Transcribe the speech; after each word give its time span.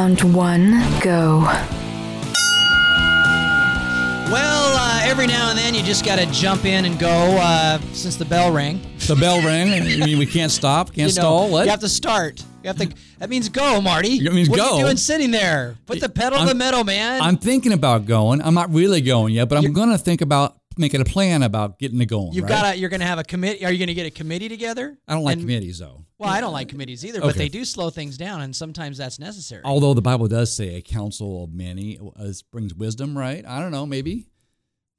Round 0.00 0.22
one, 0.34 0.70
go. 1.02 1.40
Well, 4.32 4.76
uh, 4.78 5.00
every 5.02 5.26
now 5.26 5.50
and 5.50 5.58
then 5.58 5.74
you 5.74 5.82
just 5.82 6.06
got 6.06 6.18
to 6.18 6.24
jump 6.32 6.64
in 6.64 6.86
and 6.86 6.98
go 6.98 7.10
uh, 7.10 7.78
since 7.92 8.16
the 8.16 8.24
bell 8.24 8.50
rang. 8.50 8.80
The 9.06 9.14
bell 9.14 9.42
rang. 9.42 9.74
I 9.74 10.06
mean, 10.06 10.18
we 10.18 10.24
can't 10.24 10.50
stop, 10.50 10.86
can't 10.94 10.96
You 10.96 11.04
know, 11.04 11.10
stall. 11.10 11.50
What? 11.50 11.64
You 11.66 11.70
have 11.72 11.80
to 11.80 11.88
start. 11.90 12.42
You 12.62 12.68
have 12.68 12.78
to. 12.78 12.88
That 13.18 13.28
means 13.28 13.50
go, 13.50 13.82
Marty. 13.82 14.14
It 14.24 14.32
means 14.32 14.48
what 14.48 14.56
go. 14.56 14.70
are 14.70 14.78
you 14.78 14.84
doing 14.84 14.96
sitting 14.96 15.32
there? 15.32 15.76
Put 15.84 16.00
the 16.00 16.08
pedal 16.08 16.38
to 16.38 16.44
I'm- 16.44 16.48
the 16.48 16.54
metal, 16.54 16.82
man. 16.82 17.20
I'm 17.20 17.36
thinking 17.36 17.74
about 17.74 18.06
going. 18.06 18.40
I'm 18.40 18.54
not 18.54 18.72
really 18.72 19.02
going 19.02 19.34
yet, 19.34 19.50
but 19.50 19.58
I'm 19.58 19.74
going 19.74 19.90
to 19.90 19.98
think 19.98 20.22
about 20.22 20.56
making 20.80 21.00
a 21.00 21.04
plan 21.04 21.42
about 21.42 21.78
getting 21.78 21.98
to 22.00 22.06
going. 22.06 22.32
You've 22.32 22.44
right? 22.44 22.48
got 22.50 22.72
to. 22.72 22.78
You're 22.78 22.88
going 22.90 23.00
to 23.00 23.06
have 23.06 23.18
a 23.18 23.24
committee. 23.24 23.64
Are 23.64 23.70
you 23.70 23.78
going 23.78 23.88
to 23.88 23.94
get 23.94 24.06
a 24.06 24.10
committee 24.10 24.48
together? 24.48 24.98
I 25.06 25.14
don't 25.14 25.22
like 25.22 25.34
And- 25.34 25.42
committees 25.42 25.78
though. 25.78 26.04
Well, 26.18 26.28
I 26.28 26.42
don't 26.42 26.52
like 26.52 26.68
committees 26.68 27.02
either, 27.06 27.22
but 27.22 27.34
they 27.34 27.48
do 27.48 27.64
slow 27.64 27.88
things 27.88 28.18
down, 28.18 28.42
and 28.42 28.54
sometimes 28.54 28.98
that's 28.98 29.18
necessary. 29.18 29.62
Although 29.64 29.94
the 29.94 30.02
Bible 30.02 30.28
does 30.28 30.54
say 30.54 30.74
a 30.74 30.82
council 30.82 31.44
of 31.44 31.54
many 31.54 31.98
uh, 31.98 32.32
brings 32.52 32.74
wisdom, 32.74 33.16
right? 33.16 33.42
I 33.46 33.58
don't 33.58 33.70
know, 33.70 33.86
maybe. 33.86 34.26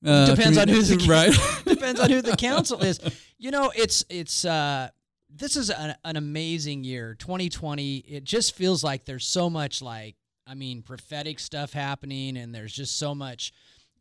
Uh, 0.03 0.25
Depends 0.36 0.58
on 0.58 0.67
who 0.67 0.81
the 0.81 1.05
right. 1.08 1.63
depends 1.66 2.00
on 2.00 2.09
who 2.09 2.23
the 2.23 2.36
council 2.36 2.81
is. 2.81 3.00
You 3.38 3.52
know, 3.52 3.72
it's 3.75 4.03
it's 4.09 4.45
uh 4.45 4.89
this 5.30 5.55
is 5.55 5.70
an, 5.70 5.95
an 6.03 6.17
amazing 6.17 6.84
year, 6.84 7.16
2020. 7.20 7.98
It 7.98 8.23
just 8.23 8.55
feels 8.55 8.84
like 8.84 9.05
there's 9.05 9.27
so 9.27 9.48
much 9.48 9.81
like 9.81 10.16
I 10.48 10.55
mean 10.55 10.81
prophetic 10.81 11.39
stuff 11.39 11.72
happening, 11.72 12.36
and 12.36 12.53
there's 12.53 12.73
just 12.73 12.98
so 12.98 13.13
much 13.13 13.53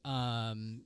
um 0.07 0.85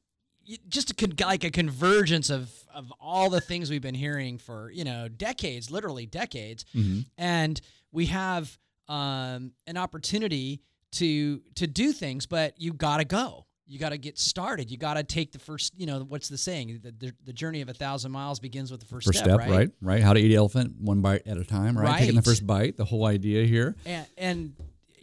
just 0.69 0.91
a 0.91 0.95
con- 0.95 1.15
like 1.21 1.45
a 1.45 1.51
convergence 1.51 2.30
of 2.30 2.51
of 2.74 2.93
all 3.01 3.30
the 3.30 3.41
things 3.41 3.71
we've 3.71 3.82
been 3.82 3.95
hearing 3.95 4.38
for 4.38 4.71
you 4.71 4.85
know 4.85 5.09
decades, 5.09 5.71
literally 5.71 6.07
decades, 6.07 6.65
Mhm. 6.74 7.07
and 7.18 7.60
we 7.93 8.07
have 8.07 8.59
um, 8.88 9.52
an 9.66 9.77
opportunity 9.77 10.60
to 10.93 11.41
to 11.55 11.66
do 11.66 11.93
things, 11.93 12.27
but 12.27 12.55
you 12.60 12.73
got 12.73 12.99
to 12.99 13.05
go. 13.05 13.46
You 13.66 13.79
got 13.79 13.91
to 13.91 13.99
get 13.99 14.18
started. 14.18 14.71
You 14.71 14.77
got 14.77 14.95
to 14.95 15.02
take 15.02 15.33
the 15.33 15.38
first. 15.38 15.73
You 15.77 15.87
know 15.87 16.01
what's 16.01 16.29
the 16.29 16.37
saying? 16.37 16.80
The, 16.83 16.90
the, 16.93 17.13
the 17.24 17.33
journey 17.33 17.63
of 17.63 17.71
a 17.71 17.73
thousand 17.74 18.13
miles 18.13 18.38
begins 18.38 18.71
with 18.71 18.80
the 18.80 18.87
first, 18.87 19.07
First 19.07 19.21
step, 19.21 19.29
step, 19.29 19.38
right? 19.40 19.51
right? 19.51 19.71
right? 19.80 20.02
How 20.02 20.13
to 20.13 20.21
eat 20.21 20.35
elephant 20.35 20.74
one 20.80 21.01
bite 21.01 21.27
at 21.27 21.38
a 21.38 21.45
time, 21.45 21.77
right? 21.79 21.99
Taking 21.99 22.15
the 22.16 22.23
first 22.23 22.46
bite. 22.46 22.77
The 22.77 22.85
whole 22.85 23.07
idea 23.07 23.46
here. 23.46 23.74
And, 23.87 24.07
and 24.18 24.57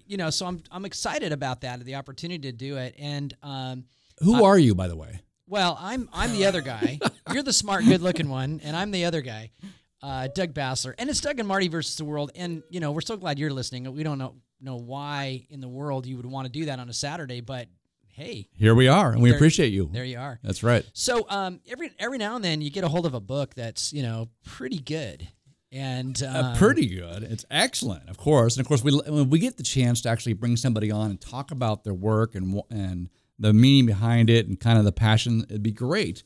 you 0.05 0.17
know, 0.17 0.29
so 0.29 0.45
I'm 0.45 0.61
I'm 0.71 0.85
excited 0.85 1.31
about 1.31 1.61
that, 1.61 1.83
the 1.83 1.95
opportunity 1.95 2.39
to 2.39 2.51
do 2.51 2.77
it. 2.77 2.93
And 2.99 3.35
um, 3.41 3.85
Who 4.19 4.43
are 4.43 4.59
you, 4.59 4.75
by 4.75 4.87
the 4.87 4.95
way? 4.95 5.21
Well, 5.51 5.77
I'm 5.81 6.07
I'm 6.13 6.31
the 6.31 6.45
other 6.45 6.61
guy. 6.61 6.97
You're 7.33 7.43
the 7.43 7.51
smart, 7.51 7.83
good-looking 7.83 8.29
one, 8.29 8.61
and 8.63 8.73
I'm 8.73 8.89
the 8.91 9.03
other 9.03 9.19
guy, 9.21 9.51
uh, 10.01 10.29
Doug 10.33 10.53
Basler. 10.53 10.93
And 10.97 11.09
it's 11.09 11.19
Doug 11.19 11.39
and 11.39 11.47
Marty 11.47 11.67
versus 11.67 11.97
the 11.97 12.05
world. 12.05 12.31
And 12.35 12.63
you 12.69 12.79
know, 12.79 12.93
we're 12.93 13.01
so 13.01 13.17
glad 13.17 13.37
you're 13.37 13.51
listening. 13.51 13.93
We 13.93 14.03
don't 14.03 14.17
know 14.17 14.35
know 14.61 14.77
why 14.77 15.45
in 15.49 15.59
the 15.59 15.67
world 15.67 16.05
you 16.05 16.15
would 16.15 16.25
want 16.25 16.45
to 16.45 16.51
do 16.51 16.65
that 16.67 16.79
on 16.79 16.87
a 16.87 16.93
Saturday, 16.93 17.41
but 17.41 17.67
hey, 18.13 18.47
Here 18.53 18.73
we 18.73 18.87
are, 18.87 19.11
and 19.11 19.21
we 19.21 19.29
There- 19.29 19.37
appreciate 19.37 19.73
you. 19.73 19.89
there 19.91 20.05
you 20.05 20.19
are. 20.19 20.39
That's 20.41 20.63
right. 20.63 20.85
So 20.93 21.25
um, 21.29 21.59
every 21.69 21.91
every 21.99 22.17
now 22.17 22.37
and 22.37 22.45
then 22.45 22.61
you 22.61 22.69
get 22.69 22.85
a 22.85 22.87
hold 22.87 23.05
of 23.05 23.13
a 23.13 23.19
book 23.19 23.53
that's 23.53 23.91
you 23.91 24.03
know 24.03 24.29
pretty 24.45 24.79
good, 24.79 25.27
and 25.69 26.21
um, 26.23 26.45
Uh, 26.45 26.55
pretty 26.55 26.87
good. 26.87 27.23
It's 27.23 27.43
excellent, 27.51 28.07
of 28.09 28.17
course. 28.17 28.55
And 28.55 28.61
of 28.63 28.69
course, 28.69 28.85
we 28.85 28.93
when 28.93 29.29
we 29.29 29.39
get 29.39 29.57
the 29.57 29.63
chance 29.63 29.99
to 30.03 30.09
actually 30.09 30.33
bring 30.33 30.55
somebody 30.55 30.91
on 30.91 31.09
and 31.09 31.19
talk 31.19 31.51
about 31.51 31.83
their 31.83 31.93
work 31.93 32.35
and 32.35 32.61
and 32.69 33.09
the 33.41 33.53
meaning 33.53 33.85
behind 33.85 34.29
it 34.29 34.47
and 34.47 34.59
kind 34.59 34.77
of 34.77 34.85
the 34.85 34.91
passion, 34.91 35.45
it'd 35.49 35.63
be 35.63 35.71
great. 35.71 36.23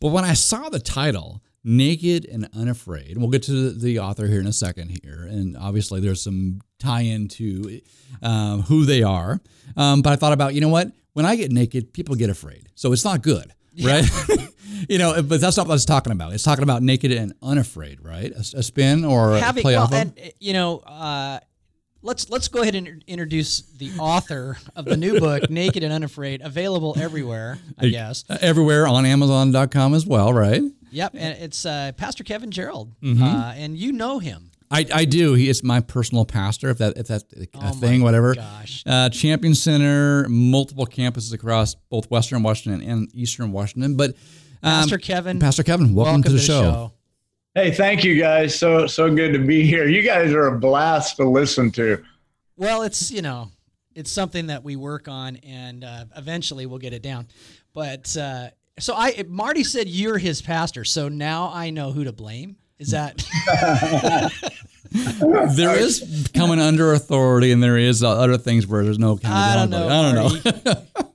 But 0.00 0.08
when 0.08 0.24
I 0.24 0.34
saw 0.34 0.68
the 0.68 0.78
title, 0.78 1.42
"Naked 1.64 2.26
and 2.26 2.48
Unafraid," 2.54 3.12
and 3.12 3.18
we'll 3.18 3.30
get 3.30 3.42
to 3.44 3.72
the, 3.72 3.98
author 3.98 4.26
here 4.26 4.40
in 4.40 4.46
a 4.46 4.52
second 4.52 5.00
here, 5.02 5.26
and 5.28 5.56
obviously 5.56 6.00
there's 6.00 6.22
some 6.22 6.60
tie-in 6.78 7.28
to 7.28 7.80
um, 8.22 8.62
who 8.62 8.84
they 8.84 9.02
are. 9.02 9.40
Um, 9.76 10.02
but 10.02 10.12
I 10.12 10.16
thought 10.16 10.32
about, 10.32 10.54
you 10.54 10.60
know 10.60 10.68
what? 10.68 10.92
When 11.14 11.26
I 11.26 11.34
get 11.34 11.50
naked, 11.50 11.92
people 11.92 12.14
get 12.14 12.30
afraid, 12.30 12.68
so 12.76 12.92
it's 12.92 13.04
not 13.04 13.22
good, 13.22 13.52
right? 13.82 14.08
you 14.88 14.98
know, 14.98 15.20
but 15.22 15.40
that's 15.40 15.56
not 15.56 15.66
what 15.66 15.74
it's 15.74 15.84
talking 15.84 16.12
about. 16.12 16.32
It's 16.32 16.44
talking 16.44 16.62
about 16.62 16.82
naked 16.82 17.10
and 17.10 17.32
unafraid, 17.42 18.04
right? 18.04 18.30
A, 18.30 18.58
a 18.58 18.62
spin 18.62 19.04
or 19.04 19.34
a 19.34 19.40
having 19.40 19.62
play 19.62 19.74
well, 19.74 19.84
off 19.84 19.92
and 19.92 20.12
you 20.38 20.52
know, 20.52 20.78
uh, 20.78 21.40
let's 22.02 22.28
let's 22.30 22.48
go 22.48 22.62
ahead 22.62 22.74
and 22.74 23.02
introduce 23.06 23.60
the 23.62 23.90
author 23.98 24.58
of 24.76 24.84
the 24.84 24.96
new 24.96 25.18
book, 25.20 25.48
Naked 25.50 25.82
and 25.82 25.92
Unafraid, 25.92 26.40
available 26.42 26.94
everywhere. 26.98 27.58
I 27.78 27.88
guess. 27.88 28.24
Uh, 28.28 28.38
everywhere 28.40 28.86
on 28.86 29.04
Amazon.com 29.06 29.94
as 29.94 30.06
well, 30.06 30.32
right? 30.32 30.62
Yep, 30.90 31.12
and 31.14 31.38
it's 31.42 31.66
uh, 31.66 31.92
Pastor 31.96 32.24
Kevin 32.24 32.50
Gerald, 32.50 32.92
Mm-hmm. 33.02 33.22
uh, 33.22 33.52
and 33.56 33.76
you 33.76 33.92
know 33.92 34.18
him. 34.18 34.50
I, 34.70 34.84
I 34.92 35.04
do. 35.06 35.32
He 35.32 35.48
is 35.48 35.62
my 35.64 35.80
personal 35.80 36.26
pastor, 36.26 36.68
if 36.68 36.78
that 36.78 36.98
if 36.98 37.06
that's 37.08 37.24
a 37.34 37.46
Oh 37.54 37.70
thing, 37.72 38.02
whatever. 38.02 38.34
gosh. 38.34 38.82
Uh, 38.86 39.08
Champion 39.08 39.54
Center, 39.54 40.26
multiple 40.28 40.86
campuses 40.86 41.32
across 41.32 41.74
both 41.74 42.10
Western 42.10 42.42
Washington 42.42 42.86
and 42.88 43.08
Eastern 43.14 43.50
Washington. 43.52 43.96
But 43.96 44.10
um, 44.62 44.80
Pastor 44.82 44.98
Kevin, 44.98 45.38
Pastor 45.38 45.62
Kevin, 45.62 45.94
welcome, 45.94 46.22
to 46.22 46.30
the, 46.32 46.38
show. 46.38 46.92
Hey, 47.58 47.72
thank 47.72 48.04
you 48.04 48.16
guys. 48.16 48.56
So 48.56 48.86
so 48.86 49.12
good 49.12 49.32
to 49.32 49.40
be 49.40 49.66
here. 49.66 49.88
You 49.88 50.00
guys 50.02 50.32
are 50.32 50.46
a 50.46 50.56
blast 50.56 51.16
to 51.16 51.28
listen 51.28 51.72
to. 51.72 52.00
Well, 52.56 52.82
it's 52.82 53.10
you 53.10 53.20
know, 53.20 53.50
it's 53.96 54.12
something 54.12 54.46
that 54.46 54.62
we 54.62 54.76
work 54.76 55.08
on, 55.08 55.38
and 55.38 55.82
uh, 55.82 56.04
eventually 56.16 56.66
we'll 56.66 56.78
get 56.78 56.92
it 56.92 57.02
down. 57.02 57.26
But 57.74 58.16
uh, 58.16 58.50
so 58.78 58.94
I, 58.94 59.24
Marty 59.26 59.64
said 59.64 59.88
you're 59.88 60.18
his 60.18 60.40
pastor, 60.40 60.84
so 60.84 61.08
now 61.08 61.50
I 61.52 61.70
know 61.70 61.90
who 61.90 62.04
to 62.04 62.12
blame. 62.12 62.58
Is 62.78 62.92
that 62.92 63.16
There 64.92 65.76
is 65.76 66.30
coming 66.32 66.60
under 66.60 66.92
authority, 66.92 67.50
and 67.50 67.60
there 67.60 67.76
is 67.76 68.04
uh, 68.04 68.08
other 68.08 68.38
things 68.38 68.68
where 68.68 68.84
there's 68.84 69.00
no 69.00 69.18
I 69.24 69.56
don't 69.56 69.70
know. 69.70 69.86
accountability. 69.86 70.42
I 70.48 70.52
don't 70.52 70.94
know. 70.94 71.02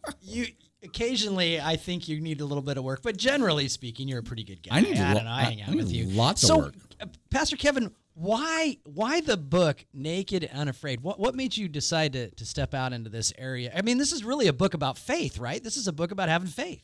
Marty. 0.93 1.05
you 1.05 1.09
occasionally, 1.09 1.61
I 1.61 1.75
think 1.75 2.07
you 2.07 2.19
need 2.21 2.41
a 2.41 2.45
little 2.45 2.61
bit 2.63 2.77
of 2.77 2.83
work, 2.83 3.01
but 3.03 3.17
generally 3.17 3.67
speaking, 3.67 4.07
you're 4.07 4.19
a 4.19 4.23
pretty 4.23 4.43
good 4.43 4.61
guy. 4.63 4.77
I 4.77 4.81
need 4.81 4.97
a 4.97 5.01
I 5.01 5.13
lo- 5.13 5.19
don't. 5.19 5.27
I 5.27 5.43
hang 5.43 5.61
I 5.61 5.63
out 5.63 5.69
need 5.71 5.77
with 5.77 5.91
you. 5.91 6.05
lots 6.05 6.43
of 6.43 6.47
so, 6.47 6.57
work. 6.57 6.73
uh, 7.01 7.05
Pastor 7.29 7.57
Kevin, 7.57 7.91
why 8.15 8.77
why 8.83 9.21
the 9.21 9.37
book 9.37 9.85
Naked 9.93 10.43
and 10.43 10.59
Unafraid? 10.59 11.01
What 11.01 11.19
what 11.19 11.35
made 11.35 11.57
you 11.57 11.67
decide 11.67 12.13
to 12.13 12.29
to 12.31 12.45
step 12.45 12.73
out 12.73 12.93
into 12.93 13.09
this 13.09 13.33
area? 13.37 13.71
I 13.75 13.81
mean, 13.81 13.97
this 13.97 14.11
is 14.11 14.23
really 14.23 14.47
a 14.47 14.53
book 14.53 14.73
about 14.73 14.97
faith, 14.97 15.39
right? 15.39 15.63
This 15.63 15.77
is 15.77 15.87
a 15.87 15.93
book 15.93 16.11
about 16.11 16.29
having 16.29 16.47
faith. 16.47 16.83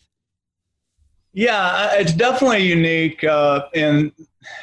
Yeah, 1.32 1.94
it's 1.94 2.14
definitely 2.14 2.64
unique, 2.64 3.24
uh, 3.24 3.68
and 3.76 4.12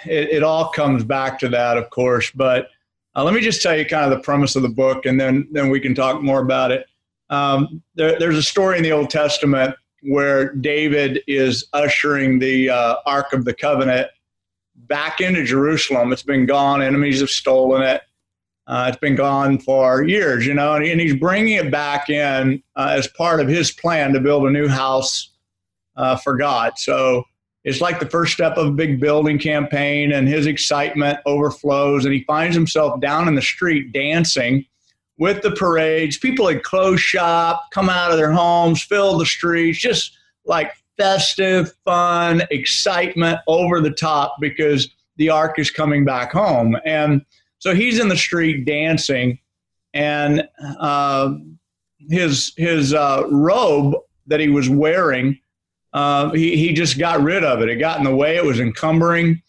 it, 0.05 0.31
it 0.31 0.43
all 0.43 0.71
comes 0.71 1.05
back 1.05 1.39
to 1.39 1.49
that, 1.51 1.77
of 1.77 1.91
course. 1.91 2.33
But 2.33 2.71
uh, 3.15 3.23
let 3.23 3.34
me 3.34 3.41
just 3.41 3.63
tell 3.63 3.77
you 3.77 3.87
kind 3.87 4.05
of 4.05 4.19
the 4.19 4.23
premise 4.25 4.57
of 4.57 4.63
the 4.63 4.69
book, 4.69 5.07
and 5.07 5.21
then 5.21 5.47
then 5.53 5.71
we 5.71 5.78
can 5.78 5.95
talk 5.95 6.21
more 6.23 6.41
about 6.41 6.73
it. 6.73 6.87
Um, 7.31 7.83
there, 7.95 8.19
there's 8.19 8.37
a 8.37 8.43
story 8.43 8.77
in 8.77 8.83
the 8.83 8.93
Old 8.93 9.11
Testament 9.11 9.75
where 10.03 10.55
David 10.55 11.23
is 11.27 11.67
ushering 11.73 12.39
the 12.39 12.71
uh, 12.71 12.97
Ark 13.07 13.33
of 13.33 13.45
the 13.45 13.55
Covenant 13.55 14.09
back 14.77 15.21
into 15.21 15.45
Jerusalem. 15.45 16.13
It's 16.13 16.23
been 16.23 16.47
gone; 16.47 16.83
enemies 16.83 17.21
have 17.21 17.31
stolen 17.31 17.83
it. 17.83 18.03
Uh, 18.69 18.87
it's 18.89 18.99
been 18.99 19.15
gone 19.15 19.59
for 19.59 20.03
years, 20.03 20.45
you 20.45 20.53
know, 20.53 20.75
and, 20.75 20.85
and 20.85 21.01
he's 21.01 21.15
bringing 21.15 21.55
it 21.55 21.71
back 21.71 22.11
in 22.11 22.63
uh, 22.75 22.95
as 22.97 23.07
part 23.09 23.41
of 23.41 23.47
his 23.47 23.71
plan 23.71 24.13
to 24.13 24.21
build 24.21 24.45
a 24.45 24.51
new 24.51 24.67
house 24.67 25.31
uh, 25.97 26.17
for 26.17 26.37
God. 26.37 26.73
So 26.77 27.23
it's 27.65 27.81
like 27.81 28.01
the 28.01 28.11
first 28.11 28.33
step 28.33 28.57
of 28.57 28.67
a 28.67 28.73
big 28.73 29.01
building 29.01 29.39
campaign, 29.39 30.13
and 30.13 30.29
his 30.29 30.47
excitement 30.47 31.19
overflows, 31.27 32.05
and 32.05 32.13
he 32.13 32.25
finds 32.25 32.57
himself 32.57 33.01
down 33.01 33.29
in 33.29 33.35
the 33.35 33.43
street 33.43 33.93
dancing 33.93 34.65
with 35.19 35.43
the 35.43 35.50
parades. 35.53 36.19
People 36.19 36.49
had 36.49 36.62
closed 36.62 37.03
shop, 37.03 37.71
come 37.71 37.88
out 37.88 38.10
of 38.10 38.16
their 38.16 38.32
homes, 38.32 38.82
fill 38.82 39.18
the 39.18 39.27
streets, 39.27 39.78
just 39.78 40.16
like 40.45 40.72
festive, 40.97 41.72
fun, 41.84 42.42
excitement 42.51 43.39
over 43.47 43.80
the 43.80 43.91
top 43.91 44.36
because 44.41 44.89
the 45.16 45.30
ark 45.30 45.59
is 45.59 45.71
coming 45.71 46.04
back 46.04 46.33
home. 46.33 46.77
And 46.84 47.24
so 47.59 47.74
he's 47.74 47.98
in 47.98 48.09
the 48.09 48.16
street 48.16 48.65
dancing, 48.66 49.39
and 49.95 50.47
uh, 50.78 51.34
his 52.10 52.53
his 52.57 52.92
uh, 52.92 53.24
robe 53.30 53.95
that 54.27 54.41
he 54.41 54.48
was 54.48 54.69
wearing 54.69 55.39
uh, 55.97 56.30
he, 56.33 56.59
he 56.59 56.74
just 56.74 56.98
got 56.98 57.22
rid 57.22 57.42
of 57.42 57.62
it. 57.62 57.71
It 57.71 57.77
got 57.77 57.98
in 57.98 58.04
the 58.04 58.15
way. 58.15 58.36
It 58.36 58.45
was 58.45 58.60
encumbering. 58.60 59.41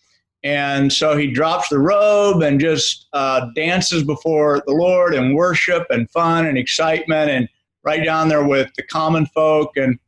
And 0.47 0.93
so 0.93 1.17
he 1.17 1.27
drops 1.27 1.67
the 1.67 1.77
robe 1.77 2.41
and 2.41 2.57
just 2.57 3.07
uh, 3.11 3.49
dances 3.53 4.01
before 4.01 4.63
the 4.65 4.71
Lord 4.71 5.13
and 5.13 5.35
worship 5.35 5.85
and 5.89 6.09
fun 6.09 6.45
and 6.45 6.57
excitement 6.57 7.29
and 7.29 7.49
right 7.83 8.01
down 8.01 8.29
there 8.29 8.45
with 8.47 8.73
the 8.77 8.83
common 8.83 9.25
folk. 9.25 9.75
And 9.75 9.99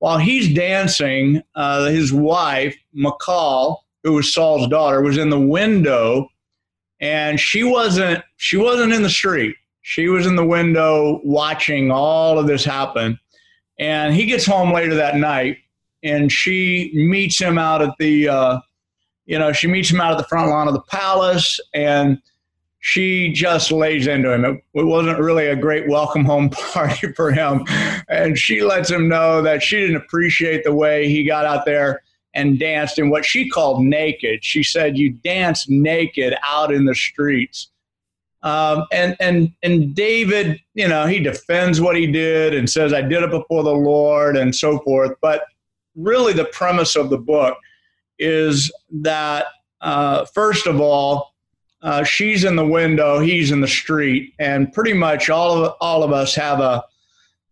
while 0.00 0.18
he's 0.18 0.52
dancing, 0.52 1.42
uh, 1.54 1.86
his 1.86 2.12
wife, 2.12 2.76
Michal, 2.92 3.86
who 4.04 4.12
was 4.12 4.34
Saul's 4.34 4.68
daughter, 4.68 5.00
was 5.00 5.16
in 5.16 5.30
the 5.30 5.40
window 5.40 6.28
and 7.00 7.40
she 7.40 7.64
wasn't 7.64 8.22
she 8.36 8.58
wasn't 8.58 8.92
in 8.92 9.02
the 9.02 9.08
street. 9.08 9.56
She 9.80 10.08
was 10.08 10.26
in 10.26 10.36
the 10.36 10.44
window 10.44 11.22
watching 11.24 11.90
all 11.90 12.38
of 12.38 12.46
this 12.46 12.62
happen. 12.62 13.18
And 13.78 14.14
he 14.14 14.26
gets 14.26 14.44
home 14.44 14.70
later 14.70 14.96
that 14.96 15.16
night 15.16 15.56
and 16.02 16.30
she 16.30 16.90
meets 16.92 17.40
him 17.40 17.56
out 17.56 17.80
at 17.80 17.94
the 17.98 18.28
uh, 18.28 18.60
you 19.28 19.38
know 19.38 19.52
she 19.52 19.68
meets 19.68 19.90
him 19.90 20.00
out 20.00 20.10
at 20.10 20.18
the 20.18 20.24
front 20.24 20.50
lawn 20.50 20.66
of 20.66 20.74
the 20.74 20.82
palace 20.82 21.60
and 21.74 22.20
she 22.80 23.32
just 23.32 23.72
lays 23.72 24.06
into 24.06 24.32
him. 24.32 24.44
It, 24.44 24.64
it, 24.74 24.84
wasn't 24.84 25.18
really 25.18 25.46
a 25.46 25.56
great 25.56 25.88
welcome 25.88 26.24
home 26.24 26.48
party 26.72 27.12
for 27.12 27.32
him. 27.32 27.64
And 28.08 28.38
she 28.38 28.62
lets 28.62 28.90
him 28.90 29.08
know 29.08 29.42
that 29.42 29.62
she 29.62 29.80
didn't 29.80 29.96
appreciate 29.96 30.62
the 30.64 30.74
way 30.74 31.08
he 31.08 31.24
got 31.24 31.44
out 31.44 31.64
there 31.64 32.02
and 32.34 32.58
danced 32.58 32.98
in 32.98 33.10
what 33.10 33.24
she 33.24 33.48
called 33.48 33.84
naked. 33.84 34.44
She 34.44 34.62
said, 34.62 34.96
You 34.96 35.10
dance 35.10 35.68
naked 35.68 36.36
out 36.42 36.72
in 36.72 36.84
the 36.84 36.94
streets. 36.94 37.70
Um, 38.44 38.84
and 38.92 39.16
and 39.18 39.52
and 39.64 39.94
David, 39.96 40.60
you 40.74 40.86
know, 40.86 41.06
he 41.06 41.18
defends 41.18 41.80
what 41.80 41.96
he 41.96 42.06
did 42.06 42.54
and 42.54 42.70
says, 42.70 42.92
"I 42.92 43.02
did 43.02 43.24
it 43.24 43.30
before 43.30 43.64
the 43.64 43.74
Lord" 43.74 44.36
and 44.36 44.54
so 44.54 44.78
forth. 44.78 45.16
But 45.20 45.42
really, 45.96 46.32
the 46.32 46.44
premise 46.44 46.94
of 46.94 47.10
the 47.10 47.18
book 47.18 47.58
is 48.18 48.72
that 48.90 49.46
uh, 49.80 50.24
first 50.26 50.66
of 50.66 50.80
all, 50.80 51.34
uh, 51.82 52.02
she's 52.02 52.44
in 52.44 52.56
the 52.56 52.66
window, 52.66 53.20
he's 53.20 53.52
in 53.52 53.60
the 53.60 53.68
street, 53.68 54.34
and 54.38 54.72
pretty 54.72 54.92
much 54.92 55.30
all 55.30 55.64
of 55.64 55.74
all 55.80 56.02
of 56.02 56.12
us 56.12 56.34
have 56.34 56.60
a 56.60 56.82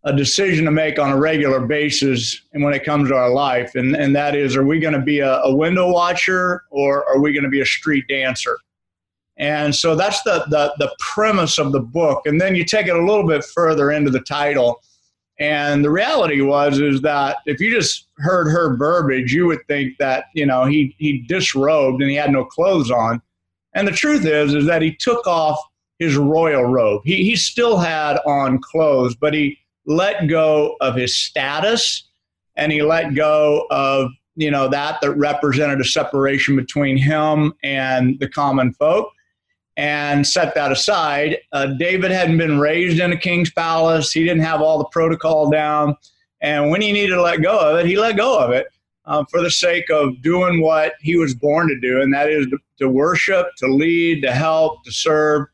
a 0.04 0.12
decision 0.12 0.64
to 0.64 0.70
make 0.70 1.00
on 1.00 1.10
a 1.10 1.18
regular 1.18 1.58
basis 1.58 2.42
and 2.52 2.62
when 2.62 2.72
it 2.72 2.84
comes 2.84 3.08
to 3.08 3.16
our 3.16 3.28
life 3.28 3.74
and, 3.74 3.96
and 3.96 4.14
that 4.14 4.36
is 4.36 4.54
are 4.54 4.64
we 4.64 4.78
going 4.78 4.94
to 4.94 5.00
be 5.00 5.18
a, 5.18 5.38
a 5.38 5.52
window 5.52 5.90
watcher 5.90 6.62
or 6.70 7.04
are 7.08 7.20
we 7.20 7.32
going 7.32 7.42
to 7.42 7.50
be 7.50 7.60
a 7.60 7.66
street 7.66 8.04
dancer 8.08 8.56
and 9.38 9.74
so 9.74 9.94
that's 9.94 10.22
the, 10.22 10.44
the, 10.48 10.74
the 10.78 10.94
premise 10.98 11.58
of 11.58 11.72
the 11.72 11.80
book. 11.80 12.22
And 12.26 12.40
then 12.40 12.54
you 12.54 12.64
take 12.64 12.86
it 12.86 12.96
a 12.96 13.04
little 13.04 13.26
bit 13.26 13.44
further 13.44 13.90
into 13.90 14.10
the 14.10 14.20
title. 14.20 14.80
And 15.38 15.84
the 15.84 15.90
reality 15.90 16.40
was 16.40 16.78
is 16.78 17.02
that 17.02 17.38
if 17.46 17.60
you 17.60 17.70
just 17.70 18.06
heard 18.18 18.48
her 18.50 18.76
verbiage, 18.76 19.32
you 19.32 19.46
would 19.46 19.66
think 19.68 19.98
that, 19.98 20.26
you 20.34 20.46
know, 20.46 20.64
he, 20.64 20.94
he 20.98 21.24
disrobed 21.28 22.00
and 22.00 22.10
he 22.10 22.16
had 22.16 22.32
no 22.32 22.44
clothes 22.44 22.90
on. 22.90 23.20
And 23.74 23.86
the 23.86 23.92
truth 23.92 24.24
is, 24.24 24.54
is 24.54 24.66
that 24.66 24.80
he 24.80 24.94
took 24.94 25.26
off 25.26 25.58
his 25.98 26.16
royal 26.16 26.64
robe. 26.64 27.02
He, 27.04 27.24
he 27.24 27.36
still 27.36 27.76
had 27.76 28.18
on 28.26 28.60
clothes, 28.60 29.14
but 29.14 29.34
he 29.34 29.58
let 29.84 30.26
go 30.26 30.76
of 30.80 30.94
his 30.94 31.14
status 31.14 32.08
and 32.56 32.72
he 32.72 32.82
let 32.82 33.14
go 33.14 33.66
of, 33.70 34.10
you 34.36 34.50
know, 34.50 34.68
that 34.68 34.98
that 35.02 35.12
represented 35.12 35.80
a 35.80 35.84
separation 35.84 36.56
between 36.56 36.96
him 36.96 37.52
and 37.62 38.18
the 38.20 38.28
common 38.28 38.72
folk 38.72 39.10
and 39.76 40.26
set 40.26 40.54
that 40.54 40.72
aside. 40.72 41.38
Uh, 41.52 41.66
David 41.66 42.10
hadn't 42.10 42.38
been 42.38 42.58
raised 42.58 42.98
in 42.98 43.12
a 43.12 43.16
king's 43.16 43.50
palace. 43.50 44.12
He 44.12 44.24
didn't 44.24 44.42
have 44.42 44.62
all 44.62 44.78
the 44.78 44.86
protocol 44.86 45.50
down. 45.50 45.96
And 46.40 46.70
when 46.70 46.80
he 46.80 46.92
needed 46.92 47.14
to 47.14 47.22
let 47.22 47.42
go 47.42 47.58
of 47.58 47.78
it, 47.78 47.86
he 47.86 47.98
let 47.98 48.16
go 48.16 48.38
of 48.38 48.50
it 48.52 48.66
uh, 49.06 49.24
for 49.30 49.42
the 49.42 49.50
sake 49.50 49.90
of 49.90 50.20
doing 50.22 50.60
what 50.60 50.94
he 51.00 51.16
was 51.16 51.34
born 51.34 51.68
to 51.68 51.78
do, 51.78 52.00
and 52.00 52.12
that 52.12 52.28
is 52.30 52.46
to, 52.48 52.58
to 52.78 52.88
worship, 52.88 53.46
to 53.58 53.66
lead, 53.66 54.22
to 54.22 54.32
help, 54.32 54.84
to 54.84 54.92
serve. 54.92 55.46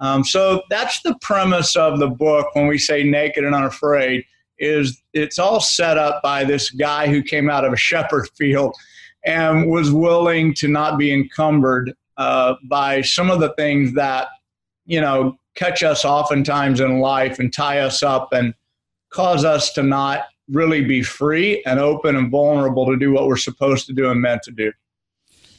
Um, 0.00 0.24
so 0.24 0.62
that's 0.70 1.00
the 1.02 1.16
premise 1.20 1.76
of 1.76 1.98
the 1.98 2.08
book 2.08 2.54
when 2.54 2.66
we 2.66 2.78
say 2.78 3.02
naked 3.02 3.44
and 3.44 3.54
unafraid 3.54 4.24
is 4.58 5.00
it's 5.12 5.38
all 5.38 5.60
set 5.60 5.96
up 5.96 6.20
by 6.22 6.44
this 6.44 6.70
guy 6.70 7.06
who 7.06 7.22
came 7.22 7.48
out 7.48 7.64
of 7.64 7.72
a 7.72 7.76
shepherd 7.76 8.28
field 8.36 8.74
and 9.24 9.70
was 9.70 9.90
willing 9.90 10.54
to 10.54 10.68
not 10.68 10.98
be 10.98 11.12
encumbered 11.12 11.94
uh, 12.18 12.54
by 12.64 13.00
some 13.00 13.30
of 13.30 13.40
the 13.40 13.54
things 13.54 13.94
that, 13.94 14.28
you 14.84 15.00
know, 15.00 15.38
catch 15.54 15.82
us 15.82 16.04
oftentimes 16.04 16.80
in 16.80 17.00
life 17.00 17.38
and 17.38 17.52
tie 17.52 17.78
us 17.80 18.02
up 18.02 18.32
and 18.32 18.54
cause 19.10 19.44
us 19.44 19.72
to 19.72 19.82
not 19.82 20.26
really 20.48 20.84
be 20.84 21.02
free 21.02 21.62
and 21.64 21.78
open 21.78 22.16
and 22.16 22.30
vulnerable 22.30 22.86
to 22.86 22.96
do 22.96 23.12
what 23.12 23.26
we're 23.26 23.36
supposed 23.36 23.86
to 23.86 23.92
do 23.92 24.10
and 24.10 24.20
meant 24.20 24.42
to 24.42 24.50
do. 24.50 24.72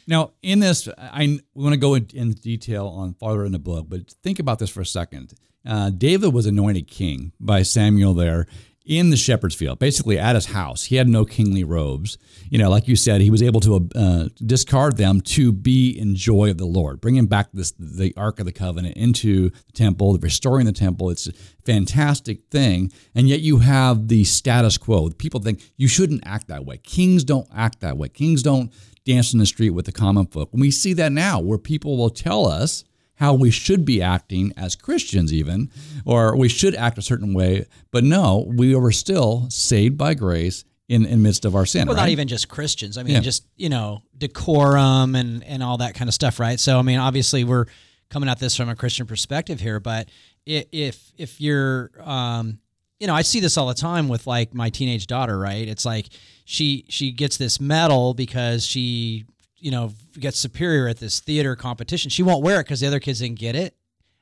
Now, 0.08 0.32
in 0.42 0.60
this, 0.60 0.88
I 0.98 1.40
we 1.54 1.64
want 1.64 1.74
to 1.74 1.80
go 1.80 1.94
in, 1.94 2.08
in, 2.14 2.32
detail 2.32 2.88
on 2.88 3.14
farther 3.14 3.46
in 3.46 3.52
the 3.52 3.60
book, 3.60 3.86
but 3.88 4.10
think 4.24 4.40
about 4.40 4.58
this 4.58 4.70
for 4.70 4.82
a 4.82 4.86
second. 4.86 5.34
Uh, 5.66 5.92
David 5.92 6.34
was 6.34 6.48
anointed 6.48 6.88
king 6.88 7.32
by 7.40 7.62
Samuel 7.62 8.16
there, 8.16 8.48
in 8.90 9.12
the 9.12 9.16
shepherd's 9.16 9.54
field, 9.54 9.78
basically 9.78 10.18
at 10.18 10.34
his 10.34 10.48
house. 10.48 10.86
He 10.86 10.96
had 10.96 11.08
no 11.08 11.24
kingly 11.24 11.64
robes. 11.64 12.18
You 12.50 12.58
know, 12.58 12.72
like 12.72 12.88
you 12.88 12.96
said, 12.96 13.22
he 13.22 13.30
was 13.30 13.44
able 13.44 13.60
to 13.60 13.88
uh, 13.96 14.30
discard 14.44 14.98
them 14.98 15.22
to 15.22 15.52
be 15.52 15.92
in 15.92 16.16
joy 16.16 16.50
of 16.50 16.58
the 16.58 16.66
Lord, 16.66 17.00
bringing 17.00 17.28
back 17.28 17.50
this 17.54 17.72
the 17.78 18.12
Ark 18.18 18.40
of 18.40 18.48
the 18.48 18.52
Covenant 18.52 18.98
into 18.98 19.52
the 19.52 19.72
temple, 19.74 20.18
restoring 20.18 20.66
the 20.66 20.72
temple. 20.72 21.12
It's 21.12 21.28
a 21.28 21.34
fantastic 21.64 22.50
thing. 22.50 22.92
And 23.14 23.30
yet 23.30 23.42
you 23.42 23.60
have 23.60 24.08
the 24.08 24.24
status 24.24 24.80
quo. 24.80 25.10
People 25.12 25.40
think 25.40 25.62
you 25.78 25.88
shouldn't 25.88 26.24
act 26.26 26.48
that 26.48 26.66
way. 26.66 26.78
Kings 26.78 27.24
don't 27.24 27.48
act 27.56 27.82
that 27.82 27.96
way. 27.96 28.10
Kings 28.10 28.42
don't 28.42 28.74
dance 29.06 29.34
in 29.34 29.40
the 29.40 29.46
street 29.46 29.70
with 29.70 29.86
the 29.86 29.92
common 29.92 30.26
folk. 30.26 30.50
And 30.52 30.62
we 30.62 30.72
see 30.72 30.94
that 30.94 31.12
now 31.12 31.40
where 31.40 31.60
people 31.60 31.96
will 31.96 32.10
tell 32.10 32.48
us 32.48 32.84
how 33.20 33.34
we 33.34 33.52
should 33.52 33.84
be 33.84 34.02
acting 34.02 34.54
as 34.56 34.76
Christians, 34.76 35.34
even, 35.34 35.70
or 36.06 36.38
we 36.38 36.48
should 36.48 36.74
act 36.74 36.98
a 36.98 37.02
certain 37.02 37.34
way. 37.34 37.66
But 37.92 38.06
no, 38.06 38.46
we 38.48 38.74
were 38.76 38.94
still 38.94 39.48
saved 39.50 39.98
by 39.98 40.14
grace 40.14 40.64
in 40.88 41.06
in 41.06 41.22
midst 41.22 41.44
of 41.44 41.54
our 41.54 41.66
sin. 41.66 41.86
Well, 41.86 41.98
right? 41.98 42.04
not 42.04 42.10
even 42.10 42.30
just 42.30 42.48
Christians. 42.48 42.98
I 42.98 43.04
mean, 43.04 43.16
yeah. 43.16 43.20
just 43.20 43.46
you 43.58 43.68
know, 43.68 44.04
decorum 44.18 45.16
and 45.16 45.44
and 45.44 45.62
all 45.62 45.78
that 45.78 45.96
kind 45.96 46.08
of 46.08 46.14
stuff, 46.14 46.40
right? 46.40 46.60
So, 46.60 46.80
I 46.80 46.82
mean, 46.82 46.98
obviously, 46.98 47.44
we're 47.44 47.66
coming 48.10 48.30
at 48.30 48.40
this 48.40 48.56
from 48.56 48.70
a 48.70 48.76
Christian 48.76 49.06
perspective 49.06 49.60
here, 49.60 49.82
but 49.82 50.10
if 50.46 51.12
if 51.18 51.42
you're, 51.42 51.92
um, 52.00 52.60
you 53.00 53.08
know, 53.08 53.14
I 53.14 53.22
see 53.22 53.42
this 53.42 53.58
all 53.58 53.68
the 53.68 53.74
time 53.74 54.08
with 54.08 54.28
like 54.28 54.54
my 54.54 54.70
teenage 54.70 55.08
daughter, 55.08 55.38
right? 55.38 55.68
It's 55.68 55.86
like 55.86 56.08
she 56.46 56.86
she 56.88 57.12
gets 57.12 57.36
this 57.36 57.60
medal 57.60 58.14
because 58.14 58.66
she 58.66 59.26
you 59.60 59.72
know, 59.72 59.94
gets 60.20 60.40
superior 60.40 60.88
at 60.88 60.98
this 60.98 61.20
theater 61.20 61.56
competition. 61.56 62.10
She 62.10 62.24
won't 62.24 62.44
wear 62.44 62.60
it 62.60 62.66
because 62.66 62.80
the 62.80 62.88
other 62.88 63.00
kids 63.00 63.20
didn't 63.20 63.40
get 63.40 63.56
it. 63.56 63.76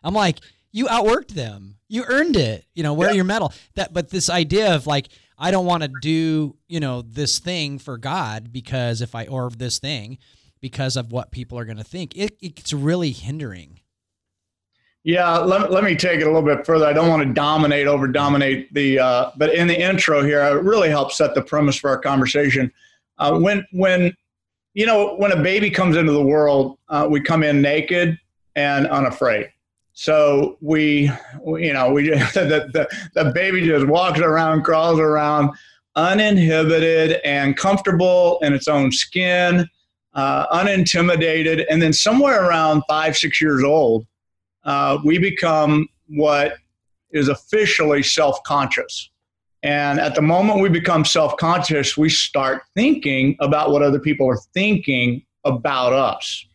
I'm 0.04 0.14
like, 0.14 0.40
you 0.72 0.86
outworked 0.86 1.30
them. 1.30 1.76
You 1.88 2.04
earned 2.08 2.36
it. 2.36 2.66
You 2.74 2.84
know, 2.84 2.94
wear 2.94 3.14
your 3.14 3.24
medal. 3.24 3.54
That, 3.76 3.94
but 3.94 4.10
this 4.10 4.30
idea 4.30 4.76
of 4.76 4.88
like, 4.88 5.10
I 5.38 5.52
don't 5.52 5.66
want 5.66 5.84
to 5.84 5.92
do, 6.02 6.56
you 6.68 6.80
know, 6.80 7.02
this 7.02 7.40
thing 7.40 7.80
for 7.80 7.98
God 7.98 8.52
because 8.52 9.02
if 9.02 9.16
I 9.16 9.26
or 9.26 9.50
this 9.50 9.80
thing 9.80 10.18
because 10.62 10.98
of 10.98 11.12
what 11.12 11.32
people 11.32 11.58
are 11.60 11.66
going 11.66 11.78
to 11.78 11.84
think, 11.84 12.16
it, 12.16 12.38
it's 12.42 12.74
really 12.74 13.12
hindering. 13.12 13.80
Yeah, 15.04 15.38
let, 15.38 15.72
let 15.72 15.84
me 15.84 15.96
take 15.96 16.20
it 16.20 16.24
a 16.24 16.26
little 16.26 16.42
bit 16.42 16.66
further. 16.66 16.86
I 16.86 16.92
don't 16.92 17.08
want 17.08 17.26
to 17.26 17.34
dominate 17.34 17.88
over 17.88 18.08
dominate 18.08 18.74
the, 18.74 19.00
uh, 19.00 19.32
but 19.38 19.54
in 19.54 19.68
the 19.68 19.80
intro 19.80 20.22
here, 20.22 20.42
it 20.42 20.64
really 20.64 20.90
helps 20.90 21.18
set 21.18 21.34
the 21.34 21.42
premise 21.42 21.78
for 21.78 21.90
our 21.90 22.00
conversation. 22.00 22.72
Uh, 23.18 23.40
when 23.40 23.66
when 23.72 24.16
you 24.78 24.86
know, 24.86 25.16
when 25.16 25.32
a 25.32 25.42
baby 25.42 25.72
comes 25.72 25.98
into 25.98 26.12
the 26.12 26.22
world, 26.22 26.78
uh, 26.90 27.08
we 27.10 27.20
come 27.20 27.42
in 27.42 27.64
naked 27.64 28.16
and 28.56 28.86
unafraid. 28.86 29.50
So 29.94 30.60
we, 30.62 31.10
you 31.44 31.74
know, 31.74 31.92
we 31.92 32.10
just, 32.10 32.34
the, 32.36 32.70
the, 32.72 32.88
the 33.16 33.32
baby 33.32 33.66
just 33.66 33.88
walks 33.88 34.20
around, 34.20 34.62
crawls 34.62 35.00
around, 35.00 35.50
uninhibited 35.96 37.20
and 37.26 37.58
comfortable 37.58 38.38
in 38.44 38.54
its 38.54 38.68
own 38.68 38.92
skin, 38.92 39.68
uh, 40.14 40.46
unintimidated. 40.52 41.66
And 41.72 41.82
then 41.82 41.92
somewhere 41.92 42.48
around 42.48 42.84
five, 42.88 43.18
six 43.18 43.42
years 43.42 43.64
old, 43.64 44.06
uh, 44.64 45.00
we 45.04 45.18
become 45.18 45.90
what 46.08 46.58
is 47.10 47.30
officially 47.30 48.04
self 48.04 48.44
conscious. 48.44 49.10
And 49.64 50.00
at 50.00 50.16
the 50.16 50.22
moment 50.22 50.62
we 50.62 50.70
become 50.70 51.04
self 51.04 51.36
conscious, 51.38 51.98
we 51.98 52.10
start 52.10 52.62
thinking 52.76 53.36
about 53.40 53.72
what 53.72 53.82
other 53.82 54.00
people 54.00 54.30
are 54.30 54.40
thinking 54.54 55.24
about 55.44 55.94
us. 55.94 56.46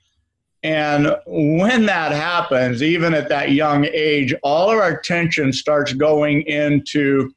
And 0.62 1.16
when 1.26 1.87
that 1.87 2.12
happens, 2.12 2.82
even 2.82 3.14
at 3.14 3.28
that 3.28 3.50
young 3.50 3.87
age, 3.87 4.32
all 4.44 4.71
of 4.71 4.78
our 4.78 4.90
attention 4.90 5.52
starts 5.52 5.92
going 5.92 6.42
into 6.42 7.32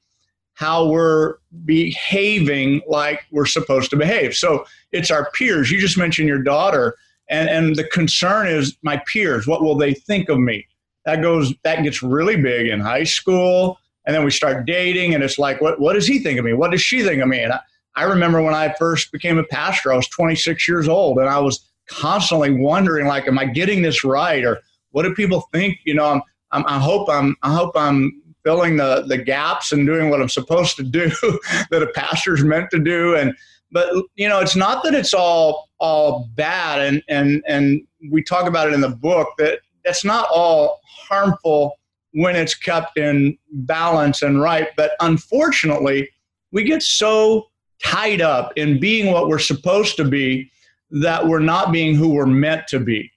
how 0.53 0.88
we're 0.88 1.36
behaving 1.65 2.81
like 2.88 3.25
we're 3.31 3.45
supposed 3.48 3.89
to 3.89 3.98
behave. 3.98 4.36
So 4.36 4.65
it's 4.91 5.12
our 5.12 5.29
peers. 5.31 5.72
You 5.72 5.79
just 5.79 5.98
mentioned 5.98 6.27
your 6.27 6.43
daughter, 6.43 6.95
and, 7.29 7.50
and 7.50 7.75
the 7.75 7.84
concern 7.86 8.48
is 8.48 8.77
my 8.84 9.01
peers. 9.12 9.48
What 9.48 9.63
will 9.63 9.75
they 9.75 9.93
think 9.93 10.29
of 10.29 10.39
me? 10.39 10.67
That 11.05 11.22
goes 11.22 11.53
that 11.63 11.84
gets 11.84 12.01
really 12.01 12.36
big 12.36 12.67
in 12.67 12.79
high 12.79 13.03
school 13.03 13.79
and 14.05 14.15
then 14.15 14.24
we 14.24 14.31
start 14.31 14.65
dating 14.65 15.13
and 15.13 15.24
it's 15.24 15.38
like 15.38 15.62
what 15.62 15.79
what 15.79 15.93
does 15.93 16.07
he 16.07 16.19
think 16.19 16.39
of 16.39 16.45
me? 16.45 16.53
What 16.53 16.71
does 16.71 16.81
she 16.81 17.03
think 17.03 17.21
of 17.21 17.27
me? 17.27 17.41
And 17.41 17.53
I, 17.53 17.59
I 17.95 18.03
remember 18.03 18.41
when 18.41 18.53
i 18.53 18.74
first 18.74 19.12
became 19.12 19.38
a 19.38 19.43
pastor 19.45 19.93
i 19.93 19.95
was 19.95 20.07
26 20.09 20.67
years 20.67 20.88
old 20.88 21.17
and 21.17 21.29
i 21.29 21.39
was 21.39 21.65
constantly 21.88 22.51
wondering 22.51 23.07
like 23.07 23.27
am 23.27 23.39
i 23.39 23.45
getting 23.45 23.81
this 23.81 24.03
right? 24.03 24.43
Or 24.43 24.59
what 24.91 25.03
do 25.03 25.13
people 25.13 25.47
think? 25.53 25.79
You 25.85 25.95
know 25.95 26.05
i'm, 26.05 26.21
I'm 26.51 26.65
i 26.67 26.79
hope 26.79 27.09
i'm 27.09 27.35
i 27.43 27.53
hope 27.53 27.71
i'm 27.75 28.21
filling 28.43 28.77
the 28.77 29.05
the 29.07 29.17
gaps 29.17 29.71
and 29.71 29.85
doing 29.88 30.09
what 30.09 30.21
i'm 30.21 30.29
supposed 30.29 30.75
to 30.77 30.83
do 30.83 31.09
that 31.71 31.81
a 31.81 31.88
pastor's 31.88 32.43
meant 32.43 32.69
to 32.71 32.79
do. 32.79 33.15
And 33.15 33.35
but 33.71 33.89
you 34.15 34.29
know 34.29 34.39
it's 34.39 34.55
not 34.55 34.83
that 34.83 34.93
it's 34.93 35.13
all 35.13 35.69
all 35.79 36.29
bad. 36.35 36.81
And 36.81 37.03
and 37.09 37.43
and 37.47 37.81
we 38.12 38.24
talk 38.24 38.47
about 38.47 38.67
it 38.67 38.74
in 38.74 38.81
the 38.81 38.89
book 38.89 39.29
that 39.38 39.59
it's 39.83 40.05
not 40.05 40.27
all 40.33 40.79
harmful 41.07 41.77
when 42.15 42.36
it's 42.36 42.55
kept 42.55 42.98
in 42.98 43.38
balance 43.51 44.22
and 44.22 44.41
right. 44.41 44.69
But 44.77 44.91
unfortunately, 45.01 46.10
we 46.51 46.63
get 46.63 46.81
so 46.81 47.48
tied 47.84 48.22
up 48.22 48.53
in 48.55 48.79
being 48.79 49.12
what 49.12 49.27
we're 49.27 49.38
supposed 49.38 49.98
to 49.98 50.05
be 50.05 50.50
that 50.91 51.27
we're 51.27 51.39
not 51.39 51.72
being 51.72 51.93
who 51.93 52.10
we're 52.10 52.25
meant 52.25 52.67
to 52.69 52.79
be. 52.79 53.12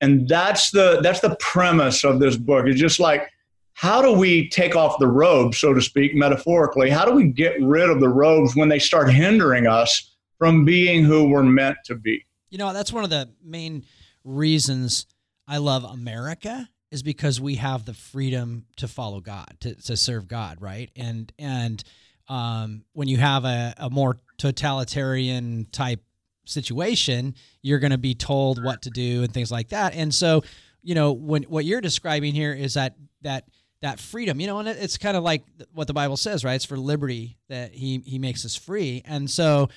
and 0.00 0.28
that's 0.28 0.70
the 0.70 1.00
that's 1.02 1.20
the 1.20 1.34
premise 1.40 2.04
of 2.04 2.20
this 2.20 2.36
book. 2.36 2.66
It's 2.66 2.78
just 2.80 3.00
like 3.00 3.28
how 3.72 4.02
do 4.02 4.12
we 4.12 4.48
take 4.48 4.74
off 4.76 4.98
the 4.98 5.06
robes, 5.06 5.58
so 5.58 5.72
to 5.72 5.80
speak, 5.80 6.14
metaphorically? 6.14 6.90
How 6.90 7.04
do 7.04 7.12
we 7.12 7.24
get 7.28 7.60
rid 7.62 7.90
of 7.90 8.00
the 8.00 8.08
robes 8.08 8.56
when 8.56 8.68
they 8.68 8.78
start 8.80 9.08
hindering 9.12 9.66
us 9.68 10.16
from 10.36 10.64
being 10.64 11.04
who 11.04 11.28
we're 11.28 11.44
meant 11.44 11.78
to 11.86 11.94
be? 11.94 12.24
You 12.50 12.58
know, 12.58 12.72
that's 12.72 12.92
one 12.92 13.04
of 13.04 13.10
the 13.10 13.30
main 13.44 13.84
reasons 14.24 15.06
I 15.46 15.58
love 15.58 15.84
America 15.84 16.68
is 16.90 17.02
because 17.02 17.40
we 17.40 17.56
have 17.56 17.84
the 17.84 17.94
freedom 17.94 18.66
to 18.76 18.88
follow 18.88 19.20
God, 19.20 19.56
to, 19.60 19.74
to 19.74 19.96
serve 19.96 20.28
God, 20.28 20.60
right? 20.60 20.90
And 20.96 21.32
and 21.38 21.82
um, 22.28 22.84
when 22.92 23.08
you 23.08 23.16
have 23.18 23.44
a, 23.44 23.74
a 23.78 23.90
more 23.90 24.18
totalitarian 24.36 25.66
type 25.72 26.02
situation, 26.44 27.34
you're 27.62 27.78
going 27.78 27.90
to 27.90 27.98
be 27.98 28.14
told 28.14 28.62
what 28.62 28.82
to 28.82 28.90
do 28.90 29.22
and 29.22 29.32
things 29.32 29.50
like 29.50 29.68
that. 29.68 29.94
And 29.94 30.14
so, 30.14 30.42
you 30.82 30.94
know, 30.94 31.12
when 31.12 31.44
what 31.44 31.64
you're 31.64 31.80
describing 31.80 32.34
here 32.34 32.52
is 32.52 32.74
that 32.74 32.96
that 33.22 33.44
that 33.80 34.00
freedom, 34.00 34.40
you 34.40 34.46
know, 34.46 34.58
and 34.58 34.68
it's 34.68 34.98
kind 34.98 35.16
of 35.16 35.22
like 35.22 35.44
what 35.72 35.86
the 35.86 35.94
Bible 35.94 36.16
says, 36.16 36.44
right? 36.44 36.54
It's 36.54 36.64
for 36.64 36.76
liberty 36.76 37.38
that 37.48 37.72
he 37.72 37.98
he 38.04 38.18
makes 38.18 38.44
us 38.44 38.56
free. 38.56 39.02
And 39.04 39.30
so 39.30 39.68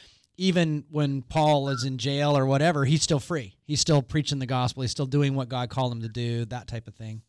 even 0.41 0.85
when 0.89 1.21
Paul 1.21 1.69
is 1.69 1.83
in 1.83 1.99
jail 1.99 2.35
or 2.35 2.47
whatever, 2.47 2.83
he's 2.83 3.03
still 3.03 3.19
free. 3.19 3.57
He's 3.63 3.79
still 3.79 4.01
preaching 4.01 4.39
the 4.39 4.47
gospel. 4.47 4.81
He's 4.81 4.89
still 4.89 5.05
doing 5.05 5.35
what 5.35 5.49
God 5.49 5.69
called 5.69 5.91
him 5.91 6.01
to 6.01 6.09
do, 6.09 6.45
that 6.45 6.67
type 6.67 6.87
of 6.87 6.95
thing. 6.95 7.21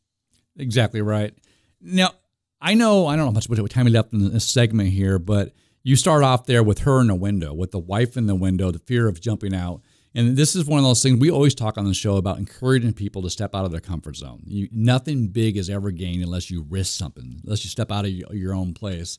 Exactly 0.57 1.02
right. 1.02 1.35
Now, 1.78 2.12
I 2.59 2.73
know 2.73 3.07
I 3.07 3.16
don't 3.16 3.26
know 3.26 3.33
much 3.33 3.45
about 3.45 3.61
what 3.61 3.71
time 3.71 3.85
we 3.85 3.90
left 3.90 4.14
in 4.14 4.33
this 4.33 4.47
segment 4.47 4.88
here, 4.90 5.19
but 5.19 5.52
you 5.83 5.95
start 5.95 6.23
off 6.25 6.47
there 6.47 6.62
with 6.62 6.81
her 6.81 7.02
in 7.02 7.09
the 7.09 7.14
window, 7.14 7.52
with 7.52 7.71
the 7.71 7.78
wife 7.78 8.16
in 8.16 8.28
the 8.28 8.35
window, 8.35 8.71
the 8.71 8.78
fear 8.78 9.09
of 9.09 9.21
jumping 9.21 9.54
out. 9.54 9.83
And 10.14 10.35
this 10.35 10.57
is 10.57 10.64
one 10.64 10.78
of 10.78 10.85
those 10.85 11.02
things 11.02 11.21
we 11.21 11.31
always 11.31 11.54
talk 11.54 11.76
on 11.76 11.85
the 11.85 11.92
show 11.92 12.16
about 12.16 12.38
encouraging 12.38 12.95
people 12.95 13.21
to 13.23 13.31
step 13.31 13.54
out 13.54 13.66
of 13.66 13.73
their 13.73 13.81
comfort 13.81 14.16
zone. 14.16 14.42
You, 14.47 14.69
nothing 14.73 15.28
big 15.28 15.59
is 15.59 15.69
ever 15.69 15.90
gained 15.90 16.23
unless 16.23 16.50
you 16.50 16.64
risk 16.66 16.99
something, 16.99 17.40
unless 17.45 17.62
you 17.62 17.69
step 17.69 17.92
out 17.92 18.07
of 18.07 18.11
your 18.11 18.54
own 18.54 18.73
place. 18.73 19.19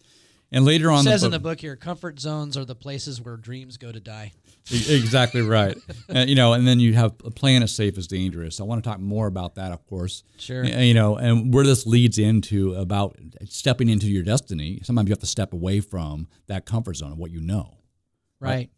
And 0.53 0.65
later 0.65 0.91
on, 0.91 1.00
it 1.00 1.10
says 1.10 1.22
the 1.22 1.27
in 1.27 1.31
the 1.31 1.39
book 1.39 1.60
here, 1.60 1.75
comfort 1.75 2.19
zones 2.19 2.55
are 2.55 2.63
the 2.63 2.75
places 2.75 3.19
where 3.19 3.36
dreams 3.38 3.77
go 3.77 3.91
to 3.91 4.00
die. 4.00 4.33
exactly 4.72 5.41
right. 5.41 5.75
and, 6.07 6.29
you 6.29 6.36
know, 6.36 6.53
and 6.53 6.67
then 6.67 6.79
you 6.79 6.93
have 6.93 7.15
a 7.25 7.31
plan 7.31 7.63
as 7.63 7.75
safe 7.75 7.98
as 7.98 8.05
dangerous. 8.05 8.62
I 8.62 8.63
want 8.63 8.83
to 8.83 8.88
talk 8.88 9.00
more 9.00 9.25
about 9.25 9.55
that, 9.55 9.72
of 9.72 9.83
course. 9.88 10.24
Sure. 10.38 10.63
You 10.63 10.93
know, 10.93 11.17
and 11.17 11.51
where 11.51 11.65
this 11.65 11.88
leads 11.88 12.19
into 12.19 12.75
about 12.75 13.17
stepping 13.50 13.89
into 13.89 14.05
your 14.05 14.22
destiny. 14.22 14.79
Sometimes 14.83 15.10
you 15.10 15.13
have 15.13 15.19
to 15.19 15.25
step 15.25 15.53
away 15.53 15.79
from 15.79 16.27
that 16.45 16.67
comfort 16.67 16.98
zone 16.98 17.12
of 17.12 17.17
what 17.17 17.31
you 17.31 17.41
know. 17.41 17.79
Right. 18.39 18.50
right? 18.50 18.69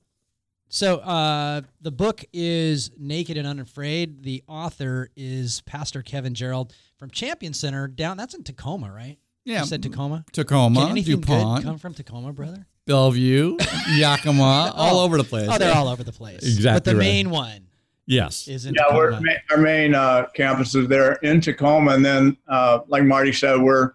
So 0.70 0.98
uh, 0.98 1.62
the 1.82 1.92
book 1.92 2.24
is 2.32 2.92
Naked 2.98 3.38
and 3.38 3.46
Unafraid. 3.46 4.24
The 4.24 4.44
author 4.48 5.10
is 5.16 5.62
Pastor 5.62 6.02
Kevin 6.02 6.34
Gerald 6.34 6.74
from 6.98 7.10
Champion 7.10 7.54
Center 7.54 7.88
down. 7.88 8.16
That's 8.18 8.34
in 8.34 8.44
Tacoma, 8.44 8.92
right? 8.92 9.18
Yeah, 9.46 9.62
you 9.62 9.66
said 9.68 9.84
Tacoma. 9.84 10.26
Tacoma, 10.34 10.82
Can 10.82 10.90
anything 10.90 11.22
DuPont, 11.22 11.62
good 11.62 11.68
come 11.70 11.78
from 11.78 11.94
Tacoma, 11.94 12.34
brother? 12.34 12.66
Bellevue, 12.88 13.58
Yakima, 13.92 14.72
all 14.76 15.00
Oh. 15.00 15.04
over 15.06 15.18
the 15.18 15.24
place. 15.24 15.48
Oh, 15.52 15.58
they're 15.58 15.74
all 15.76 15.88
over 15.88 16.04
the 16.04 16.12
place. 16.12 16.38
Exactly 16.44 16.74
But 16.78 16.84
the 16.86 16.92
right. 16.96 17.00
main 17.00 17.30
one 17.30 17.68
Yes. 18.08 18.48
is 18.48 18.66
in 18.66 18.74
Yeah, 18.74 18.84
Tacoma. 18.84 18.98
we're, 19.22 19.36
our 19.52 19.58
main 19.58 19.94
uh, 19.96 20.26
campus 20.36 20.74
is 20.76 20.88
there 20.88 21.14
in 21.24 21.42
Tacoma, 21.42 21.94
and 21.94 22.04
then 22.06 22.38
uh, 22.48 22.80
like 22.88 23.04
Marty 23.04 23.32
said, 23.32 23.60
we're 23.62 23.92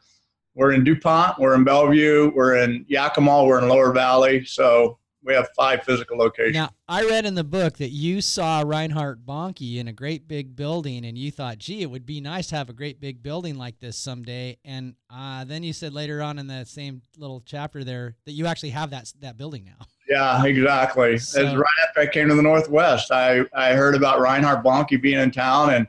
we're 0.55 0.73
in 0.73 0.83
Dupont, 0.85 1.39
we're 1.39 1.55
in 1.55 1.63
Bellevue, 1.65 2.33
we're 2.35 2.57
in 2.57 2.85
Yakima, 2.89 3.45
we're 3.45 3.61
in 3.61 3.69
Lower 3.69 3.93
Valley. 3.93 4.45
So 4.45 4.99
we 5.23 5.35
have 5.35 5.49
five 5.57 5.83
physical 5.83 6.17
locations. 6.17 6.55
Now, 6.55 6.71
I 6.89 7.05
read 7.05 7.27
in 7.27 7.35
the 7.35 7.45
book 7.45 7.77
that 7.79 7.91
you 7.91 8.21
saw 8.21 8.63
Reinhard 8.65 9.25
Bonnke 9.27 9.77
in 9.77 9.89
a 9.89 9.93
great 9.93 10.27
big 10.27 10.57
building, 10.57 11.05
and 11.05 11.17
you 11.19 11.31
thought, 11.31 11.59
"Gee, 11.59 11.83
it 11.83 11.91
would 11.91 12.07
be 12.07 12.21
nice 12.21 12.49
to 12.49 12.57
have 12.57 12.71
a 12.71 12.73
great 12.73 13.01
big 13.01 13.23
building 13.23 13.57
like 13.57 13.81
this 13.81 13.97
someday." 13.97 14.59
And 14.65 14.95
uh, 15.11 15.45
then 15.45 15.63
you 15.63 15.73
said 15.73 15.93
later 15.93 16.23
on 16.23 16.39
in 16.39 16.47
the 16.47 16.65
same 16.65 17.03
little 17.17 17.43
chapter 17.45 17.85
there 17.85 18.17
that 18.25 18.33
you 18.33 18.47
actually 18.47 18.71
have 18.71 18.91
that 18.91 19.13
that 19.21 19.37
building 19.37 19.65
now. 19.65 19.87
Yeah, 20.09 20.45
exactly. 20.45 21.19
So- 21.19 21.43
right 21.43 21.89
after 21.89 22.01
I 22.01 22.07
came 22.07 22.29
to 22.29 22.35
the 22.35 22.43
Northwest, 22.43 23.13
I, 23.13 23.45
I 23.55 23.75
heard 23.75 23.95
about 23.95 24.21
Reinhard 24.21 24.65
Bonnke 24.65 25.01
being 25.01 25.21
in 25.21 25.31
town, 25.31 25.75
and 25.75 25.87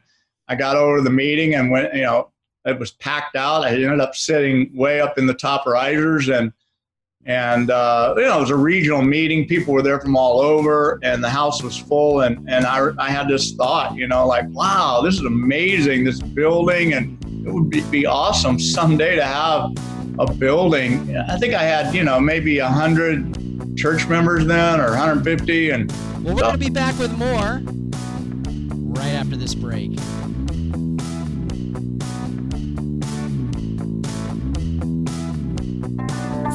I 0.48 0.56
got 0.56 0.76
over 0.76 0.98
to 0.98 1.04
the 1.04 1.10
meeting 1.10 1.56
and 1.56 1.72
went. 1.72 1.94
You 1.94 2.04
know, 2.04 2.32
it 2.66 2.78
was 2.78 2.92
packed 2.92 3.36
out. 3.36 3.64
I 3.64 3.72
ended 3.72 4.00
up 4.00 4.16
sitting 4.16 4.76
way 4.76 5.02
up 5.02 5.18
in 5.18 5.26
the 5.26 5.34
top 5.34 5.66
risers, 5.66 6.30
and 6.30 6.54
and 7.26 7.70
uh, 7.70 8.14
you 8.18 8.24
know, 8.24 8.38
it 8.38 8.42
was 8.42 8.50
a 8.50 8.56
regional 8.56 9.02
meeting. 9.02 9.48
People 9.48 9.74
were 9.74 9.82
there 9.82 10.00
from 10.00 10.16
all 10.16 10.42
over, 10.42 11.00
and 11.04 11.24
the 11.24 11.30
house 11.30 11.62
was 11.62 11.78
full. 11.78 12.22
And 12.22 12.50
and 12.50 12.66
I 12.66 12.90
I 12.98 13.10
had 13.10 13.28
this 13.28 13.52
thought, 13.54 13.96
you 13.96 14.08
know, 14.08 14.26
like, 14.26 14.48
wow, 14.50 15.02
this 15.04 15.16
is 15.16 15.26
amazing, 15.26 16.04
this 16.04 16.20
building, 16.20 16.94
and 16.94 17.24
it 17.46 17.52
would 17.52 17.70
be, 17.70 17.82
be 17.90 18.06
awesome 18.06 18.60
someday 18.60 19.16
to 19.16 19.24
have 19.24 19.72
a 20.20 20.32
building. 20.34 21.16
I 21.16 21.38
think 21.38 21.54
I 21.54 21.64
had, 21.64 21.94
you 21.94 22.04
know, 22.04 22.20
maybe 22.20 22.60
a 22.60 22.68
hundred 22.68 23.78
church 23.78 24.08
members 24.08 24.46
then, 24.46 24.80
or 24.80 24.90
150, 24.90 25.70
and 25.70 25.92
Well, 26.24 26.36
we're 26.36 26.42
going 26.42 26.54
to 26.54 26.58
be 26.58 26.70
back 26.70 26.98
with 27.00 27.12
more 27.18 27.62
right 28.94 29.12
after 29.14 29.36
this 29.36 29.56
break. 29.56 29.92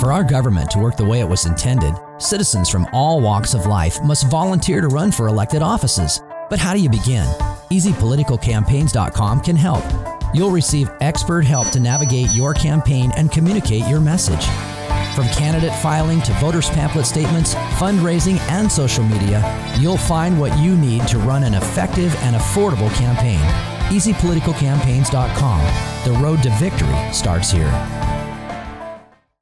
For 0.01 0.13
our 0.13 0.23
government 0.23 0.71
to 0.73 0.79
work 0.79 0.99
the 0.99 1.07
way 1.07 1.21
it 1.21 1.29
was 1.29 1.47
intended, 1.47 1.95
citizens 2.19 2.69
from 2.69 2.87
all 2.93 3.19
walks 3.19 3.55
of 3.55 3.65
life 3.65 4.03
must 4.03 4.31
volunteer 4.31 4.83
to 4.83 4.89
run 4.89 5.11
for 5.11 5.27
elected 5.27 5.63
offices. 5.63 6.21
But 6.51 6.59
how 6.59 6.75
do 6.75 6.81
you 6.81 6.91
begin? 6.91 7.25
EasyPoliticalCampaigns.com 7.71 9.41
can 9.41 9.57
help. 9.57 9.85
You'll 10.35 10.51
receive 10.51 10.91
expert 11.01 11.47
help 11.47 11.71
to 11.71 11.81
navigate 11.81 12.31
your 12.33 12.53
campaign 12.53 13.11
and 13.17 13.33
communicate 13.33 13.89
your 13.89 14.01
message. 14.01 14.45
From 15.15 15.29
candidate 15.29 15.75
filing 15.81 16.21
to 16.23 16.33
voters 16.35 16.69
pamphlet 16.69 17.07
statements, 17.07 17.55
fundraising, 17.55 18.39
and 18.51 18.71
social 18.71 19.03
media, 19.03 19.43
you'll 19.79 19.97
find 19.97 20.39
what 20.39 20.57
you 20.59 20.77
need 20.77 21.09
to 21.09 21.19
run 21.21 21.43
an 21.43 21.55
effective 21.55 22.15
and 22.17 22.37
affordable 22.37 22.95
campaign. 22.97 23.41
EasyPoliticalCampaigns.com. 23.89 26.05
The 26.05 26.13
road 26.21 26.43
to 26.43 26.51
victory 26.51 27.13
starts 27.15 27.51
here. 27.51 27.73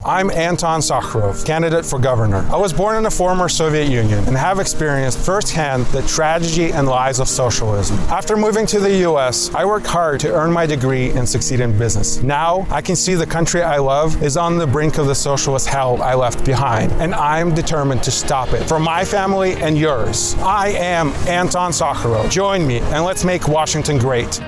I'm 0.06 0.30
Anton 0.32 0.80
Sakharov, 0.80 1.46
candidate 1.46 1.82
for 1.82 1.98
governor. 1.98 2.46
I 2.52 2.58
was 2.58 2.74
born 2.74 2.96
in 2.96 3.02
the 3.04 3.10
former 3.10 3.48
Soviet 3.48 3.88
Union 3.88 4.22
and 4.26 4.36
have 4.36 4.58
experienced 4.58 5.18
firsthand 5.18 5.86
the 5.86 6.02
tragedy 6.02 6.74
and 6.74 6.86
lies 6.86 7.20
of 7.20 7.28
socialism. 7.28 7.98
After 8.10 8.36
moving 8.36 8.66
to 8.66 8.80
the 8.80 8.96
US, 9.08 9.54
I 9.54 9.64
worked 9.64 9.86
hard 9.86 10.20
to 10.20 10.30
earn 10.30 10.52
my 10.52 10.66
degree 10.66 11.08
and 11.12 11.26
succeed 11.26 11.60
in 11.60 11.78
business. 11.78 12.22
Now, 12.22 12.66
I 12.70 12.82
can 12.82 12.96
see 12.96 13.14
the 13.14 13.24
country 13.24 13.62
I 13.62 13.78
love 13.78 14.22
is 14.22 14.36
on 14.36 14.58
the 14.58 14.66
brink 14.66 14.98
of 14.98 15.06
the 15.06 15.14
socialist 15.14 15.68
hell 15.68 16.02
I 16.02 16.12
left 16.12 16.44
behind, 16.44 16.92
and 17.00 17.14
I'm 17.14 17.54
determined 17.54 18.02
to 18.02 18.10
stop 18.10 18.52
it 18.52 18.68
for 18.68 18.78
my 18.78 19.06
family 19.06 19.54
and 19.54 19.78
yours. 19.78 20.34
I 20.40 20.68
am 20.68 21.12
Anton 21.26 21.72
Sakharov. 21.72 22.30
Join 22.30 22.66
me 22.66 22.80
and 22.80 23.06
let's 23.06 23.24
make 23.24 23.48
Washington 23.48 23.96
great. 23.96 24.38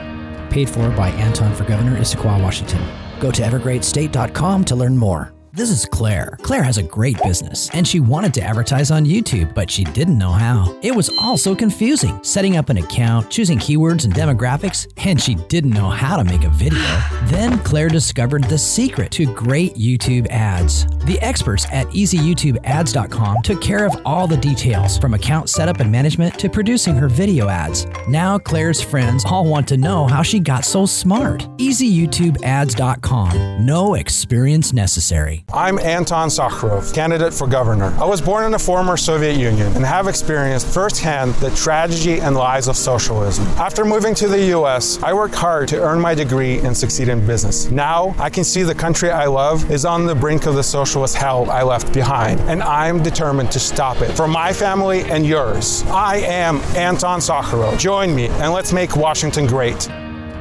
Paid 0.51 0.69
for 0.69 0.91
by 0.91 1.09
Anton 1.13 1.55
for 1.55 1.65
Governor, 1.65 1.97
Issaquah, 1.97 2.43
Washington. 2.43 2.87
Go 3.21 3.31
to 3.31 3.41
evergreatstate.com 3.41 4.65
to 4.67 4.77
learn 4.77 4.99
more. 4.99 5.33
This 5.57 5.71
is 5.71 5.87
Claire. 5.87 6.37
Claire 6.43 6.63
has 6.63 6.77
a 6.77 6.83
great 6.83 7.17
business 7.23 7.71
and 7.73 7.89
she 7.89 7.99
wanted 7.99 8.35
to 8.35 8.43
advertise 8.43 8.91
on 8.91 9.07
YouTube, 9.07 9.55
but 9.55 9.71
she 9.71 9.85
didn't 9.85 10.19
know 10.19 10.33
how. 10.33 10.79
It 10.83 10.95
was 10.95 11.09
all 11.19 11.39
so 11.39 11.57
confusing 11.57 12.23
setting 12.23 12.59
up 12.59 12.69
an 12.69 12.77
account, 12.77 13.31
choosing 13.31 13.57
keywords 13.57 14.05
and 14.05 14.13
demographics, 14.13 14.87
and 14.99 15.19
she 15.19 15.35
didn't 15.35 15.71
know 15.71 15.89
how 15.89 16.19
to 16.19 16.25
make 16.25 16.45
a 16.45 16.51
video. 16.51 16.79
Then 17.25 17.59
Claire 17.61 17.89
discovered 17.89 18.45
the 18.45 18.59
secret 18.59 19.11
to 19.13 19.33
great 19.33 19.77
YouTube 19.77 20.27
ads. 20.29 20.85
The 21.07 21.19
experts 21.23 21.65
at 21.73 21.87
easyyoutubeads.com 21.87 23.41
took 23.41 23.63
care 23.63 23.87
of 23.87 23.97
all 24.05 24.27
the 24.27 24.37
details 24.37 24.99
from 24.99 25.15
account 25.15 25.49
setup 25.49 25.81
and 25.81 25.91
management 25.91 26.39
to 26.39 26.51
producing 26.51 26.97
her 26.97 27.09
video 27.09 27.49
ads. 27.49 27.87
Now 28.09 28.39
Claire's 28.39 28.83
friends 28.83 29.25
all 29.25 29.47
want 29.47 29.67
to 29.69 29.79
know 29.79 30.07
how 30.07 30.21
she 30.21 30.39
got 30.39 30.67
so 30.67 30.85
smart. 30.85 31.49
easyyoutubeads.com. 31.57 33.65
No 33.65 33.95
experience 33.95 34.75
necessary. 34.75 35.46
I'm 35.53 35.79
Anton 35.79 36.29
Sakharov, 36.29 36.93
candidate 36.93 37.33
for 37.33 37.47
governor. 37.47 37.95
I 38.00 38.05
was 38.05 38.21
born 38.21 38.45
in 38.45 38.50
the 38.50 38.59
former 38.59 38.97
Soviet 38.97 39.37
Union 39.37 39.73
and 39.75 39.87
have 39.87 40.09
experienced 40.09 40.67
firsthand 40.67 41.35
the 41.37 41.50
tragedy 41.50 42.21
and 42.21 42.35
lies 42.35 42.67
of 42.67 42.76
socialism. 42.76 43.47
After 43.57 43.85
moving 43.85 44.12
to 44.17 44.26
the 44.26 44.47
US, 44.57 45.00
I 45.05 45.12
worked 45.12 45.37
hard 45.37 45.69
to 45.69 45.81
earn 45.81 46.00
my 46.00 46.17
degree 46.17 46.59
and 46.59 46.76
succeed 46.76 47.09
in 47.09 47.25
business. 47.25 47.71
Now, 47.71 48.17
I 48.19 48.29
can 48.29 48.43
see 48.43 48.65
the 48.65 48.75
country 48.75 49.11
I 49.11 49.26
love 49.26 49.71
is 49.71 49.85
on 49.85 50.05
the 50.05 50.17
brink 50.17 50.47
of 50.47 50.57
the 50.57 50.65
socialist 50.65 51.15
hell 51.15 51.49
I 51.49 51.62
left 51.62 51.95
behind, 51.95 52.41
and 52.41 52.61
I'm 52.61 53.00
determined 53.00 53.53
to 53.53 53.61
stop 53.61 54.03
it 54.03 54.11
for 54.17 54.26
my 54.26 54.53
family 54.53 55.03
and 55.05 55.25
yours. 55.25 55.85
I 55.85 56.17
am 56.17 56.57
Anton 56.75 57.21
Sakharov. 57.21 57.79
Join 57.79 58.12
me 58.17 58.26
and 58.26 58.53
let's 58.53 58.73
make 58.73 58.97
Washington 58.97 59.47
great. 59.47 59.88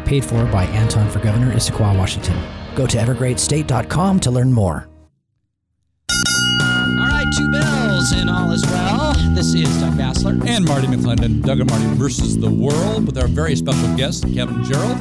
Paid 0.05 0.25
for 0.25 0.43
by 0.45 0.65
Anton 0.65 1.11
for 1.11 1.19
Governor, 1.19 1.53
Issaquah, 1.53 1.95
Washington. 1.95 2.37
Go 2.73 2.87
to 2.87 2.97
evergreatstate.com 2.97 4.19
to 4.21 4.31
learn 4.31 4.51
more. 4.51 4.89
Two 7.35 7.51
bells 7.51 8.13
and 8.13 8.29
all 8.29 8.51
is 8.51 8.63
well. 8.67 9.13
This 9.35 9.53
is 9.53 9.67
Doug 9.81 9.93
Basler. 9.93 10.41
And 10.47 10.63
Marty 10.63 10.87
McClendon, 10.87 11.41
Doug 11.43 11.59
and 11.59 11.69
Marty 11.69 11.85
versus 11.95 12.37
the 12.37 12.49
world, 12.49 13.05
with 13.05 13.17
our 13.17 13.27
very 13.27 13.55
special 13.57 13.93
guest, 13.97 14.23
Kevin 14.33 14.63
Gerald, 14.63 14.97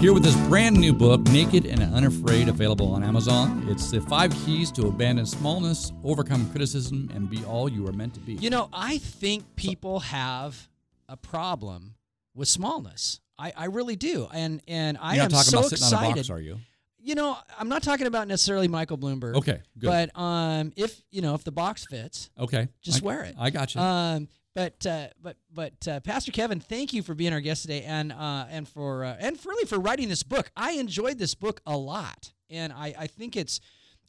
here 0.00 0.14
with 0.14 0.24
his 0.24 0.36
brand 0.48 0.76
new 0.78 0.94
book, 0.94 1.20
Naked 1.28 1.66
and 1.66 1.82
Unafraid, 1.82 2.48
available 2.48 2.88
on 2.94 3.04
Amazon. 3.04 3.66
It's 3.68 3.90
the 3.90 4.00
five 4.00 4.32
keys 4.46 4.72
to 4.72 4.86
abandon 4.86 5.26
smallness, 5.26 5.92
overcome 6.04 6.48
criticism, 6.52 7.10
and 7.14 7.28
be 7.28 7.44
all 7.44 7.68
you 7.68 7.86
are 7.86 7.92
meant 7.92 8.14
to 8.14 8.20
be. 8.20 8.34
You 8.34 8.48
know, 8.48 8.70
I 8.72 8.96
think 8.98 9.54
people 9.56 10.00
have 10.00 10.68
a 11.08 11.18
problem 11.18 11.96
with 12.34 12.48
smallness. 12.48 13.20
I, 13.38 13.52
I 13.54 13.64
really 13.66 13.96
do. 13.96 14.26
And 14.32 14.62
and 14.66 14.96
I 15.00 15.16
You're 15.16 15.24
am 15.24 15.30
not 15.32 15.44
talking 15.44 15.50
so 15.50 15.58
about 15.58 15.70
sitting 15.70 15.84
excited. 15.84 16.06
on 16.06 16.12
a 16.12 16.16
box, 16.16 16.30
are 16.30 16.40
you? 16.40 16.60
You 17.04 17.14
know, 17.14 17.36
I'm 17.58 17.68
not 17.68 17.82
talking 17.82 18.06
about 18.06 18.28
necessarily 18.28 18.66
Michael 18.66 18.96
Bloomberg. 18.96 19.34
Okay, 19.36 19.60
good. 19.78 19.86
But 20.14 20.18
um, 20.18 20.72
if 20.74 21.02
you 21.10 21.20
know, 21.20 21.34
if 21.34 21.44
the 21.44 21.52
box 21.52 21.86
fits, 21.86 22.30
Okay. 22.38 22.66
just 22.82 23.02
I, 23.02 23.06
wear 23.06 23.24
it. 23.24 23.34
I 23.38 23.50
got 23.50 23.74
you. 23.74 23.80
Um, 23.82 24.28
but 24.54 24.86
uh, 24.86 25.08
but 25.20 25.36
but 25.52 25.86
uh, 25.86 26.00
Pastor 26.00 26.32
Kevin, 26.32 26.60
thank 26.60 26.94
you 26.94 27.02
for 27.02 27.14
being 27.14 27.32
our 27.34 27.40
guest 27.40 27.62
today, 27.62 27.82
and 27.82 28.10
uh, 28.10 28.46
and 28.48 28.66
for 28.66 29.04
uh, 29.04 29.16
and 29.18 29.38
for 29.38 29.50
really 29.50 29.66
for 29.66 29.78
writing 29.78 30.08
this 30.08 30.22
book. 30.22 30.50
I 30.56 30.72
enjoyed 30.72 31.18
this 31.18 31.34
book 31.34 31.60
a 31.66 31.76
lot, 31.76 32.32
and 32.48 32.72
I 32.72 32.94
I 32.98 33.06
think 33.06 33.36
it's, 33.36 33.60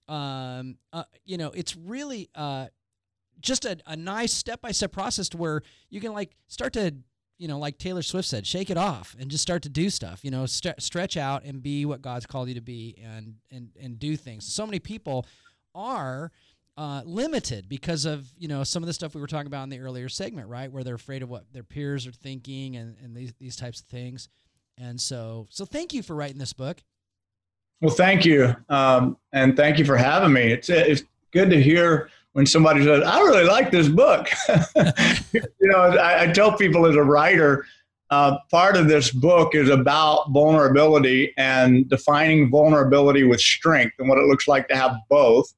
um, 0.07 0.77
uh, 0.93 1.03
you 1.25 1.37
know, 1.37 1.49
it's 1.49 1.75
really 1.75 2.29
uh, 2.33 2.67
just 3.41 3.65
a, 3.65 3.77
a 3.87 3.95
nice 3.95 4.33
step 4.33 4.61
by 4.61 4.71
step 4.71 4.91
process 4.91 5.29
to 5.29 5.37
where 5.37 5.63
you 5.89 5.99
can 5.99 6.13
like 6.13 6.35
start 6.47 6.73
to 6.73 6.93
you 7.37 7.47
know 7.47 7.59
like 7.59 7.77
Taylor 7.77 8.01
Swift 8.01 8.27
said, 8.27 8.45
shake 8.45 8.69
it 8.69 8.77
off 8.77 9.15
and 9.19 9.29
just 9.29 9.41
start 9.41 9.63
to 9.63 9.69
do 9.69 9.89
stuff. 9.89 10.23
You 10.23 10.31
know, 10.31 10.45
st- 10.45 10.81
stretch 10.81 11.17
out 11.17 11.43
and 11.43 11.61
be 11.61 11.85
what 11.85 12.01
God's 12.01 12.25
called 12.25 12.47
you 12.47 12.55
to 12.55 12.61
be, 12.61 12.97
and 13.03 13.35
and 13.51 13.69
and 13.81 13.99
do 13.99 14.15
things. 14.15 14.45
So 14.45 14.65
many 14.65 14.79
people 14.79 15.25
are 15.73 16.31
uh, 16.77 17.01
limited 17.05 17.69
because 17.69 18.05
of 18.05 18.27
you 18.37 18.47
know 18.47 18.63
some 18.63 18.83
of 18.83 18.87
the 18.87 18.93
stuff 18.93 19.15
we 19.15 19.21
were 19.21 19.27
talking 19.27 19.47
about 19.47 19.63
in 19.63 19.69
the 19.69 19.79
earlier 19.79 20.09
segment, 20.09 20.49
right? 20.49 20.71
Where 20.71 20.83
they're 20.83 20.95
afraid 20.95 21.23
of 21.23 21.29
what 21.29 21.45
their 21.53 21.63
peers 21.63 22.07
are 22.07 22.11
thinking 22.11 22.75
and, 22.75 22.95
and 23.03 23.15
these 23.15 23.33
these 23.39 23.55
types 23.55 23.81
of 23.81 23.87
things. 23.87 24.29
And 24.77 24.99
so, 24.99 25.47
so 25.49 25.63
thank 25.63 25.93
you 25.93 26.03
for 26.03 26.15
writing 26.15 26.37
this 26.37 26.51
book. 26.51 26.83
Well, 27.81 27.95
thank 27.95 28.25
you, 28.25 28.53
um, 28.69 29.17
and 29.31 29.55
thank 29.55 29.79
you 29.79 29.85
for 29.85 29.95
having 29.97 30.33
me. 30.33 30.51
It's 30.51 30.69
it's 30.69 31.03
good 31.31 31.49
to 31.49 31.61
hear 31.61 32.09
when 32.35 32.45
somebody 32.45 32.83
says, 32.83 33.01
"I 33.01 33.21
really 33.21 33.45
like 33.45 33.71
this 33.71 33.87
book." 33.87 34.27
you 35.33 35.41
know, 35.61 35.79
I, 35.79 36.23
I, 36.23 36.27
tell 36.27 36.51
people 36.57 36.85
as 36.85 36.97
a 36.97 37.01
writer, 37.01 37.65
uh, 38.09 38.39
part 38.51 38.75
of 38.75 38.89
this 38.89 39.09
book 39.09 39.55
is 39.55 39.69
about 39.69 40.29
vulnerability 40.31 41.33
and 41.37 41.89
defining 41.89 42.51
vulnerability 42.51 43.23
with 43.23 43.39
strength 43.39 43.95
and 43.99 44.09
what 44.09 44.17
it 44.17 44.25
looks 44.25 44.49
like 44.49 44.67
to 44.67 44.75
have 44.75 44.97
both 45.09 45.53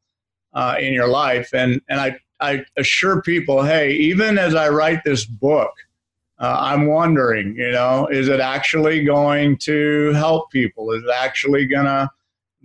uh, 0.53 0.75
in 0.79 0.93
your 0.93 1.07
life. 1.07 1.49
And 1.51 1.81
and 1.89 1.99
I 1.99 2.19
I 2.39 2.63
assure 2.77 3.23
people, 3.23 3.63
hey, 3.63 3.93
even 3.93 4.37
as 4.37 4.53
I 4.53 4.69
write 4.69 5.03
this 5.03 5.25
book. 5.25 5.73
Uh, 6.39 6.55
I'm 6.59 6.85
wondering, 6.85 7.55
you 7.55 7.71
know, 7.71 8.05
is 8.11 8.27
it 8.27 8.39
actually 8.39 9.03
going 9.03 9.57
to 9.63 10.11
help 10.13 10.51
people? 10.51 10.91
Is 10.91 11.01
it 11.01 11.09
actually 11.09 11.65
going 11.65 11.85
to 11.85 12.11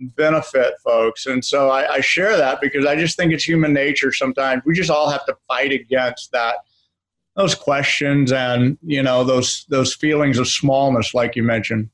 benefit 0.09 0.75
folks? 0.83 1.25
And 1.25 1.43
so 1.43 1.69
I, 1.69 1.93
I, 1.93 1.99
share 2.01 2.37
that 2.37 2.61
because 2.61 2.85
I 2.85 2.95
just 2.95 3.17
think 3.17 3.33
it's 3.33 3.43
human 3.43 3.73
nature. 3.73 4.11
Sometimes 4.11 4.63
we 4.65 4.73
just 4.73 4.89
all 4.89 5.09
have 5.09 5.25
to 5.25 5.35
fight 5.47 5.71
against 5.71 6.31
that, 6.31 6.57
those 7.35 7.55
questions 7.55 8.31
and 8.31 8.77
you 8.83 9.01
know 9.01 9.23
those 9.23 9.65
those 9.69 9.93
feelings 9.95 10.37
of 10.37 10.47
smallness, 10.47 11.13
like 11.13 11.35
you 11.35 11.43
mentioned. 11.43 11.89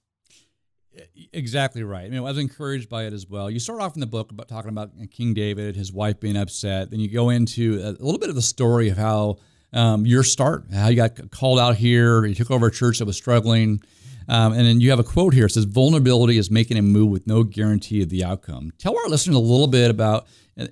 Exactly 1.31 1.83
right. 1.83 2.05
I 2.05 2.09
mean, 2.09 2.19
I 2.19 2.21
was 2.21 2.37
encouraged 2.37 2.89
by 2.89 3.03
it 3.03 3.13
as 3.13 3.27
well. 3.27 3.49
You 3.49 3.59
start 3.59 3.81
off 3.81 3.95
in 3.95 3.99
the 3.99 4.07
book 4.07 4.31
about 4.31 4.47
talking 4.47 4.69
about 4.69 4.91
King 5.11 5.33
David, 5.33 5.75
his 5.75 5.93
wife 5.93 6.19
being 6.19 6.35
upset. 6.35 6.89
Then 6.89 6.99
you 6.99 7.09
go 7.09 7.29
into 7.29 7.79
a 7.83 7.91
little 8.03 8.17
bit 8.17 8.29
of 8.29 8.35
the 8.35 8.41
story 8.41 8.89
of 8.89 8.97
how 8.97 9.37
um, 9.71 10.05
your 10.05 10.23
start, 10.23 10.65
how 10.73 10.87
you 10.87 10.95
got 10.95 11.29
called 11.31 11.59
out 11.59 11.75
here, 11.75 12.25
you 12.25 12.35
took 12.35 12.51
over 12.51 12.67
a 12.67 12.71
church 12.71 12.99
that 12.99 13.05
was 13.05 13.15
struggling. 13.15 13.81
Um, 14.29 14.53
and 14.53 14.61
then 14.61 14.79
you 14.79 14.91
have 14.91 14.99
a 14.99 15.03
quote 15.03 15.33
here. 15.33 15.47
It 15.47 15.49
says, 15.49 15.65
Vulnerability 15.65 16.37
is 16.37 16.51
making 16.51 16.77
a 16.77 16.83
move 16.83 17.09
with 17.09 17.25
no 17.25 17.43
guarantee 17.43 18.03
of 18.03 18.09
the 18.09 18.23
outcome. 18.23 18.71
Tell 18.77 18.95
our 18.95 19.09
listeners 19.09 19.35
a 19.35 19.39
little 19.39 19.67
bit 19.67 19.89
about, 19.89 20.27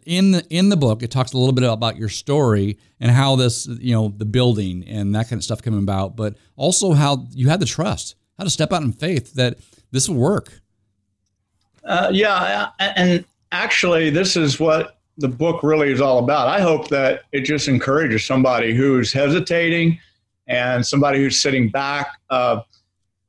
in 0.06 0.32
the, 0.32 0.46
in 0.50 0.70
the 0.70 0.78
book, 0.78 1.02
it 1.02 1.10
talks 1.10 1.34
a 1.34 1.38
little 1.38 1.54
bit 1.54 1.64
about 1.64 1.98
your 1.98 2.08
story 2.08 2.78
and 3.00 3.10
how 3.10 3.36
this, 3.36 3.66
you 3.66 3.96
know, 3.96 4.14
the 4.16 4.26
building 4.26 4.88
and 4.88 5.16
that 5.16 5.28
kind 5.28 5.40
of 5.40 5.44
stuff 5.44 5.64
came 5.64 5.78
about, 5.78 6.16
but 6.16 6.38
also 6.56 6.94
how 6.94 7.26
you 7.32 7.50
had 7.50 7.60
the 7.60 7.66
trust, 7.66 8.16
how 8.38 8.44
to 8.44 8.50
step 8.50 8.72
out 8.72 8.84
in 8.84 8.94
faith 8.94 9.34
that 9.34 9.58
this 9.92 10.08
will 10.08 10.18
work. 10.18 10.62
Uh, 11.84 12.12
yeah. 12.14 12.70
And 12.80 13.26
actually, 13.52 14.12
this 14.12 14.36
is 14.36 14.60
what 14.60 15.00
the 15.18 15.28
book 15.28 15.64
really 15.64 15.92
is 15.92 16.00
all 16.00 16.20
about. 16.20 16.48
I 16.48 16.62
hope 16.62 16.90
that 16.90 17.24
it 17.32 17.42
just 17.42 17.68
encourages 17.68 18.24
somebody 18.24 18.76
who's 18.76 19.12
hesitating 19.12 20.00
and 20.48 20.86
somebody 20.86 21.18
who's 21.18 21.42
sitting 21.42 21.70
back. 21.70 22.12
Uh, 22.30 22.62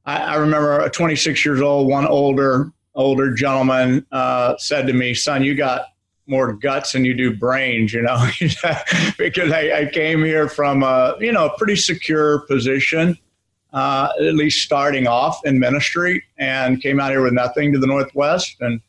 I, 0.08 0.16
I, 0.16 0.34
remember 0.36 0.80
a 0.80 0.88
26 0.88 1.44
years 1.44 1.60
old, 1.60 1.86
one 1.86 2.06
older 2.06 2.72
older 2.94 3.34
gentleman 3.34 4.06
uh, 4.10 4.56
said 4.56 4.86
to 4.86 4.94
me, 4.94 5.12
"Son, 5.12 5.44
you 5.44 5.54
got 5.54 5.82
more 6.26 6.54
guts 6.54 6.92
than 6.92 7.04
you 7.04 7.12
do 7.12 7.36
brains," 7.36 7.92
you 7.92 8.00
know, 8.00 8.16
because 9.18 9.52
I, 9.52 9.80
I, 9.80 9.90
came 9.92 10.24
here 10.24 10.48
from 10.48 10.82
a 10.82 11.14
you 11.20 11.30
know 11.30 11.46
a 11.46 11.58
pretty 11.58 11.76
secure 11.76 12.40
position. 12.40 13.18
Uh, 13.70 14.08
at 14.18 14.34
least 14.34 14.64
starting 14.64 15.06
off 15.06 15.44
in 15.44 15.58
ministry, 15.58 16.24
and 16.38 16.80
came 16.80 16.98
out 16.98 17.10
here 17.10 17.22
with 17.22 17.34
nothing 17.34 17.70
to 17.70 17.78
the 17.78 17.86
northwest, 17.86 18.56
and 18.60 18.80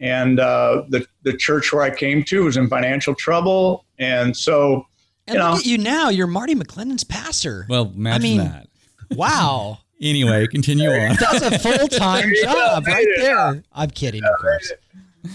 and 0.00 0.40
uh, 0.40 0.82
the 0.88 1.06
the 1.22 1.36
church 1.36 1.72
where 1.72 1.82
I 1.82 1.90
came 1.90 2.24
to 2.24 2.42
was 2.42 2.56
in 2.56 2.66
financial 2.66 3.14
trouble, 3.14 3.84
and 4.00 4.36
so 4.36 4.84
and 5.28 5.36
you 5.36 5.42
look 5.42 5.52
know, 5.52 5.58
at 5.58 5.64
you 5.66 5.78
now. 5.78 6.08
You're 6.08 6.26
Marty 6.26 6.56
McClendon's 6.56 7.04
pastor. 7.04 7.66
Well, 7.68 7.92
imagine 7.94 8.10
I 8.10 8.18
mean, 8.18 8.38
that. 8.38 8.68
wow. 9.12 9.78
Anyway, 10.00 10.46
continue 10.50 10.90
on. 10.90 11.16
That's 11.20 11.42
a 11.42 11.58
full 11.58 11.88
time 11.88 12.32
job 12.42 12.86
right 12.86 13.06
there. 13.16 13.62
I'm 13.72 13.90
kidding, 13.90 14.24
of 14.24 14.38
course. 14.40 14.72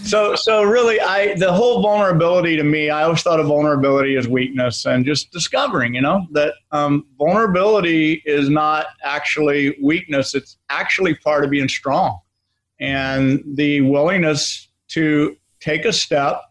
So, 0.04 0.34
so 0.34 0.62
really, 0.62 1.00
I 1.00 1.34
the 1.34 1.52
whole 1.52 1.82
vulnerability 1.82 2.56
to 2.56 2.64
me, 2.64 2.90
I 2.90 3.02
always 3.02 3.22
thought 3.22 3.40
of 3.40 3.46
vulnerability 3.46 4.16
as 4.16 4.26
weakness, 4.26 4.86
and 4.86 5.04
just 5.04 5.30
discovering, 5.32 5.94
you 5.94 6.00
know, 6.00 6.26
that 6.32 6.54
um, 6.70 7.06
vulnerability 7.18 8.22
is 8.24 8.48
not 8.48 8.86
actually 9.04 9.76
weakness; 9.82 10.34
it's 10.34 10.56
actually 10.70 11.14
part 11.16 11.44
of 11.44 11.50
being 11.50 11.68
strong 11.68 12.20
and 12.82 13.42
the 13.54 13.80
willingness 13.82 14.68
to 14.88 15.36
take 15.60 15.84
a 15.84 15.92
step. 15.92 16.42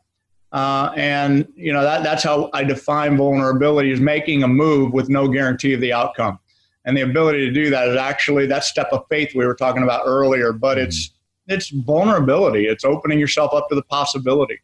Uh, 0.54 0.91
and 0.97 1.47
you 1.56 1.71
know 1.71 1.82
that 1.82 2.04
that's 2.04 2.24
how 2.24 2.50
I 2.54 2.63
define 2.65 3.15
vulnerability 3.15 3.91
is 3.91 4.02
making 4.02 4.43
a 4.43 4.47
move 4.47 4.91
with 4.91 5.08
no 5.08 5.28
guarantee 5.30 5.74
of 5.74 5.82
the 5.82 5.93
outcome. 5.93 6.39
And 6.86 6.98
the 6.98 7.02
ability 7.02 7.46
to 7.46 7.52
do 7.52 7.70
that 7.70 7.88
is 7.88 7.96
actually 7.96 8.48
that 8.48 8.63
step 8.63 8.89
of 8.91 9.06
faith 9.10 9.34
we 9.36 9.46
were 9.46 9.56
talking 9.56 9.84
about 9.84 10.02
earlier. 10.06 10.52
But 10.52 10.78
mm-hmm. 10.78 10.88
it's 10.88 11.12
it's 11.48 11.70
vulnerability. 11.70 12.65
It's 12.65 12.86
opening 12.86 13.20
yourself 13.20 13.54
up 13.54 13.70
to 13.70 13.76
the 13.76 13.84
possibility. 13.84 14.60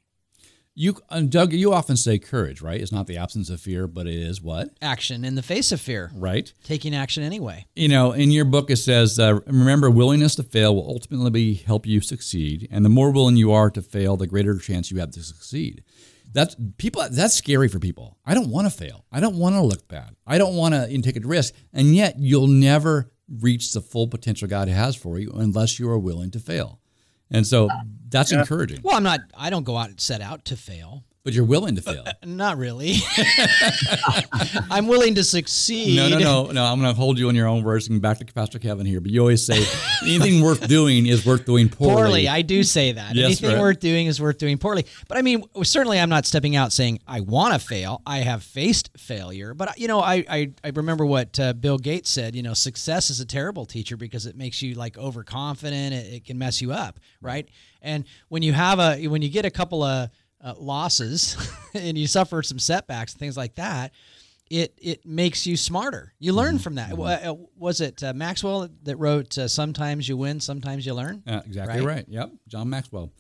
You, 0.80 0.96
uh, 1.10 1.22
Doug, 1.22 1.54
you 1.54 1.74
often 1.74 1.98
say 1.98 2.20
courage, 2.20 2.62
right? 2.62 2.80
It's 2.80 2.92
not 2.92 3.08
the 3.08 3.18
absence 3.18 3.50
of 3.50 3.60
fear, 3.60 3.88
but 3.88 4.06
it 4.06 4.14
is 4.14 4.44
what? 4.44 4.70
Action 4.80 5.26
in 5.26 5.34
the 5.34 5.42
face 5.42 5.72
of 5.72 5.82
fear. 5.82 6.12
Right. 6.14 6.54
Taking 6.64 6.94
action 6.94 7.24
anyway. 7.24 7.66
You 7.76 7.88
know, 7.88 8.12
in 8.12 8.30
your 8.30 8.46
book, 8.46 8.70
it 8.70 8.76
says, 8.76 9.18
uh, 9.18 9.40
remember, 9.48 9.90
willingness 9.90 10.36
to 10.36 10.44
fail 10.44 10.76
will 10.76 10.88
ultimately 10.88 11.56
help 11.56 11.88
you 11.88 12.00
succeed. 12.00 12.68
And 12.70 12.86
the 12.86 12.90
more 12.90 13.10
willing 13.10 13.38
you 13.38 13.52
are 13.52 13.72
to 13.72 13.82
fail, 13.82 14.18
the 14.18 14.28
greater 14.28 14.56
chance 14.60 14.92
you 14.92 15.00
have 15.00 15.10
to 15.14 15.24
succeed. 15.24 15.84
That's 16.32 16.56
people. 16.78 17.04
That's 17.10 17.34
scary 17.34 17.68
for 17.68 17.80
people. 17.80 18.18
I 18.26 18.34
don't 18.34 18.50
want 18.50 18.70
to 18.70 18.78
fail. 18.78 19.06
I 19.12 19.20
don't 19.20 19.38
want 19.38 19.56
to 19.56 19.62
look 19.62 19.88
bad. 19.88 20.16
I 20.26 20.38
don't 20.38 20.56
want 20.56 20.74
to 20.74 21.02
take 21.02 21.18
a 21.18 21.28
risk. 21.28 21.54
And 21.74 21.96
yet, 21.96 22.16
you'll 22.20 22.48
never 22.48 23.12
reach 23.40 23.74
the 23.74 23.82
full 23.82 24.08
potential 24.08 24.48
God 24.48 24.68
has 24.68 24.96
for 24.96 25.20
you 25.20 25.32
unless 25.36 25.80
you 25.80 25.90
are 25.90 26.00
willing 26.00 26.32
to 26.32 26.40
fail. 26.40 26.80
And 27.30 27.46
so 27.46 27.70
that's 28.08 28.32
yeah. 28.32 28.40
encouraging. 28.40 28.82
Well, 28.84 28.96
I'm 28.96 29.04
not, 29.04 29.20
I 29.38 29.50
don't 29.50 29.64
go 29.64 29.76
out 29.76 29.90
and 29.90 30.00
set 30.00 30.22
out 30.22 30.46
to 30.46 30.56
fail. 30.56 31.04
But 31.24 31.34
you're 31.34 31.44
willing 31.44 31.76
to 31.76 31.82
fail. 31.82 32.04
Uh, 32.06 32.14
not 32.26 32.58
really. 32.58 32.96
I'm 34.72 34.88
willing 34.88 35.16
to 35.16 35.26
succeed. 35.26 35.98
No, 35.98 36.08
no, 36.08 36.20
no, 36.20 36.52
no. 36.52 36.64
I'm 36.64 36.80
going 36.80 36.94
to 36.94 36.98
hold 36.98 37.20
you 37.20 37.28
on 37.28 37.36
your 37.36 37.48
own 37.48 37.64
words 37.64 37.90
and 37.90 38.02
back 38.02 38.20
to 38.20 38.26
Pastor 38.34 38.60
Kevin 38.60 38.86
here. 38.86 39.02
But 39.02 39.12
you 39.12 39.20
always 39.20 39.46
say 39.46 39.66
anything 40.04 40.42
worth 40.44 40.68
doing 40.70 41.06
is 41.06 41.26
worth 41.26 41.46
doing 41.46 41.68
poorly. 41.68 41.96
Poorly. 41.96 42.28
I 42.30 42.44
do 42.44 42.64
say 42.64 42.94
that. 42.94 43.14
yes, 43.14 43.26
anything 43.26 43.50
right. 43.50 43.60
worth 43.60 43.82
doing 43.82 44.08
is 44.08 44.22
worth 44.22 44.38
doing 44.38 44.58
poorly. 44.58 44.86
But 45.10 45.18
I 45.18 45.22
mean, 45.22 45.44
certainly 45.64 46.00
I'm 46.00 46.10
not 46.10 46.26
stepping 46.26 46.56
out 46.56 46.72
saying 46.72 47.00
I 47.06 47.20
want 47.20 47.54
to 47.54 47.60
fail. 47.60 48.02
I 48.06 48.20
have 48.20 48.42
faced 48.42 48.92
failure. 48.98 49.54
But, 49.54 49.78
you 49.78 49.90
know, 49.90 50.00
I, 50.00 50.24
I, 50.30 50.52
I 50.64 50.70
remember 50.70 51.06
what 51.06 51.38
uh, 51.40 51.52
Bill 51.54 51.78
Gates 51.78 52.10
said, 52.10 52.36
you 52.36 52.44
know, 52.44 52.54
success 52.54 53.10
is 53.10 53.20
a 53.20 53.26
terrible 53.26 53.66
teacher 53.66 53.98
because 53.98 54.26
it 54.26 54.38
makes 54.38 54.62
you 54.62 54.76
like 54.76 54.98
overconfident. 54.98 55.94
It, 55.94 56.14
it 56.14 56.26
can 56.26 56.38
mess 56.38 56.62
you 56.62 56.72
up, 56.72 57.00
right? 57.22 57.50
And 57.82 58.06
when 58.30 58.44
you 58.44 58.54
have 58.54 58.80
a, 58.80 59.08
when 59.08 59.22
you 59.22 59.30
get 59.30 59.44
a 59.44 59.52
couple 59.52 59.84
of, 59.84 60.10
uh, 60.42 60.54
losses 60.58 61.38
and 61.74 61.98
you 61.98 62.08
suffer 62.08 62.42
some 62.44 62.60
setbacks 62.60 63.14
and 63.14 63.20
things 63.20 63.38
like 63.38 63.56
that, 63.56 63.92
it 64.50 64.78
it 64.82 65.06
makes 65.06 65.46
you 65.46 65.58
smarter. 65.58 66.14
You 66.20 66.34
learn 66.34 66.56
mm-hmm. 66.56 66.64
from 66.64 66.76
that. 66.76 66.92
Mm-hmm. 66.92 67.44
Was 67.58 67.82
it 67.82 68.02
uh, 68.04 68.14
Maxwell 68.14 68.70
that 68.84 68.96
wrote 68.98 69.38
uh, 69.38 69.48
"Sometimes 69.48 70.08
you 70.08 70.18
win, 70.18 70.40
sometimes 70.40 70.86
you 70.86 70.94
learn"? 70.94 71.24
exactly 71.26 71.80
right? 71.80 71.96
right? 71.98 72.06
Yep, 72.08 72.32
John 72.48 72.70
Maxwell. 72.70 73.12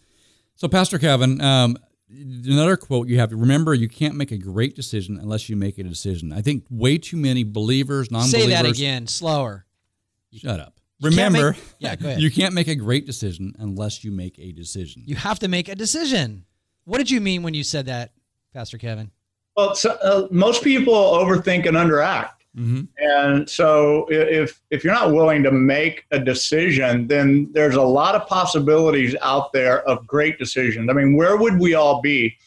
So, 0.56 0.67
Pastor 0.67 0.97
Kevin, 0.97 1.39
um, 1.39 1.77
another 2.10 2.77
quote 2.77 3.08
you 3.08 3.19
have 3.19 3.30
to 3.30 3.36
remember 3.36 3.73
you 3.73 3.88
can't 3.88 4.15
make 4.15 4.32
a 4.32 4.38
great 4.38 4.75
decision 4.75 5.19
unless 5.19 5.49
you 5.49 5.56
make 5.56 5.77
a 5.77 5.84
decision. 5.84 6.34
I 6.34 6.41
think 6.41 6.65
way 6.69 6.97
too 6.97 7.17
many 7.17 7.43
believers, 7.43 8.10
non-believers. 8.10 8.43
Say 8.43 8.49
that 8.49 8.65
again, 8.65 9.08
slower. 9.08 9.65
Shut 10.34 10.60
up. 10.60 10.80
can't 11.01 11.15
Remember, 11.15 11.51
make- 11.51 11.62
yeah, 11.80 11.95
go 11.95 12.08
ahead. 12.08 12.21
you 12.21 12.32
can't 12.32 12.53
make 12.53 12.67
a 12.67 12.75
great 12.75 13.06
decision 13.06 13.53
unless 13.60 14.03
you 14.03 14.12
make 14.12 14.39
a 14.39 14.51
decision. 14.51 15.03
You 15.06 15.15
have 15.15 15.39
to 15.39 15.47
make 15.47 15.69
a 15.69 15.75
decision. 15.75 16.45
What 16.88 17.00
did 17.00 17.12
you 17.12 17.19
mean 17.19 17.43
when 17.43 17.54
you 17.54 17.63
said 17.63 17.88
that, 17.88 18.12
Pastor 18.54 18.78
Kevin? 18.78 19.12
Well, 19.58 19.76
so, 19.76 19.91
uh, 20.02 20.30
most 20.32 20.63
people 20.63 20.93
overthink 20.93 21.65
and 21.65 21.76
underact. 21.76 22.30
Mhm. 22.58 22.88
And 22.97 23.50
so 23.50 24.08
if 24.10 24.62
if 24.71 24.86
you're 24.86 24.93
not 24.93 25.12
willing 25.12 25.43
to 25.43 25.52
make 25.52 26.06
a 26.12 26.19
decision, 26.19 27.06
then 27.08 27.50
there's 27.52 27.76
a 27.76 27.82
lot 27.82 28.15
of 28.15 28.26
possibilities 28.26 29.17
out 29.21 29.52
there 29.52 29.88
of 29.88 30.08
great 30.08 30.39
decisions. 30.39 30.89
I 30.89 30.93
mean, 30.93 31.17
where 31.17 31.36
would 31.36 31.60
we 31.60 31.73
all 31.73 32.02
be? 32.02 32.38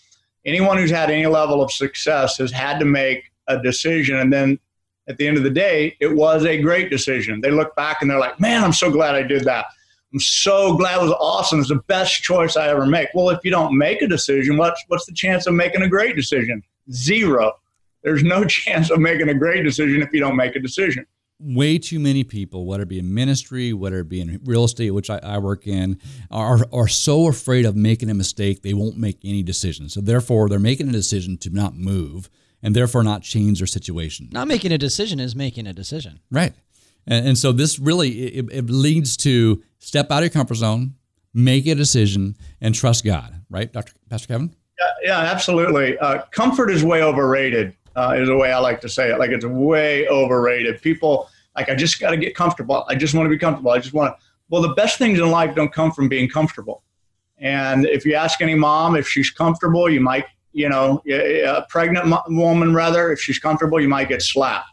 Anyone 0.46 0.78
who's 0.78 0.90
had 0.90 1.10
any 1.10 1.26
level 1.26 1.62
of 1.62 1.70
success 1.70 2.38
has 2.38 2.50
had 2.50 2.78
to 2.80 2.86
make 2.86 3.24
a 3.46 3.60
decision 3.62 4.16
and 4.16 4.32
then 4.32 4.58
at 5.06 5.18
the 5.18 5.26
end 5.28 5.36
of 5.36 5.42
the 5.42 5.50
day, 5.50 5.96
it 6.00 6.14
was 6.16 6.46
a 6.46 6.56
great 6.56 6.88
decision. 6.88 7.42
They 7.42 7.50
look 7.50 7.76
back 7.76 8.00
and 8.00 8.10
they're 8.10 8.18
like, 8.18 8.40
"Man, 8.40 8.64
I'm 8.64 8.72
so 8.72 8.90
glad 8.90 9.14
I 9.14 9.22
did 9.22 9.44
that. 9.44 9.66
I'm 10.12 10.20
so 10.20 10.76
glad 10.76 10.98
it 10.98 11.02
was 11.02 11.12
awesome. 11.20 11.60
It's 11.60 11.68
the 11.68 11.76
best 11.86 12.22
choice 12.22 12.56
I 12.56 12.68
ever 12.68 12.86
make." 12.86 13.08
Well, 13.14 13.30
if 13.30 13.40
you 13.44 13.50
don't 13.50 13.76
make 13.76 14.02
a 14.02 14.08
decision, 14.08 14.56
what's 14.56 14.82
what's 14.88 15.06
the 15.06 15.14
chance 15.14 15.46
of 15.46 15.54
making 15.54 15.82
a 15.82 15.88
great 15.88 16.16
decision? 16.16 16.62
Zero. 16.92 17.52
There's 18.02 18.22
no 18.22 18.44
chance 18.58 18.90
of 18.90 18.98
making 18.98 19.28
a 19.28 19.34
great 19.34 19.62
decision 19.64 20.02
if 20.02 20.12
you 20.12 20.20
don't 20.20 20.36
make 20.36 20.56
a 20.56 20.60
decision. 20.60 21.06
way 21.38 21.78
too 21.78 21.98
many 21.98 22.22
people, 22.22 22.66
whether 22.66 22.82
it 22.82 22.88
be 22.88 22.98
in 22.98 23.14
ministry, 23.14 23.72
whether 23.72 24.00
it 24.00 24.08
be 24.08 24.20
in 24.20 24.40
real 24.44 24.64
estate, 24.64 24.90
which 24.90 25.08
I, 25.08 25.18
I 25.22 25.38
work 25.38 25.66
in, 25.66 25.98
are 26.30 26.60
are 26.72 26.88
so 26.88 27.28
afraid 27.28 27.64
of 27.64 27.76
making 27.76 28.10
a 28.10 28.14
mistake 28.14 28.62
they 28.62 28.74
won't 28.74 28.98
make 28.98 29.18
any 29.24 29.42
decisions. 29.42 29.94
So 29.94 30.00
therefore, 30.00 30.48
they're 30.48 30.58
making 30.58 30.88
a 30.88 30.92
decision 30.92 31.38
to 31.38 31.50
not 31.50 31.74
move 31.76 32.28
and 32.62 32.76
therefore 32.76 33.02
not 33.02 33.22
change 33.22 33.58
their 33.60 33.66
situation. 33.66 34.28
Not 34.32 34.48
making 34.48 34.70
a 34.72 34.78
decision 34.78 35.18
is 35.18 35.34
making 35.34 35.66
a 35.66 35.72
decision. 35.72 36.20
Right. 36.30 36.52
And, 37.06 37.28
and 37.28 37.38
so 37.38 37.52
this 37.52 37.78
really 37.78 38.10
it, 38.10 38.46
it 38.52 38.70
leads 38.70 39.16
to 39.18 39.62
step 39.78 40.10
out 40.10 40.18
of 40.18 40.24
your 40.24 40.30
comfort 40.30 40.56
zone, 40.56 40.94
make 41.34 41.66
a 41.66 41.74
decision, 41.74 42.36
and 42.60 42.74
trust 42.74 43.04
God. 43.04 43.34
Right, 43.48 43.72
Doctor 43.72 43.92
Pastor 44.08 44.28
Kevin. 44.28 44.54
Yeah, 45.02 45.18
absolutely. 45.18 45.98
Uh, 45.98 46.22
comfort 46.30 46.70
is 46.70 46.84
way 46.84 47.02
overrated. 47.02 47.74
Uh, 47.96 48.14
is 48.16 48.28
the 48.28 48.36
way 48.36 48.52
I 48.52 48.58
like 48.58 48.80
to 48.82 48.88
say 48.88 49.10
it. 49.10 49.18
Like 49.18 49.30
it's 49.30 49.44
way 49.44 50.06
overrated. 50.08 50.80
People 50.80 51.28
like 51.56 51.68
I 51.68 51.74
just 51.74 51.98
got 52.00 52.10
to 52.10 52.16
get 52.16 52.34
comfortable. 52.34 52.84
I 52.88 52.94
just 52.94 53.14
want 53.14 53.26
to 53.26 53.30
be 53.30 53.38
comfortable. 53.38 53.72
I 53.72 53.78
just 53.78 53.94
want 53.94 54.16
to. 54.16 54.26
Well, 54.48 54.62
the 54.62 54.74
best 54.74 54.98
things 54.98 55.18
in 55.18 55.30
life 55.30 55.54
don't 55.54 55.72
come 55.72 55.92
from 55.92 56.08
being 56.08 56.28
comfortable. 56.28 56.82
And 57.38 57.86
if 57.86 58.04
you 58.04 58.14
ask 58.14 58.40
any 58.40 58.54
mom 58.54 58.96
if 58.96 59.08
she's 59.08 59.30
comfortable, 59.30 59.88
you 59.88 60.00
might, 60.00 60.26
you 60.52 60.68
know, 60.68 61.02
a 61.08 61.64
pregnant 61.68 62.14
woman 62.28 62.74
rather, 62.74 63.12
if 63.12 63.20
she's 63.20 63.38
comfortable, 63.38 63.80
you 63.80 63.88
might 63.88 64.08
get 64.08 64.22
slapped 64.22 64.69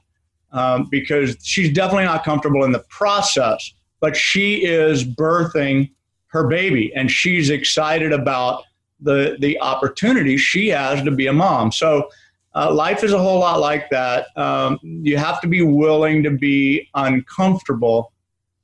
um, 0.51 0.87
because 0.89 1.37
she's 1.43 1.71
definitely 1.71 2.05
not 2.05 2.23
comfortable 2.23 2.63
in 2.63 2.71
the 2.71 2.83
process. 2.89 3.73
But 3.99 4.15
she 4.15 4.63
is 4.63 5.03
birthing 5.03 5.91
her 6.27 6.47
baby, 6.47 6.93
and 6.95 7.09
she's 7.09 7.49
excited 7.49 8.11
about 8.11 8.63
the 8.99 9.37
the 9.39 9.59
opportunity 9.59 10.37
she 10.37 10.67
has 10.69 11.03
to 11.03 11.11
be 11.11 11.27
a 11.27 11.33
mom. 11.33 11.71
So 11.71 12.09
uh, 12.55 12.73
life 12.73 13.03
is 13.03 13.13
a 13.13 13.19
whole 13.19 13.39
lot 13.39 13.59
like 13.59 13.89
that. 13.89 14.27
Um, 14.37 14.79
you 14.81 15.17
have 15.17 15.41
to 15.41 15.47
be 15.47 15.61
willing 15.61 16.23
to 16.23 16.31
be 16.31 16.89
uncomfortable 16.95 18.13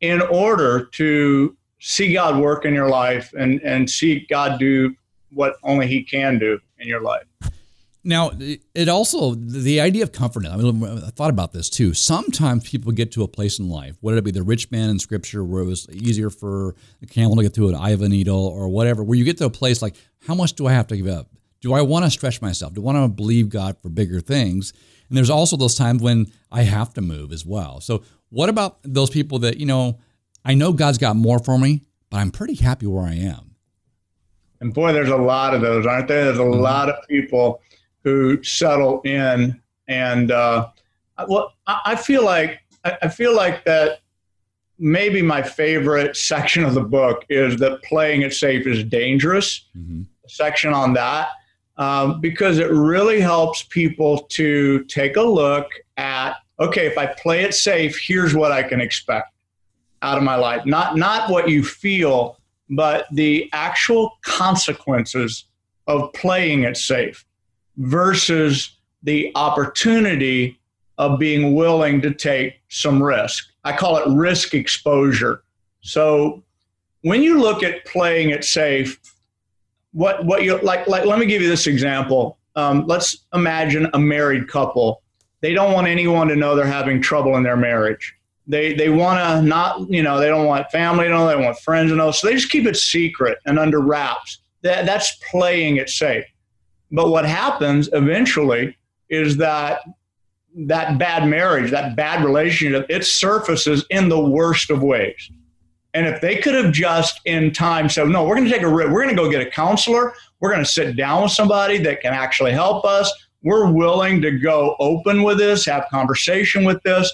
in 0.01 0.21
order 0.21 0.85
to 0.93 1.55
see 1.79 2.13
God 2.13 2.39
work 2.39 2.65
in 2.65 2.73
your 2.73 2.89
life 2.89 3.33
and 3.37 3.61
and 3.61 3.89
see 3.89 4.25
God 4.29 4.59
do 4.59 4.95
what 5.31 5.55
only 5.63 5.87
He 5.87 6.03
can 6.03 6.39
do 6.39 6.59
in 6.79 6.87
your 6.87 7.01
life. 7.01 7.25
Now, 8.05 8.31
it 8.75 8.89
also 8.89 9.33
the 9.35 9.79
idea 9.79 10.03
of 10.03 10.11
comfort. 10.11 10.45
I, 10.45 10.57
mean, 10.57 10.83
I 10.83 11.09
thought 11.11 11.29
about 11.29 11.53
this 11.53 11.69
too. 11.69 11.93
Sometimes 11.93 12.69
people 12.69 12.91
get 12.91 13.13
to 13.13 13.23
a 13.23 13.27
place 13.29 13.59
in 13.59 13.69
life, 13.69 13.95
whether 14.01 14.17
it 14.17 14.25
be 14.25 14.31
the 14.31 14.43
rich 14.43 14.69
man 14.71 14.89
in 14.89 14.99
Scripture, 14.99 15.43
where 15.43 15.63
it 15.63 15.67
was 15.67 15.87
easier 15.89 16.29
for 16.29 16.75
a 17.01 17.05
camel 17.05 17.37
to 17.37 17.43
get 17.43 17.53
through 17.53 17.69
an 17.69 17.75
eye 17.75 17.91
of 17.91 18.01
a 18.01 18.09
needle, 18.09 18.45
or 18.45 18.67
whatever, 18.67 19.03
where 19.03 19.17
you 19.17 19.23
get 19.23 19.37
to 19.37 19.45
a 19.45 19.49
place 19.49 19.81
like, 19.81 19.95
how 20.27 20.35
much 20.35 20.53
do 20.53 20.67
I 20.67 20.73
have 20.73 20.87
to 20.87 20.97
give 20.97 21.07
up? 21.07 21.29
Do 21.61 21.73
I 21.73 21.81
want 21.81 22.03
to 22.03 22.11
stretch 22.11 22.41
myself? 22.41 22.73
Do 22.73 22.81
I 22.81 22.83
want 22.83 23.03
to 23.03 23.07
believe 23.07 23.47
God 23.47 23.77
for 23.81 23.87
bigger 23.87 24.19
things? 24.19 24.73
And 25.07 25.17
there's 25.17 25.29
also 25.29 25.55
those 25.55 25.75
times 25.75 26.01
when 26.01 26.27
I 26.51 26.63
have 26.63 26.93
to 26.95 27.01
move 27.01 27.31
as 27.31 27.45
well. 27.45 27.79
So, 27.79 28.03
what 28.29 28.49
about 28.49 28.79
those 28.83 29.09
people 29.09 29.39
that 29.39 29.57
you 29.57 29.65
know? 29.65 29.99
I 30.43 30.55
know 30.55 30.73
God's 30.73 30.97
got 30.97 31.15
more 31.15 31.39
for 31.39 31.57
me, 31.57 31.83
but 32.09 32.17
I'm 32.17 32.31
pretty 32.31 32.55
happy 32.55 32.85
where 32.85 33.05
I 33.05 33.13
am. 33.13 33.55
And 34.59 34.73
boy, 34.73 34.91
there's 34.91 35.09
a 35.09 35.15
lot 35.15 35.53
of 35.53 35.61
those, 35.61 35.85
aren't 35.85 36.09
there? 36.09 36.25
There's 36.25 36.39
a 36.39 36.41
mm-hmm. 36.41 36.59
lot 36.59 36.89
of 36.89 37.07
people 37.07 37.61
who 38.03 38.41
settle 38.43 39.01
in, 39.01 39.59
and 39.87 40.31
uh, 40.31 40.69
well, 41.27 41.53
I 41.67 41.95
feel 41.95 42.23
like 42.23 42.59
I 42.83 43.07
feel 43.07 43.35
like 43.35 43.63
that. 43.65 43.99
Maybe 44.79 45.21
my 45.21 45.41
favorite 45.41 46.17
section 46.17 46.65
of 46.65 46.73
the 46.73 46.81
book 46.81 47.25
is 47.29 47.57
that 47.57 47.83
playing 47.83 48.23
it 48.23 48.33
safe 48.33 48.65
is 48.65 48.83
dangerous. 48.83 49.65
Mhm. 49.77 50.07
Section 50.27 50.73
on 50.73 50.93
that 50.93 51.29
um, 51.77 52.19
because 52.21 52.57
it 52.59 52.69
really 52.71 53.19
helps 53.19 53.63
people 53.63 54.19
to 54.19 54.83
take 54.85 55.15
a 55.15 55.21
look 55.21 55.67
at 55.97 56.35
okay, 56.59 56.85
if 56.85 56.97
I 56.97 57.07
play 57.07 57.41
it 57.43 57.53
safe, 57.53 57.99
here's 57.99 58.35
what 58.35 58.51
I 58.51 58.61
can 58.63 58.79
expect 58.79 59.33
out 60.01 60.17
of 60.17 60.23
my 60.23 60.35
life. 60.35 60.65
Not 60.65 60.97
not 60.97 61.29
what 61.29 61.49
you 61.49 61.63
feel, 61.63 62.37
but 62.69 63.05
the 63.11 63.49
actual 63.53 64.17
consequences 64.23 65.45
of 65.87 66.13
playing 66.13 66.63
it 66.63 66.77
safe 66.77 67.25
versus 67.77 68.77
the 69.03 69.31
opportunity 69.35 70.59
of 70.97 71.19
being 71.19 71.55
willing 71.55 72.01
to 72.01 72.13
take 72.13 72.61
some 72.69 73.01
risk. 73.01 73.49
I 73.63 73.75
call 73.75 73.97
it 73.97 74.07
risk 74.15 74.53
exposure. 74.53 75.43
So 75.81 76.43
when 77.01 77.21
you 77.21 77.39
look 77.39 77.63
at 77.63 77.85
playing 77.85 78.29
it 78.29 78.43
safe, 78.43 78.99
what 79.91 80.25
what 80.25 80.43
you 80.43 80.57
like 80.59 80.87
like 80.87 81.05
let 81.05 81.19
me 81.19 81.25
give 81.25 81.41
you 81.41 81.49
this 81.49 81.67
example. 81.67 82.37
Um, 82.55 82.85
let's 82.87 83.25
imagine 83.33 83.89
a 83.93 83.99
married 83.99 84.47
couple. 84.47 85.01
They 85.41 85.53
don't 85.53 85.73
want 85.73 85.87
anyone 85.87 86.27
to 86.29 86.35
know 86.35 86.55
they're 86.55 86.65
having 86.65 87.01
trouble 87.01 87.35
in 87.37 87.43
their 87.43 87.57
marriage. 87.57 88.15
They 88.47 88.73
they 88.73 88.89
want 88.89 89.19
to 89.19 89.41
not 89.41 89.89
you 89.89 90.03
know 90.03 90.19
they 90.19 90.27
don't 90.27 90.45
want 90.45 90.69
family 90.71 91.05
to 91.05 91.09
know 91.09 91.27
they 91.27 91.35
want 91.35 91.57
friends 91.59 91.91
to 91.91 91.95
know 91.95 92.11
so 92.11 92.27
they 92.27 92.33
just 92.33 92.49
keep 92.49 92.65
it 92.65 92.75
secret 92.75 93.37
and 93.45 93.59
under 93.59 93.79
wraps. 93.79 94.39
That 94.61 94.85
that's 94.85 95.15
playing 95.29 95.77
it 95.77 95.89
safe. 95.89 96.25
But 96.93 97.09
what 97.09 97.25
happens 97.25 97.89
eventually 97.91 98.77
is 99.09 99.37
that 99.37 99.81
that 100.55 100.99
bad 100.99 101.27
marriage, 101.27 101.71
that 101.71 101.95
bad 101.95 102.23
relationship, 102.23 102.85
it 102.87 103.03
surfaces 103.03 103.83
in 103.89 104.09
the 104.09 104.19
worst 104.19 104.69
of 104.69 104.83
ways. 104.83 105.31
And 105.95 106.05
if 106.05 106.21
they 106.21 106.37
could 106.37 106.53
have 106.53 106.71
just 106.71 107.19
in 107.25 107.51
time 107.51 107.89
said, 107.89 108.07
no, 108.09 108.23
we're 108.23 108.35
going 108.35 108.47
to 108.47 108.53
take 108.53 108.61
a 108.61 108.67
risk. 108.67 108.91
We're 108.91 109.03
going 109.03 109.15
to 109.15 109.21
go 109.21 109.29
get 109.29 109.45
a 109.45 109.49
counselor. 109.49 110.13
We're 110.39 110.51
going 110.51 110.63
to 110.63 110.69
sit 110.69 110.95
down 110.95 111.23
with 111.23 111.31
somebody 111.31 111.79
that 111.79 112.01
can 112.01 112.13
actually 112.13 112.51
help 112.51 112.85
us. 112.85 113.11
We're 113.41 113.71
willing 113.71 114.21
to 114.21 114.31
go 114.31 114.75
open 114.79 115.23
with 115.23 115.39
this, 115.39 115.65
have 115.65 115.85
conversation 115.89 116.63
with 116.63 116.81
this. 116.83 117.11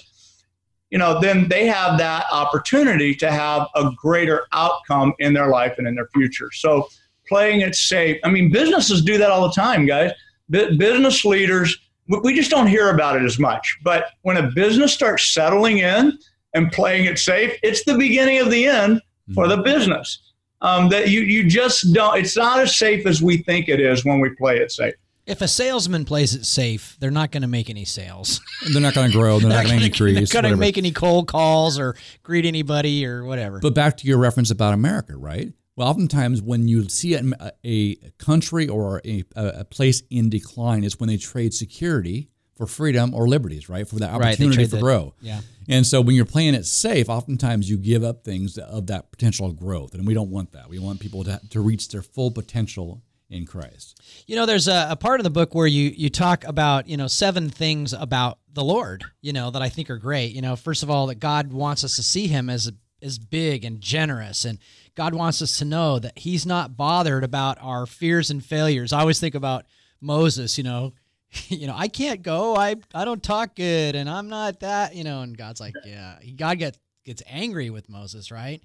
You 0.90 0.98
know, 0.98 1.20
then 1.20 1.48
they 1.48 1.66
have 1.66 1.98
that 1.98 2.26
opportunity 2.30 3.14
to 3.14 3.30
have 3.30 3.66
a 3.74 3.90
greater 3.96 4.46
outcome 4.52 5.14
in 5.18 5.32
their 5.32 5.48
life 5.48 5.76
and 5.78 5.86
in 5.86 5.94
their 5.94 6.08
future. 6.12 6.50
So 6.52 6.88
playing 7.30 7.62
it 7.62 7.74
safe. 7.74 8.18
I 8.24 8.28
mean, 8.28 8.52
businesses 8.52 9.00
do 9.02 9.16
that 9.16 9.30
all 9.30 9.48
the 9.48 9.54
time, 9.54 9.86
guys. 9.86 10.10
Bu- 10.50 10.76
business 10.76 11.24
leaders, 11.24 11.78
we- 12.08 12.18
we 12.24 12.34
just 12.34 12.50
don't 12.50 12.66
hear 12.66 12.90
about 12.90 13.16
it 13.16 13.22
as 13.24 13.38
much. 13.38 13.64
But 13.82 14.06
when 14.22 14.36
a 14.36 14.50
business 14.50 14.92
starts 14.92 15.32
settling 15.32 15.78
in 15.78 16.18
and 16.54 16.70
playing 16.72 17.06
it 17.06 17.18
safe, 17.18 17.52
it's 17.62 17.84
the 17.84 17.96
beginning 17.96 18.40
of 18.40 18.50
the 18.50 18.66
end 18.66 19.00
for 19.34 19.48
the 19.48 19.58
business. 19.58 20.18
Um, 20.62 20.90
that 20.90 21.08
you 21.08 21.20
you 21.22 21.48
just 21.48 21.90
don't. 21.94 22.18
It's 22.18 22.36
not 22.36 22.58
as 22.60 22.76
safe 22.76 23.06
as 23.06 23.22
we 23.22 23.38
think 23.38 23.68
it 23.70 23.80
is 23.80 24.04
when 24.04 24.20
we 24.20 24.28
play 24.30 24.58
it 24.58 24.70
safe. 24.70 24.92
If 25.26 25.40
a 25.40 25.48
salesman 25.48 26.04
plays 26.04 26.34
it 26.34 26.44
safe, 26.44 26.96
they're 27.00 27.10
not 27.10 27.30
going 27.30 27.42
to 27.42 27.48
make 27.48 27.70
any 27.70 27.84
sales. 27.84 28.40
They're 28.72 28.82
not 28.82 28.94
going 28.94 29.10
to 29.12 29.16
grow. 29.16 29.38
They're 29.38 29.48
not 29.48 29.64
going 29.66 29.78
to 29.78 29.86
increase. 29.86 30.30
They're 30.32 30.42
going 30.42 30.52
to 30.52 30.58
make 30.58 30.76
any 30.76 30.90
cold 30.90 31.28
calls 31.28 31.78
or 31.78 31.94
greet 32.24 32.44
anybody 32.44 33.06
or 33.06 33.24
whatever. 33.24 33.60
But 33.60 33.74
back 33.74 33.96
to 33.98 34.06
your 34.08 34.18
reference 34.18 34.50
about 34.50 34.74
America, 34.74 35.16
right? 35.16 35.52
Well, 35.80 35.88
oftentimes 35.88 36.42
when 36.42 36.68
you 36.68 36.90
see 36.90 37.14
a, 37.14 37.22
a 37.64 37.94
country 38.18 38.68
or 38.68 39.00
a, 39.02 39.24
a 39.34 39.64
place 39.64 40.02
in 40.10 40.28
decline, 40.28 40.84
is 40.84 41.00
when 41.00 41.08
they 41.08 41.16
trade 41.16 41.54
security 41.54 42.28
for 42.54 42.66
freedom 42.66 43.14
or 43.14 43.26
liberties, 43.26 43.70
right? 43.70 43.88
For 43.88 43.96
the 43.96 44.04
Right, 44.04 44.20
they 44.20 44.44
opportunity 44.44 44.64
for 44.66 44.76
that- 44.76 44.82
grow. 44.82 45.14
yeah. 45.22 45.40
And 45.70 45.86
so 45.86 46.02
when 46.02 46.16
you're 46.16 46.26
playing 46.26 46.52
it 46.52 46.66
safe, 46.66 47.08
oftentimes 47.08 47.70
you 47.70 47.78
give 47.78 48.04
up 48.04 48.24
things 48.24 48.58
of 48.58 48.88
that 48.88 49.10
potential 49.10 49.50
growth, 49.54 49.94
and 49.94 50.06
we 50.06 50.12
don't 50.12 50.28
want 50.28 50.52
that. 50.52 50.68
We 50.68 50.78
want 50.78 51.00
people 51.00 51.24
to 51.24 51.40
to 51.48 51.60
reach 51.62 51.88
their 51.88 52.02
full 52.02 52.30
potential 52.30 53.00
in 53.30 53.46
Christ. 53.46 54.02
You 54.26 54.36
know, 54.36 54.44
there's 54.44 54.68
a, 54.68 54.88
a 54.90 54.96
part 54.96 55.20
of 55.20 55.24
the 55.24 55.30
book 55.30 55.54
where 55.54 55.66
you 55.66 55.88
you 55.96 56.10
talk 56.10 56.44
about 56.44 56.88
you 56.88 56.98
know 56.98 57.06
seven 57.06 57.48
things 57.48 57.94
about 57.94 58.38
the 58.52 58.64
Lord. 58.64 59.04
You 59.22 59.32
know 59.32 59.50
that 59.50 59.62
I 59.62 59.70
think 59.70 59.88
are 59.88 59.96
great. 59.98 60.34
You 60.34 60.42
know, 60.42 60.56
first 60.56 60.82
of 60.82 60.90
all, 60.90 61.06
that 61.06 61.20
God 61.20 61.50
wants 61.54 61.84
us 61.84 61.96
to 61.96 62.02
see 62.02 62.26
Him 62.26 62.50
as 62.50 62.70
as 63.02 63.18
big 63.18 63.64
and 63.64 63.80
generous, 63.80 64.44
and 64.44 64.58
God 64.94 65.14
wants 65.14 65.40
us 65.42 65.58
to 65.58 65.64
know 65.64 65.98
that 65.98 66.18
He's 66.18 66.46
not 66.46 66.76
bothered 66.76 67.24
about 67.24 67.58
our 67.60 67.86
fears 67.86 68.30
and 68.30 68.44
failures. 68.44 68.92
I 68.92 69.00
always 69.00 69.20
think 69.20 69.34
about 69.34 69.66
Moses, 70.00 70.58
you 70.58 70.64
know, 70.64 70.92
you 71.48 71.66
know, 71.66 71.74
I 71.76 71.88
can't 71.88 72.22
go. 72.22 72.56
I 72.56 72.76
I 72.94 73.04
don't 73.04 73.22
talk 73.22 73.54
good, 73.54 73.94
and 73.94 74.08
I'm 74.08 74.28
not 74.28 74.60
that, 74.60 74.94
you 74.94 75.04
know. 75.04 75.22
And 75.22 75.36
God's 75.36 75.60
like, 75.60 75.74
yeah. 75.84 76.18
God 76.36 76.58
gets 76.58 76.78
gets 77.04 77.22
angry 77.26 77.70
with 77.70 77.88
Moses, 77.88 78.30
right? 78.30 78.62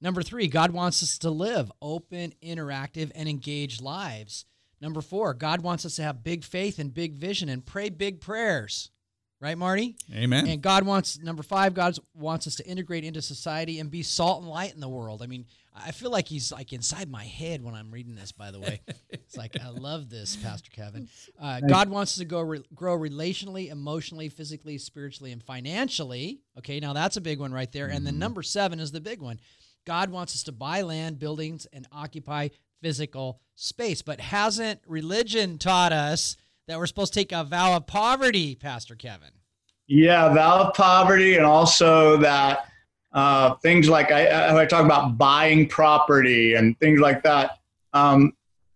Number 0.00 0.22
three, 0.22 0.46
God 0.46 0.70
wants 0.70 1.02
us 1.02 1.18
to 1.18 1.30
live 1.30 1.72
open, 1.82 2.32
interactive, 2.42 3.10
and 3.14 3.28
engaged 3.28 3.82
lives. 3.82 4.44
Number 4.80 5.00
four, 5.00 5.34
God 5.34 5.60
wants 5.60 5.84
us 5.84 5.96
to 5.96 6.04
have 6.04 6.22
big 6.22 6.44
faith 6.44 6.78
and 6.78 6.94
big 6.94 7.14
vision 7.14 7.48
and 7.48 7.66
pray 7.66 7.88
big 7.88 8.20
prayers. 8.20 8.90
Right, 9.40 9.56
Marty? 9.56 9.94
Amen. 10.12 10.48
And 10.48 10.60
God 10.60 10.84
wants, 10.84 11.20
number 11.20 11.44
five, 11.44 11.72
God 11.72 11.96
wants 12.12 12.48
us 12.48 12.56
to 12.56 12.66
integrate 12.66 13.04
into 13.04 13.22
society 13.22 13.78
and 13.78 13.88
be 13.88 14.02
salt 14.02 14.42
and 14.42 14.50
light 14.50 14.74
in 14.74 14.80
the 14.80 14.88
world. 14.88 15.22
I 15.22 15.26
mean, 15.26 15.46
I 15.76 15.92
feel 15.92 16.10
like 16.10 16.26
he's 16.26 16.50
like 16.50 16.72
inside 16.72 17.08
my 17.08 17.22
head 17.22 17.62
when 17.62 17.74
I'm 17.74 17.92
reading 17.92 18.16
this, 18.16 18.32
by 18.32 18.50
the 18.50 18.58
way. 18.58 18.80
it's 19.10 19.36
like, 19.36 19.56
I 19.62 19.68
love 19.68 20.10
this, 20.10 20.34
Pastor 20.34 20.72
Kevin. 20.72 21.08
Uh, 21.40 21.60
God 21.60 21.88
wants 21.88 22.14
us 22.14 22.18
to 22.18 22.24
go 22.24 22.40
re- 22.40 22.64
grow 22.74 22.98
relationally, 22.98 23.70
emotionally, 23.70 24.28
physically, 24.28 24.76
spiritually, 24.76 25.30
and 25.30 25.40
financially. 25.40 26.40
Okay, 26.58 26.80
now 26.80 26.92
that's 26.92 27.16
a 27.16 27.20
big 27.20 27.38
one 27.38 27.52
right 27.52 27.70
there. 27.70 27.86
And 27.86 28.04
then 28.04 28.18
number 28.18 28.42
seven 28.42 28.80
is 28.80 28.90
the 28.90 29.00
big 29.00 29.20
one. 29.20 29.38
God 29.86 30.10
wants 30.10 30.34
us 30.34 30.42
to 30.44 30.52
buy 30.52 30.82
land, 30.82 31.20
buildings, 31.20 31.66
and 31.72 31.86
occupy 31.92 32.48
physical 32.82 33.40
space. 33.54 34.02
But 34.02 34.20
hasn't 34.20 34.80
religion 34.86 35.58
taught 35.58 35.92
us 35.92 36.36
that 36.68 36.78
we're 36.78 36.86
supposed 36.86 37.14
to 37.14 37.18
take 37.18 37.32
a 37.32 37.42
vow 37.42 37.74
of 37.76 37.86
poverty, 37.86 38.54
Pastor 38.54 38.94
Kevin? 38.94 39.30
Yeah, 39.88 40.32
vow 40.32 40.64
of 40.64 40.74
poverty, 40.74 41.36
and 41.36 41.44
also 41.44 42.18
that 42.18 42.68
uh, 43.12 43.54
things 43.56 43.88
like 43.88 44.12
I, 44.12 44.60
I 44.60 44.66
talk 44.66 44.84
about 44.84 45.16
buying 45.16 45.66
property 45.66 46.54
and 46.54 46.78
things 46.78 47.00
like 47.00 47.22
that. 47.22 47.58
Um, 47.94 48.34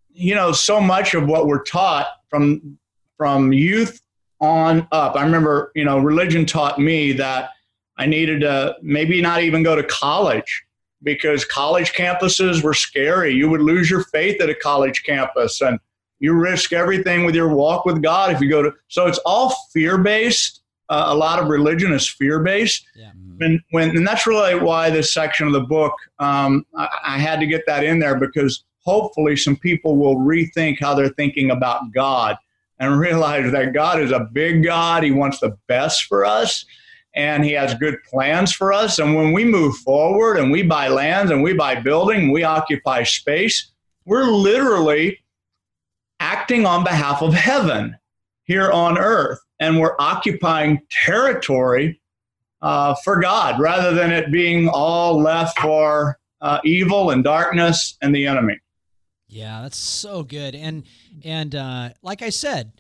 you 0.08 0.34
know, 0.34 0.52
so 0.52 0.80
much 0.80 1.14
of 1.14 1.26
what 1.26 1.46
we're 1.46 1.62
taught 1.62 2.08
from 2.28 2.78
from 3.18 3.52
youth 3.52 4.00
on 4.40 4.88
up. 4.90 5.14
I 5.14 5.22
remember, 5.22 5.70
you 5.74 5.84
know, 5.84 5.98
religion 5.98 6.46
taught 6.46 6.78
me 6.78 7.12
that 7.12 7.50
I 7.98 8.06
needed 8.06 8.40
to 8.40 8.74
maybe 8.82 9.20
not 9.20 9.42
even 9.42 9.62
go 9.62 9.76
to 9.76 9.84
college 9.84 10.64
because 11.02 11.44
college 11.44 11.92
campuses 11.92 12.62
were 12.62 12.74
scary. 12.74 13.34
You 13.34 13.50
would 13.50 13.60
lose 13.60 13.90
your 13.90 14.04
faith 14.04 14.40
at 14.40 14.48
a 14.48 14.54
college 14.54 15.04
campus 15.04 15.60
and 15.60 15.78
you 16.22 16.34
risk 16.34 16.72
everything 16.72 17.26
with 17.26 17.34
your 17.34 17.48
walk 17.48 17.84
with 17.84 18.00
God 18.00 18.30
if 18.32 18.40
you 18.40 18.48
go 18.48 18.62
to. 18.62 18.72
So 18.86 19.08
it's 19.08 19.18
all 19.26 19.52
fear 19.72 19.98
based. 19.98 20.60
Uh, 20.88 21.06
a 21.08 21.14
lot 21.14 21.40
of 21.40 21.48
religion 21.48 21.92
is 21.92 22.08
fear 22.08 22.38
based. 22.38 22.86
Yeah. 22.94 23.10
And 23.40 23.60
when 23.72 23.96
and 23.96 24.06
that's 24.06 24.24
really 24.24 24.54
why 24.54 24.88
this 24.88 25.12
section 25.12 25.48
of 25.48 25.52
the 25.52 25.62
book 25.62 25.92
um, 26.20 26.64
I, 26.76 26.88
I 27.04 27.18
had 27.18 27.40
to 27.40 27.46
get 27.46 27.64
that 27.66 27.82
in 27.82 27.98
there 27.98 28.20
because 28.20 28.62
hopefully 28.84 29.36
some 29.36 29.56
people 29.56 29.96
will 29.96 30.14
rethink 30.16 30.78
how 30.78 30.94
they're 30.94 31.08
thinking 31.08 31.50
about 31.50 31.92
God 31.92 32.36
and 32.78 33.00
realize 33.08 33.50
that 33.50 33.72
God 33.72 34.00
is 34.00 34.12
a 34.12 34.28
big 34.32 34.62
God. 34.62 35.02
He 35.02 35.10
wants 35.10 35.40
the 35.40 35.58
best 35.66 36.04
for 36.04 36.24
us 36.24 36.64
and 37.16 37.44
he 37.44 37.50
has 37.52 37.74
good 37.74 37.96
plans 38.08 38.52
for 38.52 38.72
us. 38.72 39.00
And 39.00 39.16
when 39.16 39.32
we 39.32 39.44
move 39.44 39.74
forward 39.78 40.36
and 40.36 40.52
we 40.52 40.62
buy 40.62 40.86
lands 40.86 41.32
and 41.32 41.42
we 41.42 41.52
buy 41.52 41.80
building, 41.80 42.30
we 42.30 42.44
occupy 42.44 43.02
space, 43.02 43.72
we're 44.04 44.24
literally 44.24 45.18
acting 46.22 46.64
on 46.64 46.84
behalf 46.84 47.20
of 47.20 47.34
heaven 47.34 47.96
here 48.44 48.70
on 48.70 48.96
earth. 48.96 49.40
And 49.58 49.78
we're 49.78 49.96
occupying 49.98 50.80
territory 50.90 52.00
uh, 52.62 52.94
for 53.04 53.20
God 53.20 53.60
rather 53.60 53.92
than 53.92 54.12
it 54.12 54.30
being 54.30 54.68
all 54.68 55.20
left 55.20 55.58
for 55.58 56.18
uh, 56.40 56.60
evil 56.64 57.10
and 57.10 57.24
darkness 57.24 57.96
and 58.00 58.14
the 58.14 58.26
enemy. 58.26 58.58
Yeah, 59.28 59.62
that's 59.62 59.78
so 59.78 60.22
good. 60.22 60.54
And 60.54 60.84
and 61.24 61.54
uh, 61.54 61.90
like 62.02 62.22
I 62.22 62.30
said, 62.30 62.72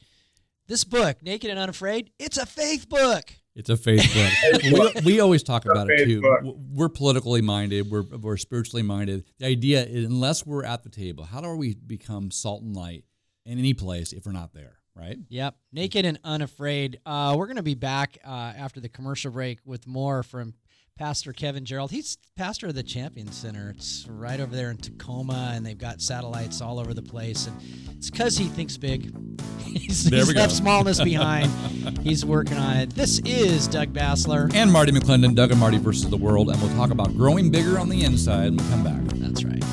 this 0.68 0.84
book, 0.84 1.22
Naked 1.22 1.50
and 1.50 1.58
Unafraid, 1.58 2.10
it's 2.18 2.38
a 2.38 2.46
faith 2.46 2.88
book. 2.88 3.32
It's 3.54 3.70
a 3.70 3.76
faith 3.76 4.12
book. 4.14 4.62
we, 5.04 5.12
we 5.12 5.20
always 5.20 5.42
talk 5.42 5.64
about 5.64 5.88
it 5.90 6.04
too. 6.04 6.20
book. 6.20 6.56
We're 6.72 6.88
politically 6.88 7.42
minded. 7.42 7.90
We're, 7.90 8.02
we're 8.02 8.36
spiritually 8.36 8.82
minded. 8.82 9.24
The 9.38 9.46
idea 9.46 9.84
is, 9.84 10.06
unless 10.06 10.46
we're 10.46 10.64
at 10.64 10.84
the 10.84 10.88
table, 10.88 11.24
how 11.24 11.40
do 11.40 11.54
we 11.56 11.74
become 11.74 12.30
salt 12.30 12.62
and 12.62 12.74
light 12.74 13.04
in 13.46 13.58
any 13.58 13.74
place 13.74 14.12
if 14.12 14.26
we're 14.26 14.32
not 14.32 14.52
there? 14.54 14.78
Right? 14.94 15.16
Yep, 15.30 15.56
Naked 15.72 16.04
and 16.04 16.18
Unafraid. 16.22 16.98
Uh, 17.06 17.34
we're 17.38 17.46
going 17.46 17.56
to 17.56 17.62
be 17.62 17.74
back 17.74 18.18
uh, 18.26 18.30
after 18.56 18.78
the 18.78 18.90
commercial 18.90 19.30
break 19.30 19.58
with 19.64 19.86
more 19.86 20.22
from 20.22 20.52
Pastor 20.98 21.32
Kevin 21.32 21.64
Gerald. 21.64 21.90
He's 21.90 22.18
pastor 22.36 22.66
of 22.66 22.74
the 22.74 22.82
Champion 22.82 23.32
Center. 23.32 23.70
It's 23.74 24.06
right 24.10 24.38
over 24.38 24.54
there 24.54 24.70
in 24.70 24.76
Tacoma, 24.76 25.52
and 25.54 25.64
they've 25.64 25.78
got 25.78 26.02
satellites 26.02 26.60
all 26.60 26.78
over 26.78 26.92
the 26.92 27.00
place. 27.02 27.46
And 27.46 27.56
it's 27.96 28.10
because 28.10 28.36
he 28.36 28.44
thinks 28.48 28.76
big. 28.76 29.10
He's, 29.64 30.04
There 30.10 30.18
he's 30.18 30.28
we 30.28 30.34
left 30.34 30.50
go. 30.50 30.56
smallness 30.56 31.00
behind. 31.02 31.50
he's 32.02 32.26
working 32.26 32.58
on 32.58 32.76
it. 32.76 32.90
This 32.90 33.20
is 33.20 33.66
Doug 33.68 33.94
Basler. 33.94 34.54
And 34.54 34.70
Marty 34.70 34.92
McClendon, 34.92 35.34
Doug 35.34 35.50
and 35.50 35.58
Marty 35.58 35.78
versus 35.78 36.10
the 36.10 36.16
world, 36.18 36.50
and 36.50 36.60
we'll 36.60 36.74
talk 36.76 36.90
about 36.90 37.16
growing 37.16 37.50
bigger 37.50 37.78
on 37.78 37.88
the 37.88 38.04
inside 38.04 38.54
when 38.54 38.58
we 38.58 38.64
come 38.68 38.84
back. 38.84 39.00
That's 39.18 39.42
right. 39.44 39.64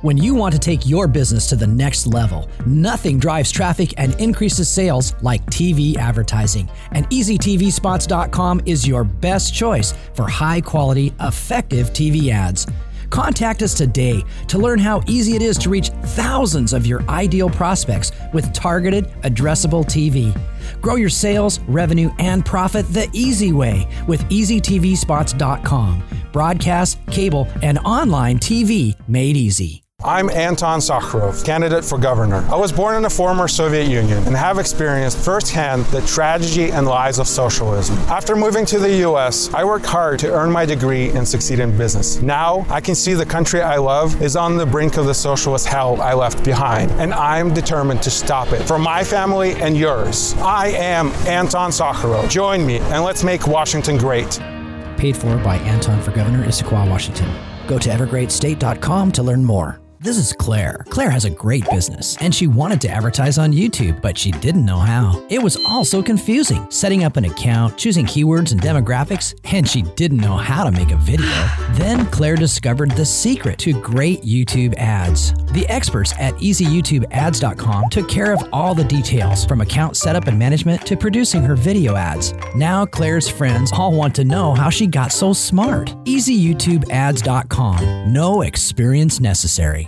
When 0.00 0.16
you 0.16 0.32
want 0.32 0.52
to 0.52 0.60
take 0.60 0.86
your 0.86 1.08
business 1.08 1.48
to 1.48 1.56
the 1.56 1.66
next 1.66 2.06
level, 2.06 2.48
nothing 2.64 3.18
drives 3.18 3.50
traffic 3.50 3.94
and 3.96 4.14
increases 4.20 4.68
sales 4.68 5.16
like 5.22 5.44
TV 5.46 5.96
advertising. 5.96 6.70
And 6.92 7.10
EasyTVSpots.com 7.10 8.62
is 8.64 8.86
your 8.86 9.02
best 9.02 9.52
choice 9.52 9.94
for 10.14 10.28
high 10.28 10.60
quality, 10.60 11.12
effective 11.18 11.92
TV 11.92 12.30
ads. 12.30 12.64
Contact 13.10 13.60
us 13.62 13.74
today 13.74 14.22
to 14.46 14.58
learn 14.58 14.78
how 14.78 15.02
easy 15.08 15.34
it 15.34 15.42
is 15.42 15.58
to 15.58 15.68
reach 15.68 15.88
thousands 15.88 16.72
of 16.72 16.86
your 16.86 17.02
ideal 17.10 17.50
prospects 17.50 18.12
with 18.32 18.52
targeted, 18.52 19.06
addressable 19.22 19.84
TV. 19.84 20.32
Grow 20.80 20.94
your 20.94 21.08
sales, 21.08 21.58
revenue, 21.66 22.10
and 22.20 22.46
profit 22.46 22.86
the 22.92 23.08
easy 23.12 23.52
way 23.52 23.88
with 24.06 24.22
EasyTVSpots.com. 24.26 26.04
Broadcast, 26.32 27.04
cable, 27.06 27.48
and 27.62 27.80
online 27.80 28.38
TV 28.38 28.94
made 29.08 29.36
easy. 29.36 29.82
I'm 30.04 30.30
Anton 30.30 30.78
Sakharov, 30.78 31.44
candidate 31.44 31.84
for 31.84 31.98
governor. 31.98 32.46
I 32.48 32.54
was 32.54 32.70
born 32.70 32.94
in 32.94 33.02
the 33.02 33.10
former 33.10 33.48
Soviet 33.48 33.88
Union 33.88 34.24
and 34.28 34.36
have 34.36 34.60
experienced 34.60 35.18
firsthand 35.18 35.86
the 35.86 36.02
tragedy 36.02 36.70
and 36.70 36.86
lies 36.86 37.18
of 37.18 37.26
socialism. 37.26 37.96
After 38.06 38.36
moving 38.36 38.64
to 38.66 38.78
the 38.78 38.98
US, 39.08 39.52
I 39.52 39.64
worked 39.64 39.86
hard 39.86 40.20
to 40.20 40.32
earn 40.32 40.52
my 40.52 40.64
degree 40.64 41.08
and 41.10 41.26
succeed 41.26 41.58
in 41.58 41.76
business. 41.76 42.22
Now, 42.22 42.64
I 42.70 42.80
can 42.80 42.94
see 42.94 43.14
the 43.14 43.26
country 43.26 43.60
I 43.60 43.78
love 43.78 44.22
is 44.22 44.36
on 44.36 44.56
the 44.56 44.64
brink 44.64 44.98
of 44.98 45.06
the 45.06 45.14
socialist 45.14 45.66
hell 45.66 46.00
I 46.00 46.14
left 46.14 46.44
behind, 46.44 46.92
and 46.92 47.12
I'm 47.12 47.52
determined 47.52 48.00
to 48.04 48.10
stop 48.10 48.52
it 48.52 48.62
for 48.68 48.78
my 48.78 49.02
family 49.02 49.54
and 49.54 49.76
yours. 49.76 50.32
I 50.34 50.68
am 50.68 51.08
Anton 51.26 51.72
Sakharov. 51.72 52.30
Join 52.30 52.64
me 52.64 52.78
and 52.78 53.02
let's 53.02 53.24
make 53.24 53.48
Washington 53.48 53.98
great. 53.98 54.38
Paid 54.96 55.16
for 55.16 55.36
by 55.38 55.56
Anton 55.56 56.00
for 56.02 56.12
Governor, 56.12 56.46
Issaquah, 56.46 56.88
Washington. 56.88 57.28
Go 57.66 57.80
to 57.80 57.88
evergreatstate.com 57.88 59.10
to 59.10 59.22
learn 59.24 59.44
more. 59.44 59.80
This 60.00 60.16
is 60.16 60.32
Claire. 60.32 60.84
Claire 60.90 61.10
has 61.10 61.24
a 61.24 61.30
great 61.30 61.68
business, 61.70 62.16
and 62.18 62.32
she 62.32 62.46
wanted 62.46 62.80
to 62.82 62.88
advertise 62.88 63.36
on 63.36 63.52
YouTube, 63.52 64.00
but 64.00 64.16
she 64.16 64.30
didn't 64.30 64.64
know 64.64 64.78
how. 64.78 65.26
It 65.28 65.42
was 65.42 65.56
all 65.66 65.84
so 65.84 66.04
confusing 66.04 66.70
setting 66.70 67.02
up 67.02 67.16
an 67.16 67.24
account, 67.24 67.76
choosing 67.76 68.06
keywords 68.06 68.52
and 68.52 68.60
demographics, 68.60 69.34
and 69.52 69.68
she 69.68 69.82
didn't 69.82 70.18
know 70.18 70.36
how 70.36 70.62
to 70.62 70.70
make 70.70 70.92
a 70.92 70.96
video. 70.98 71.26
Then 71.72 72.06
Claire 72.12 72.36
discovered 72.36 72.92
the 72.92 73.04
secret 73.04 73.58
to 73.58 73.72
great 73.80 74.22
YouTube 74.22 74.72
ads. 74.76 75.32
The 75.52 75.66
experts 75.68 76.14
at 76.16 76.34
easyyoutubeads.com 76.34 77.90
took 77.90 78.08
care 78.08 78.32
of 78.32 78.48
all 78.52 78.76
the 78.76 78.84
details 78.84 79.44
from 79.44 79.62
account 79.62 79.96
setup 79.96 80.28
and 80.28 80.38
management 80.38 80.86
to 80.86 80.96
producing 80.96 81.42
her 81.42 81.56
video 81.56 81.96
ads. 81.96 82.34
Now 82.54 82.86
Claire's 82.86 83.28
friends 83.28 83.72
all 83.72 83.92
want 83.92 84.14
to 84.14 84.22
know 84.22 84.54
how 84.54 84.70
she 84.70 84.86
got 84.86 85.10
so 85.10 85.32
smart. 85.32 85.88
easyyoutubeads.com. 86.04 88.12
No 88.12 88.42
experience 88.42 89.18
necessary. 89.18 89.87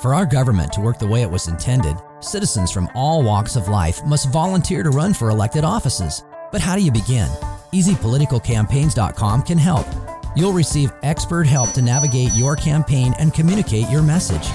For 0.00 0.14
our 0.14 0.24
government 0.24 0.72
to 0.72 0.80
work 0.80 0.98
the 0.98 1.06
way 1.06 1.20
it 1.20 1.30
was 1.30 1.46
intended, 1.46 1.94
citizens 2.20 2.70
from 2.70 2.88
all 2.94 3.22
walks 3.22 3.54
of 3.54 3.68
life 3.68 4.02
must 4.06 4.30
volunteer 4.30 4.82
to 4.82 4.88
run 4.88 5.12
for 5.12 5.28
elected 5.28 5.62
offices. 5.62 6.24
But 6.50 6.62
how 6.62 6.74
do 6.74 6.80
you 6.80 6.90
begin? 6.90 7.28
EasyPoliticalCampaigns.com 7.74 9.42
can 9.42 9.58
help. 9.58 9.86
You'll 10.34 10.54
receive 10.54 10.90
expert 11.02 11.46
help 11.46 11.72
to 11.72 11.82
navigate 11.82 12.32
your 12.32 12.56
campaign 12.56 13.12
and 13.18 13.34
communicate 13.34 13.90
your 13.90 14.00
message. 14.02 14.48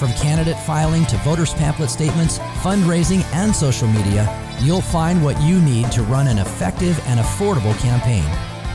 From 0.00 0.12
candidate 0.14 0.58
filing 0.66 1.06
to 1.06 1.16
voters 1.18 1.54
pamphlet 1.54 1.90
statements, 1.90 2.40
fundraising, 2.64 3.22
and 3.32 3.54
social 3.54 3.86
media, 3.86 4.26
you'll 4.60 4.80
find 4.80 5.22
what 5.22 5.40
you 5.42 5.60
need 5.60 5.92
to 5.92 6.02
run 6.02 6.26
an 6.26 6.38
effective 6.38 7.00
and 7.06 7.20
affordable 7.20 7.78
campaign. 7.78 8.24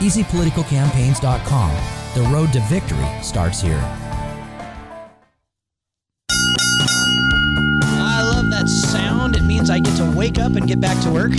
EasyPoliticalCampaigns.com. 0.00 1.76
The 2.14 2.22
road 2.30 2.54
to 2.54 2.60
victory 2.60 3.06
starts 3.20 3.60
here. 3.60 4.07
I 9.78 9.82
love 9.82 9.96
that 9.96 9.98
sound. 9.98 9.98
It 9.98 9.98
means 9.98 9.98
I 9.98 10.04
get 10.04 10.12
to 10.12 10.18
wake 10.18 10.38
up 10.38 10.56
and 10.56 10.66
get 10.66 10.80
back 10.80 11.02
to 11.04 11.10
work 11.10 11.32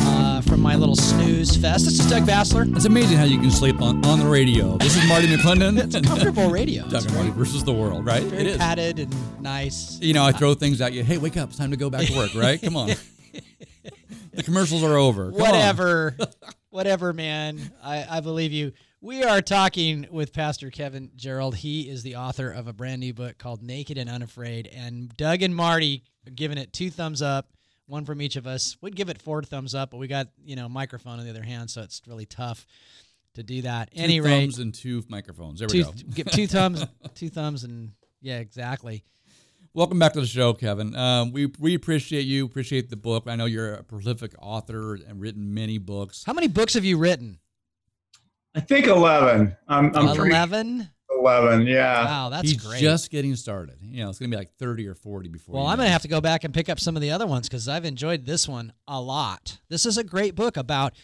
uh, 0.00 0.40
from 0.42 0.60
my 0.60 0.74
little 0.74 0.96
snooze 0.96 1.56
fest. 1.56 1.84
This 1.84 1.98
is 2.00 2.08
Doug 2.10 2.24
Basler. 2.24 2.74
It's 2.76 2.84
amazing 2.84 3.16
how 3.18 3.24
you 3.24 3.38
can 3.40 3.50
sleep 3.50 3.80
on, 3.80 4.04
on 4.06 4.18
the 4.18 4.26
radio. 4.26 4.76
This 4.78 4.96
is 4.96 5.06
Marty 5.08 5.28
McClendon. 5.28 5.76
It's 5.86 5.94
a 5.94 6.00
comfortable 6.02 6.50
radio. 6.50 6.82
Doug 6.84 6.94
It's 6.94 7.04
and 7.06 7.14
Marty 7.14 7.30
versus 7.30 7.62
the 7.64 7.72
world, 7.72 8.04
right? 8.04 8.22
very 8.24 8.42
it 8.42 8.46
is. 8.48 8.56
padded 8.56 8.98
and 8.98 9.42
nice. 9.42 9.98
You 10.00 10.14
know, 10.14 10.24
I 10.24 10.32
throw 10.32 10.54
things 10.54 10.80
at 10.80 10.92
you. 10.92 11.04
Hey, 11.04 11.18
wake 11.18 11.36
up! 11.36 11.50
It's 11.50 11.58
time 11.58 11.70
to 11.70 11.76
go 11.76 11.90
back 11.90 12.06
to 12.06 12.16
work. 12.16 12.34
Right? 12.34 12.60
Come 12.60 12.76
on. 12.76 12.88
the 14.32 14.42
commercials 14.42 14.82
are 14.82 14.96
over. 14.96 15.30
Come 15.30 15.40
whatever, 15.40 16.16
whatever, 16.70 17.12
man. 17.12 17.60
I, 17.82 18.06
I 18.18 18.20
believe 18.20 18.52
you. 18.52 18.72
We 19.00 19.22
are 19.22 19.40
talking 19.42 20.06
with 20.10 20.32
Pastor 20.32 20.70
Kevin 20.70 21.10
Gerald. 21.14 21.54
He 21.56 21.82
is 21.88 22.02
the 22.02 22.16
author 22.16 22.50
of 22.50 22.66
a 22.66 22.72
brand 22.72 23.00
new 23.00 23.14
book 23.14 23.38
called 23.38 23.62
Naked 23.62 23.98
and 23.98 24.10
Unafraid. 24.10 24.66
And 24.74 25.14
Doug 25.16 25.42
and 25.42 25.54
Marty 25.54 26.02
are 26.26 26.30
giving 26.32 26.58
it 26.58 26.72
two 26.72 26.90
thumbs 26.90 27.22
up, 27.22 27.48
one 27.86 28.04
from 28.04 28.20
each 28.22 28.36
of 28.36 28.46
us. 28.46 28.76
We'd 28.80 28.96
give 28.96 29.08
it 29.08 29.20
four 29.20 29.42
thumbs 29.42 29.74
up, 29.74 29.90
but 29.90 29.98
we 29.98 30.06
got 30.08 30.28
you 30.44 30.56
know 30.56 30.68
microphone 30.68 31.18
on 31.18 31.24
the 31.24 31.30
other 31.30 31.42
hand, 31.42 31.70
so 31.70 31.82
it's 31.82 32.02
really 32.06 32.26
tough 32.26 32.66
to 33.34 33.42
do 33.42 33.62
that. 33.62 33.90
Two 33.94 34.02
Any 34.02 34.20
rate, 34.20 34.40
thumbs 34.42 34.58
and 34.58 34.74
two 34.74 35.04
microphones. 35.08 35.60
There 35.60 35.68
we 35.70 35.82
two, 35.82 35.84
go. 35.84 35.92
give 36.14 36.30
two 36.30 36.46
thumbs, 36.46 36.84
two 37.14 37.28
thumbs, 37.28 37.64
and 37.64 37.92
yeah, 38.20 38.38
exactly. 38.38 39.04
Welcome 39.74 39.98
back 39.98 40.14
to 40.14 40.20
the 40.20 40.26
show, 40.26 40.54
Kevin. 40.54 40.94
Um, 40.96 41.32
we 41.32 41.52
we 41.58 41.74
appreciate 41.74 42.22
you. 42.22 42.46
Appreciate 42.46 42.88
the 42.88 42.96
book. 42.96 43.24
I 43.26 43.36
know 43.36 43.44
you're 43.44 43.74
a 43.74 43.84
prolific 43.84 44.32
author 44.40 44.94
and 44.94 45.20
written 45.20 45.52
many 45.52 45.76
books. 45.78 46.24
How 46.24 46.32
many 46.32 46.48
books 46.48 46.74
have 46.74 46.84
you 46.84 46.96
written? 46.96 47.38
I 48.54 48.60
think 48.60 48.86
11. 48.86 49.54
I'm, 49.68 49.94
I'm 49.94 50.16
pretty- 50.16 50.30
Eleven. 50.34 50.88
11, 51.26 51.66
yeah. 51.66 52.04
Wow, 52.04 52.28
that's 52.30 52.50
He's 52.50 52.64
great. 52.64 52.80
just 52.80 53.10
getting 53.10 53.36
started. 53.36 53.76
You 53.82 54.04
know, 54.04 54.10
it's 54.10 54.18
gonna 54.18 54.30
be 54.30 54.36
like 54.36 54.52
thirty 54.58 54.86
or 54.86 54.94
forty 54.94 55.28
before. 55.28 55.54
Well, 55.56 55.64
you 55.64 55.70
I'm 55.70 55.76
going 55.76 55.86
to 55.86 55.92
have 55.92 56.02
to 56.02 56.08
go 56.08 56.20
back 56.20 56.44
and 56.44 56.52
pick 56.52 56.68
up 56.68 56.80
some 56.80 56.96
of 56.96 57.02
the 57.02 57.10
other 57.10 57.26
ones 57.26 57.48
because 57.48 57.68
I've 57.68 57.84
enjoyed 57.84 58.24
this 58.24 58.48
one 58.48 58.72
a 58.86 59.00
lot. 59.00 59.58
This 59.68 59.86
is 59.86 59.98
a 59.98 60.04
great 60.04 60.34
book 60.34 60.56
about 60.56 60.94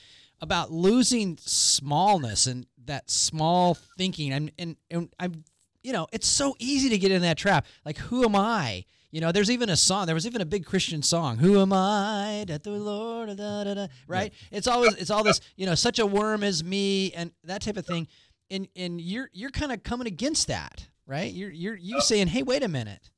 about 0.40 0.72
losing 0.72 1.38
smallness 1.40 2.46
and 2.46 2.66
that 2.84 3.10
small 3.10 3.74
thinking. 3.96 4.32
And 4.32 4.52
and, 4.58 4.76
and 4.90 5.08
I'm 5.18 5.44
you 5.82 5.92
know 5.92 6.06
it's 6.12 6.26
so 6.26 6.54
easy 6.58 6.88
to 6.90 6.98
get 6.98 7.10
in 7.10 7.22
that 7.22 7.38
trap. 7.38 7.66
Like 7.84 7.98
who 7.98 8.24
am 8.24 8.36
I? 8.36 8.84
You 9.12 9.20
know, 9.20 9.30
there's 9.30 9.50
even 9.50 9.68
a 9.68 9.76
song. 9.76 10.06
There 10.06 10.14
was 10.14 10.26
even 10.26 10.40
a 10.40 10.46
big 10.46 10.64
Christian 10.64 11.02
song. 11.02 11.36
Who 11.36 11.60
am 11.60 11.70
I 11.70 12.46
that 12.48 12.62
the 12.62 12.70
Lord? 12.70 13.36
Da, 13.36 13.64
da, 13.64 13.74
da, 13.74 13.86
right? 14.08 14.32
It's 14.50 14.66
always 14.66 14.94
it's 14.94 15.10
all 15.10 15.22
this. 15.22 15.40
You 15.54 15.66
know, 15.66 15.74
such 15.74 15.98
a 15.98 16.06
worm 16.06 16.42
as 16.42 16.64
me 16.64 17.12
and 17.12 17.30
that 17.44 17.60
type 17.60 17.76
of 17.76 17.84
thing. 17.84 18.08
And 18.52 18.68
and 18.76 19.00
you're 19.00 19.30
you're 19.32 19.50
kind 19.50 19.72
of 19.72 19.82
coming 19.82 20.06
against 20.06 20.46
that, 20.48 20.86
right? 21.06 21.32
You're 21.32 21.50
you're 21.50 21.74
you 21.74 22.02
saying, 22.02 22.26
hey, 22.28 22.42
wait 22.42 22.62
a 22.62 22.68
minute. 22.68 23.10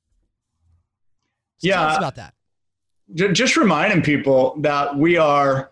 So 1.59 1.69
Yeah. 1.69 1.97
about 1.97 2.15
that. 2.17 2.35
Just 3.15 3.57
reminding 3.57 4.03
people 4.03 4.55
that 4.61 4.97
we 4.97 5.17
are 5.19 5.71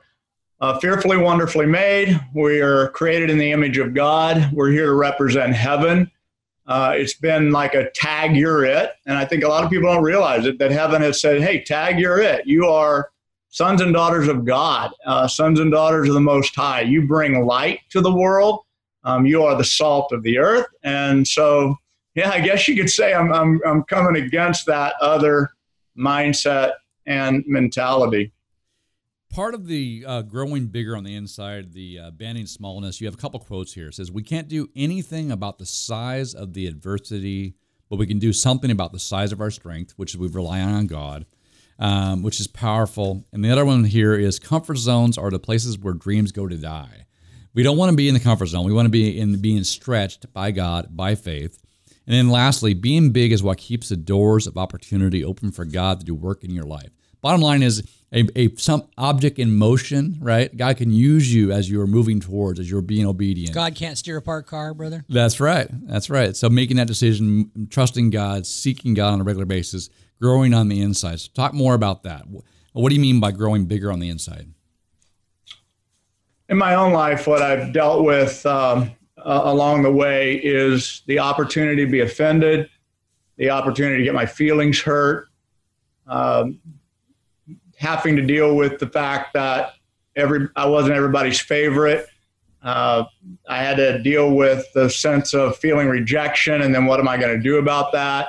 uh, 0.60 0.78
fearfully, 0.80 1.16
wonderfully 1.16 1.66
made. 1.66 2.20
We 2.34 2.60
are 2.60 2.88
created 2.88 3.30
in 3.30 3.38
the 3.38 3.52
image 3.52 3.78
of 3.78 3.94
God. 3.94 4.50
We're 4.52 4.70
here 4.70 4.86
to 4.86 4.94
represent 4.94 5.54
heaven. 5.54 6.10
Uh, 6.66 6.94
it's 6.96 7.14
been 7.14 7.50
like 7.50 7.74
a 7.74 7.90
tag, 7.90 8.36
you're 8.36 8.64
it. 8.64 8.90
And 9.06 9.16
I 9.16 9.24
think 9.24 9.44
a 9.44 9.48
lot 9.48 9.64
of 9.64 9.70
people 9.70 9.92
don't 9.92 10.02
realize 10.02 10.44
it 10.46 10.58
that 10.58 10.70
heaven 10.70 11.02
has 11.02 11.20
said, 11.20 11.40
hey, 11.40 11.62
tag, 11.64 11.98
you're 11.98 12.20
it. 12.20 12.46
You 12.46 12.66
are 12.66 13.10
sons 13.48 13.80
and 13.80 13.92
daughters 13.92 14.28
of 14.28 14.44
God, 14.44 14.92
uh, 15.06 15.26
sons 15.26 15.58
and 15.58 15.70
daughters 15.72 16.08
of 16.08 16.14
the 16.14 16.20
Most 16.20 16.54
High. 16.54 16.82
You 16.82 17.06
bring 17.06 17.44
light 17.46 17.80
to 17.90 18.00
the 18.00 18.12
world. 18.12 18.60
Um, 19.04 19.26
you 19.26 19.42
are 19.42 19.56
the 19.56 19.64
salt 19.64 20.12
of 20.12 20.22
the 20.22 20.38
earth. 20.38 20.66
And 20.82 21.26
so, 21.26 21.76
yeah, 22.14 22.30
I 22.30 22.40
guess 22.40 22.68
you 22.68 22.76
could 22.76 22.90
say 22.90 23.12
I'm, 23.14 23.32
I'm, 23.32 23.60
I'm 23.66 23.82
coming 23.84 24.22
against 24.22 24.66
that 24.66 24.94
other 25.00 25.50
mindset 25.96 26.74
and 27.06 27.42
mentality. 27.46 28.32
part 29.32 29.54
of 29.54 29.66
the 29.66 30.04
uh, 30.06 30.22
growing 30.22 30.66
bigger 30.66 30.96
on 30.96 31.04
the 31.04 31.14
inside, 31.14 31.72
the 31.72 31.98
uh, 31.98 32.10
banning 32.12 32.46
smallness, 32.46 33.00
you 33.00 33.06
have 33.06 33.14
a 33.14 33.18
couple 33.18 33.40
quotes 33.40 33.72
here. 33.74 33.88
It 33.88 33.94
says, 33.94 34.12
We 34.12 34.22
can't 34.22 34.48
do 34.48 34.68
anything 34.76 35.32
about 35.32 35.58
the 35.58 35.66
size 35.66 36.34
of 36.34 36.52
the 36.52 36.66
adversity, 36.66 37.54
but 37.88 37.98
we 37.98 38.06
can 38.06 38.18
do 38.18 38.32
something 38.32 38.70
about 38.70 38.92
the 38.92 39.00
size 39.00 39.32
of 39.32 39.40
our 39.40 39.50
strength, 39.50 39.94
which 39.96 40.14
is 40.14 40.18
we 40.18 40.28
rely 40.28 40.60
on 40.60 40.86
God, 40.86 41.26
um, 41.78 42.22
which 42.22 42.40
is 42.40 42.46
powerful. 42.46 43.24
And 43.32 43.44
the 43.44 43.50
other 43.50 43.64
one 43.64 43.84
here 43.84 44.14
is 44.14 44.38
comfort 44.38 44.76
zones 44.78 45.18
are 45.18 45.30
the 45.30 45.38
places 45.38 45.78
where 45.78 45.94
dreams 45.94 46.30
go 46.30 46.46
to 46.46 46.56
die. 46.56 47.06
We 47.54 47.62
don't 47.62 47.76
want 47.76 47.90
to 47.90 47.96
be 47.96 48.08
in 48.08 48.14
the 48.14 48.20
comfort 48.20 48.46
zone. 48.46 48.64
We 48.64 48.72
want 48.72 48.86
to 48.86 48.90
be 48.90 49.18
in 49.18 49.40
being 49.40 49.64
stretched 49.64 50.32
by 50.32 50.50
God, 50.52 50.96
by 50.96 51.14
faith. 51.14 51.58
And 52.06 52.14
then 52.14 52.30
lastly, 52.30 52.74
being 52.74 53.10
big 53.10 53.30
is 53.32 53.42
what 53.42 53.58
keeps 53.58 53.90
the 53.90 53.96
doors 53.96 54.46
of 54.46 54.56
opportunity 54.56 55.24
open 55.24 55.52
for 55.52 55.64
God 55.64 56.00
to 56.00 56.06
do 56.06 56.14
work 56.14 56.42
in 56.42 56.50
your 56.50 56.64
life. 56.64 56.90
Bottom 57.20 57.40
line 57.40 57.62
is 57.62 57.86
a, 58.12 58.26
a 58.34 58.54
some 58.56 58.88
object 58.98 59.38
in 59.38 59.56
motion, 59.56 60.18
right? 60.20 60.54
God 60.56 60.76
can 60.76 60.90
use 60.90 61.32
you 61.32 61.52
as 61.52 61.70
you 61.70 61.80
are 61.80 61.86
moving 61.86 62.18
towards, 62.18 62.58
as 62.58 62.68
you're 62.68 62.82
being 62.82 63.06
obedient. 63.06 63.54
God 63.54 63.76
can't 63.76 63.96
steer 63.96 64.16
a 64.16 64.22
parked 64.22 64.48
car, 64.48 64.74
brother. 64.74 65.04
That's 65.08 65.38
right. 65.38 65.68
That's 65.86 66.10
right. 66.10 66.36
So 66.36 66.50
making 66.50 66.78
that 66.78 66.88
decision, 66.88 67.68
trusting 67.70 68.10
God, 68.10 68.44
seeking 68.46 68.94
God 68.94 69.12
on 69.12 69.20
a 69.20 69.24
regular 69.24 69.46
basis, 69.46 69.88
growing 70.20 70.52
on 70.52 70.68
the 70.68 70.80
inside. 70.80 71.20
So 71.20 71.30
talk 71.32 71.54
more 71.54 71.74
about 71.74 72.02
that. 72.02 72.24
What 72.72 72.88
do 72.88 72.94
you 72.96 73.00
mean 73.00 73.20
by 73.20 73.30
growing 73.30 73.66
bigger 73.66 73.92
on 73.92 74.00
the 74.00 74.08
inside? 74.08 74.48
In 76.52 76.58
my 76.58 76.74
own 76.74 76.92
life, 76.92 77.26
what 77.26 77.40
I've 77.40 77.72
dealt 77.72 78.04
with 78.04 78.44
um, 78.44 78.90
uh, 79.16 79.40
along 79.44 79.84
the 79.84 79.90
way 79.90 80.34
is 80.34 81.02
the 81.06 81.18
opportunity 81.18 81.82
to 81.82 81.90
be 81.90 82.00
offended, 82.00 82.68
the 83.38 83.48
opportunity 83.48 83.96
to 83.96 84.04
get 84.04 84.14
my 84.14 84.26
feelings 84.26 84.78
hurt, 84.78 85.30
um, 86.06 86.60
having 87.78 88.16
to 88.16 88.22
deal 88.22 88.54
with 88.54 88.78
the 88.78 88.86
fact 88.86 89.32
that 89.32 89.76
every 90.14 90.46
I 90.54 90.66
wasn't 90.66 90.94
everybody's 90.94 91.40
favorite. 91.40 92.06
Uh, 92.62 93.04
I 93.48 93.56
had 93.56 93.78
to 93.78 94.02
deal 94.02 94.34
with 94.34 94.66
the 94.74 94.90
sense 94.90 95.32
of 95.32 95.56
feeling 95.56 95.88
rejection, 95.88 96.60
and 96.60 96.74
then 96.74 96.84
what 96.84 97.00
am 97.00 97.08
I 97.08 97.16
going 97.16 97.34
to 97.34 97.42
do 97.42 97.56
about 97.56 97.92
that? 97.92 98.28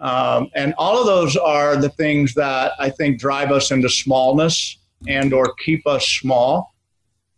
Um, 0.00 0.50
and 0.56 0.74
all 0.76 0.98
of 0.98 1.06
those 1.06 1.36
are 1.36 1.76
the 1.76 1.88
things 1.90 2.34
that 2.34 2.72
I 2.80 2.90
think 2.90 3.20
drive 3.20 3.52
us 3.52 3.70
into 3.70 3.88
smallness 3.88 4.76
and 5.06 5.32
or 5.32 5.54
keep 5.64 5.86
us 5.86 6.08
small 6.08 6.73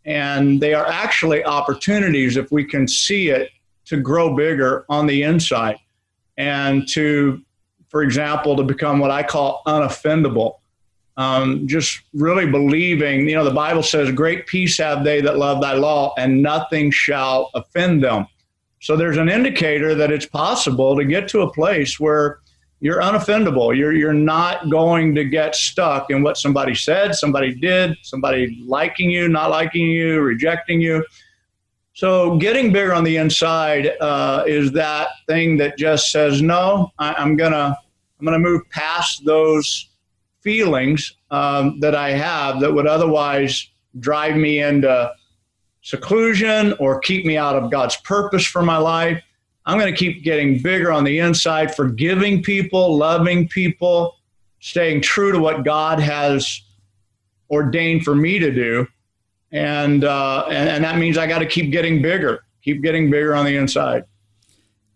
and 0.07 0.61
they 0.61 0.73
are 0.73 0.87
actually 0.87 1.45
opportunities 1.45 2.37
if 2.37 2.51
we 2.53 2.65
can 2.65 2.87
see 2.87 3.29
it 3.29 3.51
to 3.85 3.97
grow 3.97 4.35
bigger 4.35 4.87
on 4.89 5.07
the 5.07 5.23
inside 5.23 5.77
and 6.39 6.89
to 6.89 7.43
for 7.89 8.03
example 8.03 8.57
to 8.57 8.63
become 8.63 8.99
what 8.99 9.11
i 9.11 9.23
call 9.23 9.63
unoffendable. 9.67 10.55
Um, 11.19 11.67
just 11.67 12.03
really 12.13 12.45
believing 12.45 13.27
you 13.27 13.35
know 13.35 13.45
the 13.45 13.51
bible 13.51 13.83
says 13.83 14.13
great 14.13 14.47
peace 14.47 14.77
have 14.79 15.03
they 15.03 15.23
that 15.23 15.39
love 15.39 15.63
thy 15.63 15.73
law 15.73 16.15
and 16.19 16.43
nothing 16.43 16.91
shall 16.91 17.51
offend 17.55 18.05
them. 18.05 18.27
So 18.83 18.97
there's 18.97 19.17
an 19.17 19.31
indicator 19.31 19.95
that 19.95 20.13
it's 20.13 20.27
possible 20.27 20.95
to 20.95 21.05
get 21.05 21.27
to 21.29 21.41
a 21.41 21.53
place 21.53 21.99
where 21.99 22.41
you're 22.81 23.01
unoffendable. 23.01 23.77
You're 23.77 23.93
you're 23.93 24.13
not 24.13 24.71
going 24.71 25.15
to 25.15 25.25
get 25.25 25.55
stuck 25.55 26.11
in 26.11 26.23
what 26.23 26.37
somebody 26.37 26.75
said, 26.75 27.15
somebody 27.15 27.55
did, 27.55 27.97
somebody 28.03 28.63
liking 28.67 29.11
you, 29.11 29.29
not 29.29 29.51
liking 29.51 29.87
you, 29.87 30.21
rejecting 30.21 30.81
you. 30.81 31.05
So 31.95 32.37
getting 32.37 32.73
bigger 32.73 32.93
on 32.93 33.05
the 33.05 33.17
inside 33.17 33.93
uh, 34.01 34.45
is 34.47 34.73
that 34.73 35.09
thing 35.27 35.57
that 35.57 35.79
just 35.79 36.13
says 36.13 36.43
no. 36.43 36.93
I, 36.99 37.15
I'm 37.15 37.37
gonna 37.37 37.77
I'm 38.21 38.25
gonna 38.25 38.39
move 38.39 38.63
past 38.71 39.25
those 39.25 39.89
feelings 40.43 41.17
um, 41.31 41.81
that 41.81 41.95
I 41.95 42.11
have 42.11 42.61
that 42.61 42.73
would 42.73 42.87
otherwise 42.87 43.69
drive 43.99 44.37
me 44.37 44.61
into 44.61 45.11
seclusion 45.81 46.75
or 46.79 47.01
keep 47.01 47.25
me 47.25 47.39
out 47.39 47.57
of 47.57 47.71
God's 47.71 47.97
purpose 47.99 48.45
for 48.45 48.63
my 48.63 48.77
life. 48.77 49.23
I'm 49.67 49.79
going 49.79 49.93
to 49.93 49.99
keep 49.99 50.23
getting 50.23 50.63
bigger 50.63 50.93
on 50.93 51.03
the 51.03 51.19
inside, 51.19 51.75
forgiving 51.75 52.43
people, 52.43 52.97
loving 52.97 53.49
people, 53.49 54.17
staying 54.61 55.03
true 55.03 55.33
to 55.33 55.39
what 55.41 55.65
God 55.65 55.99
has 55.99 56.63
ordained 57.51 58.05
for 58.05 58.15
me 58.15 58.39
to 58.39 58.53
do. 58.53 58.87
And, 59.51 60.05
uh, 60.05 60.47
and, 60.49 60.69
and 60.69 60.85
that 60.85 60.99
means 60.99 61.19
I 61.19 61.27
got 61.27 61.41
to 61.41 61.47
keep 61.47 61.73
getting 61.73 62.01
bigger, 62.01 62.45
keep 62.63 62.83
getting 62.83 63.11
bigger 63.11 63.35
on 63.35 63.45
the 63.45 63.57
inside. 63.57 64.05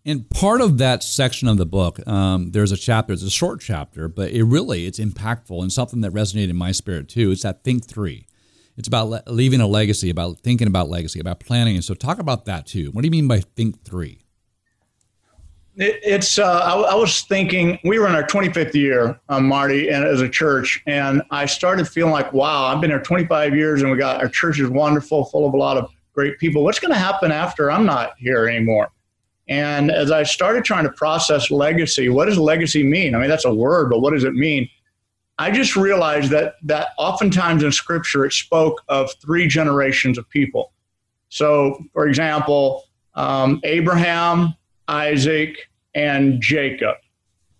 And 0.04 0.28
part 0.30 0.60
of 0.60 0.78
that 0.78 1.02
section 1.02 1.46
of 1.46 1.56
the 1.56 1.66
book, 1.66 2.06
um, 2.06 2.52
there's 2.52 2.72
a 2.72 2.76
chapter. 2.76 3.12
It's 3.12 3.22
a 3.22 3.30
short 3.30 3.60
chapter, 3.60 4.08
but 4.08 4.30
it 4.30 4.44
really 4.44 4.86
it's 4.86 4.98
impactful 4.98 5.60
and 5.60 5.72
something 5.72 6.00
that 6.00 6.12
resonated 6.12 6.50
in 6.50 6.56
my 6.56 6.72
spirit 6.72 7.08
too. 7.08 7.30
It's 7.30 7.42
that 7.42 7.64
think 7.64 7.86
three. 7.86 8.26
It's 8.76 8.88
about 8.88 9.08
le- 9.08 9.22
leaving 9.26 9.60
a 9.60 9.66
legacy, 9.66 10.08
about 10.08 10.38
thinking 10.38 10.66
about 10.66 10.88
legacy, 10.88 11.20
about 11.20 11.40
planning. 11.40 11.74
And 11.74 11.84
so, 11.84 11.92
talk 11.92 12.18
about 12.18 12.46
that 12.46 12.66
too. 12.66 12.90
What 12.92 13.02
do 13.02 13.06
you 13.06 13.10
mean 13.10 13.28
by 13.28 13.40
think 13.40 13.84
three? 13.84 14.19
It, 15.76 16.00
it's. 16.02 16.38
Uh, 16.38 16.60
I, 16.60 16.92
I, 16.92 16.94
was 16.94 17.22
thinking 17.22 17.78
we 17.84 17.98
were 17.98 18.08
in 18.08 18.14
our 18.14 18.24
25th 18.24 18.74
year, 18.74 19.20
um, 19.28 19.46
Marty, 19.46 19.88
and 19.88 20.04
as 20.04 20.20
a 20.20 20.28
church, 20.28 20.82
and 20.86 21.22
I 21.30 21.46
started 21.46 21.88
feeling 21.88 22.12
like, 22.12 22.32
wow, 22.32 22.64
I've 22.64 22.80
been 22.80 22.90
here 22.90 23.00
25 23.00 23.54
years, 23.54 23.82
and 23.82 23.90
we 23.90 23.96
got 23.96 24.20
our 24.20 24.28
church 24.28 24.58
is 24.58 24.68
wonderful, 24.68 25.24
full 25.26 25.46
of 25.46 25.54
a 25.54 25.56
lot 25.56 25.76
of 25.76 25.90
great 26.12 26.38
people. 26.38 26.64
What's 26.64 26.80
going 26.80 26.92
to 26.92 26.98
happen 26.98 27.30
after 27.30 27.70
I'm 27.70 27.86
not 27.86 28.14
here 28.18 28.48
anymore? 28.48 28.90
And 29.48 29.90
as 29.90 30.10
I 30.10 30.22
started 30.22 30.64
trying 30.64 30.84
to 30.84 30.92
process 30.92 31.50
legacy, 31.50 32.08
what 32.08 32.26
does 32.26 32.38
legacy 32.38 32.84
mean? 32.84 33.14
I 33.14 33.18
mean, 33.18 33.28
that's 33.28 33.44
a 33.44 33.52
word, 33.52 33.90
but 33.90 34.00
what 34.00 34.12
does 34.12 34.24
it 34.24 34.34
mean? 34.34 34.68
I 35.38 35.50
just 35.50 35.74
realized 35.74 36.30
that 36.30 36.56
that 36.64 36.88
oftentimes 36.98 37.62
in 37.62 37.72
Scripture 37.72 38.26
it 38.26 38.32
spoke 38.32 38.82
of 38.88 39.10
three 39.22 39.48
generations 39.48 40.18
of 40.18 40.28
people. 40.28 40.72
So, 41.30 41.82
for 41.92 42.06
example, 42.06 42.84
um, 43.14 43.60
Abraham, 43.64 44.54
Isaac, 44.90 45.56
and 45.94 46.40
Jacob. 46.42 46.96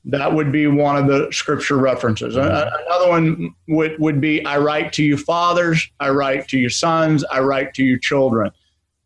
That 0.04 0.32
would 0.32 0.50
be 0.50 0.66
one 0.66 0.96
of 0.96 1.06
the 1.06 1.30
scripture 1.30 1.76
references. 1.76 2.36
Another 2.36 3.08
one 3.08 3.54
would, 3.68 3.98
would 3.98 4.20
be 4.20 4.44
I 4.44 4.58
write 4.58 4.92
to 4.94 5.04
you 5.04 5.16
fathers, 5.16 5.90
I 6.00 6.10
write 6.10 6.48
to 6.48 6.58
you 6.58 6.68
sons, 6.68 7.24
I 7.24 7.40
write 7.40 7.74
to 7.74 7.84
you 7.84 7.98
children. 7.98 8.50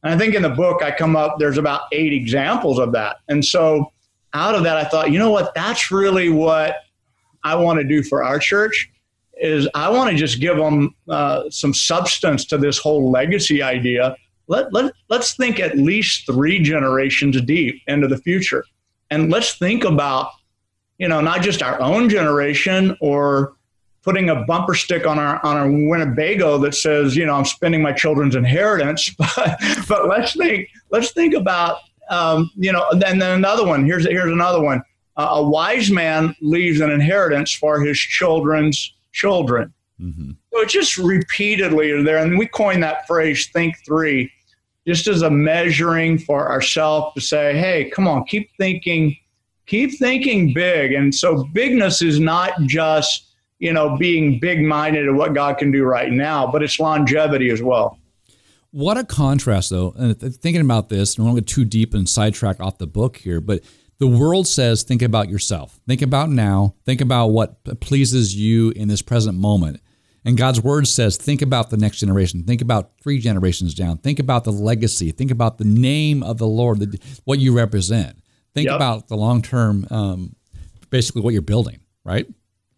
And 0.02 0.14
I 0.14 0.18
think 0.18 0.34
in 0.34 0.42
the 0.42 0.50
book 0.50 0.82
I 0.82 0.90
come 0.90 1.16
up, 1.16 1.38
there's 1.38 1.58
about 1.58 1.82
eight 1.92 2.12
examples 2.12 2.78
of 2.78 2.92
that. 2.92 3.16
And 3.28 3.44
so 3.44 3.92
out 4.34 4.54
of 4.54 4.62
that, 4.64 4.76
I 4.76 4.84
thought, 4.84 5.10
you 5.10 5.18
know 5.18 5.30
what, 5.30 5.54
that's 5.54 5.90
really 5.90 6.28
what 6.28 6.76
I 7.42 7.54
want 7.56 7.78
to 7.80 7.84
do 7.84 8.02
for 8.02 8.22
our 8.22 8.38
church 8.38 8.90
is 9.36 9.68
I 9.74 9.90
want 9.90 10.10
to 10.10 10.16
just 10.16 10.40
give 10.40 10.56
them 10.56 10.94
uh, 11.08 11.50
some 11.50 11.74
substance 11.74 12.44
to 12.46 12.58
this 12.58 12.78
whole 12.78 13.10
legacy 13.10 13.62
idea. 13.62 14.16
Let, 14.46 14.72
let, 14.72 14.92
let's 15.08 15.34
think 15.34 15.60
at 15.60 15.76
least 15.76 16.26
three 16.26 16.62
generations 16.62 17.40
deep 17.42 17.80
into 17.86 18.08
the 18.08 18.18
future. 18.18 18.64
And 19.10 19.30
let's 19.30 19.56
think 19.56 19.84
about, 19.84 20.30
you 20.98 21.08
know, 21.08 21.20
not 21.20 21.42
just 21.42 21.62
our 21.62 21.80
own 21.80 22.08
generation 22.08 22.96
or 23.00 23.54
putting 24.02 24.28
a 24.28 24.44
bumper 24.44 24.74
stick 24.74 25.06
on 25.06 25.18
our 25.18 25.44
on 25.44 25.56
our 25.56 25.68
Winnebago 25.68 26.58
that 26.58 26.74
says, 26.74 27.16
you 27.16 27.24
know, 27.24 27.34
I'm 27.34 27.44
spending 27.44 27.82
my 27.82 27.92
children's 27.92 28.36
inheritance, 28.36 29.08
but 29.18 29.58
but 29.88 30.08
let's 30.08 30.36
think 30.36 30.68
let's 30.90 31.12
think 31.12 31.34
about 31.34 31.78
um, 32.10 32.50
you 32.56 32.72
know, 32.72 32.86
and 32.90 33.20
then 33.20 33.22
another 33.22 33.66
one. 33.66 33.84
Here's 33.84 34.06
here's 34.06 34.32
another 34.32 34.60
one. 34.60 34.82
Uh, 35.16 35.28
a 35.32 35.42
wise 35.42 35.90
man 35.90 36.34
leaves 36.40 36.80
an 36.80 36.90
inheritance 36.90 37.52
for 37.52 37.80
his 37.80 37.98
children's 37.98 38.92
children. 39.12 39.72
Mm-hmm. 40.00 40.32
So 40.54 40.64
just 40.64 40.98
repeatedly 40.98 42.02
there, 42.02 42.18
and 42.18 42.38
we 42.38 42.46
coined 42.46 42.82
that 42.82 43.06
phrase 43.06 43.48
"think 43.52 43.76
three, 43.84 44.30
just 44.86 45.08
as 45.08 45.22
a 45.22 45.30
measuring 45.30 46.18
for 46.18 46.50
ourselves 46.50 47.14
to 47.14 47.20
say, 47.20 47.58
"Hey, 47.58 47.90
come 47.90 48.06
on, 48.06 48.24
keep 48.24 48.50
thinking, 48.56 49.16
keep 49.66 49.98
thinking 49.98 50.54
big." 50.54 50.92
And 50.92 51.14
so 51.14 51.44
bigness 51.52 52.02
is 52.02 52.20
not 52.20 52.52
just 52.62 53.34
you 53.58 53.72
know 53.72 53.96
being 53.96 54.38
big-minded 54.38 55.08
of 55.08 55.16
what 55.16 55.34
God 55.34 55.58
can 55.58 55.72
do 55.72 55.84
right 55.84 56.12
now, 56.12 56.46
but 56.50 56.62
it's 56.62 56.78
longevity 56.78 57.50
as 57.50 57.62
well. 57.62 57.98
What 58.70 58.96
a 58.96 59.04
contrast, 59.04 59.70
though. 59.70 59.94
And 59.96 60.18
thinking 60.18 60.60
about 60.60 60.88
this, 60.88 61.18
I 61.18 61.22
don't 61.22 61.34
get 61.34 61.46
too 61.46 61.64
deep 61.64 61.94
and 61.94 62.08
sidetrack 62.08 62.60
off 62.60 62.78
the 62.78 62.88
book 62.88 63.16
here, 63.18 63.40
but 63.40 63.62
the 63.98 64.08
world 64.08 64.48
says 64.48 64.82
think 64.82 65.02
about 65.02 65.28
yourself, 65.28 65.80
think 65.86 66.02
about 66.02 66.28
now, 66.28 66.74
think 66.84 67.00
about 67.00 67.28
what 67.28 67.62
pleases 67.80 68.34
you 68.34 68.70
in 68.70 68.88
this 68.88 69.02
present 69.02 69.38
moment. 69.38 69.80
And 70.24 70.38
God's 70.38 70.62
word 70.62 70.88
says 70.88 71.16
think 71.16 71.42
about 71.42 71.70
the 71.70 71.76
next 71.76 71.98
generation, 71.98 72.44
think 72.44 72.62
about 72.62 72.92
three 73.02 73.18
generations 73.18 73.74
down, 73.74 73.98
think 73.98 74.18
about 74.18 74.44
the 74.44 74.52
legacy, 74.52 75.10
think 75.10 75.30
about 75.30 75.58
the 75.58 75.64
name 75.64 76.22
of 76.22 76.38
the 76.38 76.46
Lord, 76.46 76.80
the, 76.80 76.98
what 77.24 77.38
you 77.38 77.54
represent, 77.54 78.16
think 78.54 78.66
yep. 78.66 78.76
about 78.76 79.08
the 79.08 79.16
long 79.16 79.42
term, 79.42 79.86
um, 79.90 80.34
basically 80.90 81.20
what 81.20 81.32
you're 81.32 81.42
building, 81.42 81.80
right? 82.04 82.26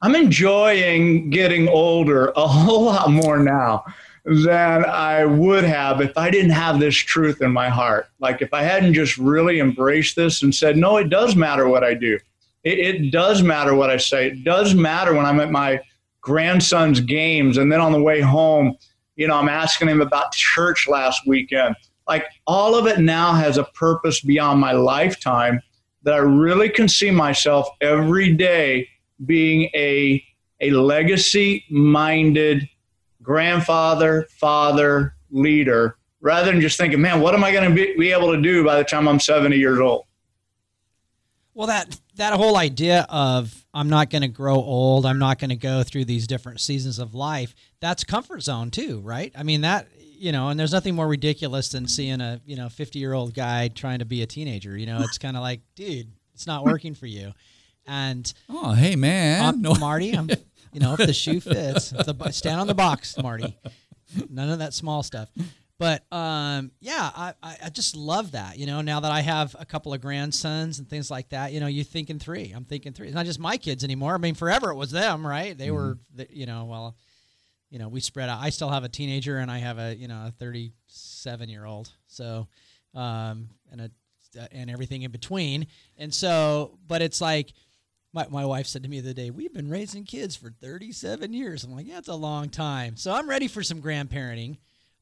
I'm 0.02 0.14
enjoying 0.14 1.30
getting 1.30 1.68
older 1.68 2.32
a 2.36 2.46
whole 2.46 2.84
lot 2.86 3.10
more 3.10 3.38
now 3.38 3.84
than 4.24 4.84
I 4.84 5.24
would 5.24 5.62
have 5.62 6.00
if 6.00 6.16
I 6.18 6.30
didn't 6.30 6.50
have 6.50 6.80
this 6.80 6.96
truth 6.96 7.42
in 7.42 7.52
my 7.52 7.68
heart. 7.68 8.08
Like 8.18 8.42
if 8.42 8.52
I 8.52 8.62
hadn't 8.62 8.94
just 8.94 9.18
really 9.18 9.60
embraced 9.60 10.16
this 10.16 10.42
and 10.42 10.52
said, 10.52 10.76
no, 10.76 10.96
it 10.96 11.10
does 11.10 11.36
matter 11.36 11.68
what 11.68 11.84
I 11.84 11.94
do. 11.94 12.18
It, 12.64 12.78
it, 12.80 13.10
does 13.12 13.42
matter 13.42 13.76
what 13.76 13.90
I 13.90 13.96
say. 13.96 14.26
It 14.26 14.42
does 14.42 14.74
matter 14.74 15.14
when 15.14 15.24
I'm 15.24 15.38
at 15.38 15.52
my 15.52 15.80
grandson's 16.26 16.98
games 16.98 17.56
and 17.56 17.70
then 17.70 17.80
on 17.80 17.92
the 17.92 18.02
way 18.02 18.20
home, 18.20 18.76
you 19.14 19.28
know, 19.28 19.36
I'm 19.36 19.48
asking 19.48 19.88
him 19.88 20.00
about 20.00 20.32
church 20.32 20.88
last 20.88 21.24
weekend. 21.24 21.76
Like 22.08 22.24
all 22.48 22.74
of 22.74 22.88
it 22.88 22.98
now 22.98 23.32
has 23.32 23.58
a 23.58 23.64
purpose 23.64 24.20
beyond 24.20 24.60
my 24.60 24.72
lifetime 24.72 25.60
that 26.02 26.14
I 26.14 26.18
really 26.18 26.68
can 26.68 26.88
see 26.88 27.12
myself 27.12 27.68
every 27.80 28.34
day 28.34 28.88
being 29.24 29.70
a, 29.72 30.20
a 30.60 30.70
legacy 30.70 31.64
minded 31.70 32.68
grandfather, 33.22 34.26
father, 34.30 35.14
leader, 35.30 35.96
rather 36.20 36.50
than 36.50 36.60
just 36.60 36.76
thinking, 36.76 37.00
man, 37.00 37.20
what 37.20 37.34
am 37.34 37.44
I 37.44 37.52
going 37.52 37.68
to 37.68 37.74
be, 37.74 37.96
be 37.96 38.10
able 38.10 38.34
to 38.34 38.42
do 38.42 38.64
by 38.64 38.78
the 38.78 38.84
time 38.84 39.06
I'm 39.06 39.20
70 39.20 39.56
years 39.56 39.78
old? 39.78 40.06
Well, 41.54 41.68
that 41.68 41.98
that 42.16 42.34
whole 42.34 42.56
idea 42.56 43.06
of 43.08 43.65
I'm 43.76 43.90
not 43.90 44.10
going 44.10 44.22
to 44.22 44.28
grow 44.28 44.54
old, 44.54 45.04
I'm 45.04 45.18
not 45.18 45.38
going 45.38 45.50
to 45.50 45.56
go 45.56 45.82
through 45.82 46.06
these 46.06 46.26
different 46.26 46.60
seasons 46.60 46.98
of 46.98 47.14
life, 47.14 47.54
that's 47.80 48.04
comfort 48.04 48.42
zone 48.42 48.70
too, 48.70 49.00
right? 49.00 49.32
I 49.36 49.42
mean 49.42 49.60
that 49.60 49.88
you 50.18 50.32
know, 50.32 50.48
and 50.48 50.58
there's 50.58 50.72
nothing 50.72 50.94
more 50.94 51.06
ridiculous 51.06 51.68
than 51.68 51.86
seeing 51.86 52.20
a 52.20 52.40
you 52.46 52.56
know 52.56 52.68
50 52.68 52.98
year 52.98 53.12
old 53.12 53.34
guy 53.34 53.68
trying 53.68 53.98
to 53.98 54.04
be 54.04 54.22
a 54.22 54.26
teenager. 54.26 54.76
You 54.76 54.86
know, 54.86 55.02
it's 55.02 55.18
kind 55.18 55.36
of 55.36 55.42
like, 55.42 55.60
dude, 55.74 56.10
it's 56.34 56.46
not 56.46 56.64
working 56.64 56.94
for 56.94 57.06
you. 57.06 57.32
And 57.86 58.32
oh, 58.48 58.72
hey 58.72 58.96
man, 58.96 59.44
I'm, 59.44 59.62
no. 59.62 59.74
Marty, 59.74 60.12
I'm 60.16 60.28
you 60.72 60.80
know, 60.80 60.94
if 60.94 61.06
the 61.06 61.12
shoe 61.12 61.40
fits, 61.40 61.90
the, 61.90 62.30
stand 62.32 62.60
on 62.60 62.66
the 62.66 62.74
box, 62.74 63.16
Marty. 63.18 63.56
None 64.30 64.50
of 64.50 64.58
that 64.58 64.74
small 64.74 65.02
stuff. 65.02 65.28
But 65.78 66.10
um, 66.10 66.70
yeah, 66.80 67.10
I, 67.14 67.34
I 67.42 67.68
just 67.68 67.94
love 67.96 68.32
that. 68.32 68.58
You 68.58 68.66
know, 68.66 68.80
now 68.80 69.00
that 69.00 69.10
I 69.10 69.20
have 69.20 69.54
a 69.58 69.66
couple 69.66 69.92
of 69.92 70.00
grandsons 70.00 70.78
and 70.78 70.88
things 70.88 71.10
like 71.10 71.28
that, 71.30 71.52
you 71.52 71.60
know, 71.60 71.66
you 71.66 71.84
thinking 71.84 72.18
three. 72.18 72.50
I'm 72.56 72.64
thinking 72.64 72.94
three. 72.94 73.08
It's 73.08 73.14
not 73.14 73.26
just 73.26 73.38
my 73.38 73.58
kids 73.58 73.84
anymore. 73.84 74.14
I 74.14 74.18
mean, 74.18 74.34
forever 74.34 74.70
it 74.70 74.76
was 74.76 74.90
them, 74.90 75.26
right? 75.26 75.56
They 75.56 75.68
mm-hmm. 75.68 75.74
were, 75.74 75.98
you 76.30 76.46
know, 76.46 76.64
well, 76.64 76.96
you 77.68 77.78
know, 77.78 77.88
we 77.88 78.00
spread 78.00 78.30
out. 78.30 78.40
I 78.40 78.50
still 78.50 78.70
have 78.70 78.84
a 78.84 78.88
teenager 78.88 79.36
and 79.36 79.50
I 79.50 79.58
have 79.58 79.78
a, 79.78 79.94
you 79.94 80.08
know, 80.08 80.26
a 80.28 80.30
37 80.38 81.48
year 81.50 81.66
old. 81.66 81.92
So, 82.06 82.48
um, 82.94 83.50
and 83.70 83.80
a, 83.82 83.90
and 84.52 84.70
everything 84.70 85.02
in 85.02 85.10
between. 85.10 85.66
And 85.98 86.12
so, 86.12 86.78
but 86.86 87.02
it's 87.02 87.20
like, 87.20 87.52
my, 88.14 88.26
my 88.30 88.46
wife 88.46 88.66
said 88.66 88.82
to 88.84 88.88
me 88.88 89.00
the 89.00 89.10
other 89.10 89.14
day, 89.14 89.30
We've 89.30 89.52
been 89.52 89.68
raising 89.68 90.04
kids 90.04 90.36
for 90.36 90.50
37 90.50 91.34
years. 91.34 91.64
I'm 91.64 91.72
like, 91.72 91.86
Yeah, 91.86 91.98
it's 91.98 92.08
a 92.08 92.14
long 92.14 92.48
time. 92.48 92.96
So 92.96 93.12
I'm 93.12 93.28
ready 93.28 93.46
for 93.46 93.62
some 93.62 93.82
grandparenting. 93.82 94.56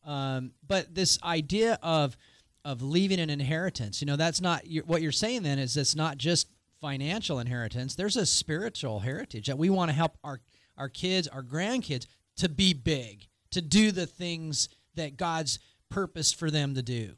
Um, 0.05 0.53
but 0.67 0.95
this 0.95 1.19
idea 1.23 1.79
of 1.83 2.17
of 2.65 2.81
leaving 2.83 3.21
an 3.21 3.29
inheritance, 3.29 4.01
you 4.01 4.07
know, 4.07 4.17
that's 4.17 4.41
not 4.41 4.63
what 4.87 5.03
you're 5.03 5.13
saying 5.13 5.43
then 5.43 5.59
is 5.59 5.77
it's 5.77 5.95
not 5.95 6.17
just 6.17 6.49
financial 6.81 7.39
inheritance. 7.39 7.95
There's 7.95 8.17
a 8.17 8.27
spiritual 8.27 9.01
heritage 9.01 9.47
that 9.47 9.59
we 9.59 9.69
want 9.69 9.91
to 9.91 9.95
help 9.95 10.17
our, 10.25 10.41
our 10.79 10.89
kids, 10.89 11.29
our 11.29 11.43
grandkids 11.43 12.07
to 12.37 12.49
be 12.49 12.73
big, 12.73 13.29
to 13.51 13.61
do 13.61 13.91
the 13.93 14.07
things 14.07 14.69
that 14.95 15.17
God's 15.17 15.59
purpose 15.91 16.33
for 16.33 16.51
them 16.51 16.75
to 16.75 16.83
do. 16.83 17.13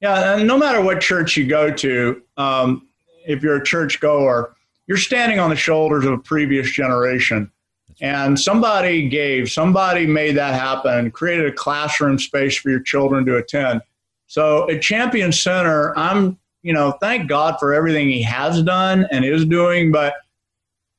Yeah, 0.00 0.36
and 0.36 0.46
no 0.46 0.58
matter 0.58 0.80
what 0.80 1.00
church 1.00 1.36
you 1.36 1.46
go 1.46 1.72
to, 1.72 2.22
um, 2.36 2.88
if 3.26 3.42
you're 3.42 3.56
a 3.56 3.64
church 3.64 4.00
goer, 4.00 4.54
you're 4.86 4.96
standing 4.96 5.38
on 5.38 5.50
the 5.50 5.56
shoulders 5.56 6.04
of 6.04 6.12
a 6.12 6.18
previous 6.18 6.70
generation. 6.70 7.50
And 8.00 8.38
somebody 8.38 9.08
gave, 9.08 9.50
somebody 9.50 10.06
made 10.06 10.36
that 10.36 10.54
happen, 10.54 11.10
created 11.10 11.46
a 11.46 11.52
classroom 11.52 12.18
space 12.18 12.56
for 12.56 12.70
your 12.70 12.80
children 12.80 13.24
to 13.26 13.36
attend. 13.36 13.80
So 14.28 14.70
at 14.70 14.82
Champion 14.82 15.32
Center, 15.32 15.96
I'm, 15.98 16.38
you 16.62 16.72
know, 16.72 16.92
thank 17.00 17.28
God 17.28 17.56
for 17.58 17.74
everything 17.74 18.08
he 18.08 18.22
has 18.22 18.62
done 18.62 19.06
and 19.10 19.24
is 19.24 19.44
doing. 19.44 19.90
But 19.90 20.14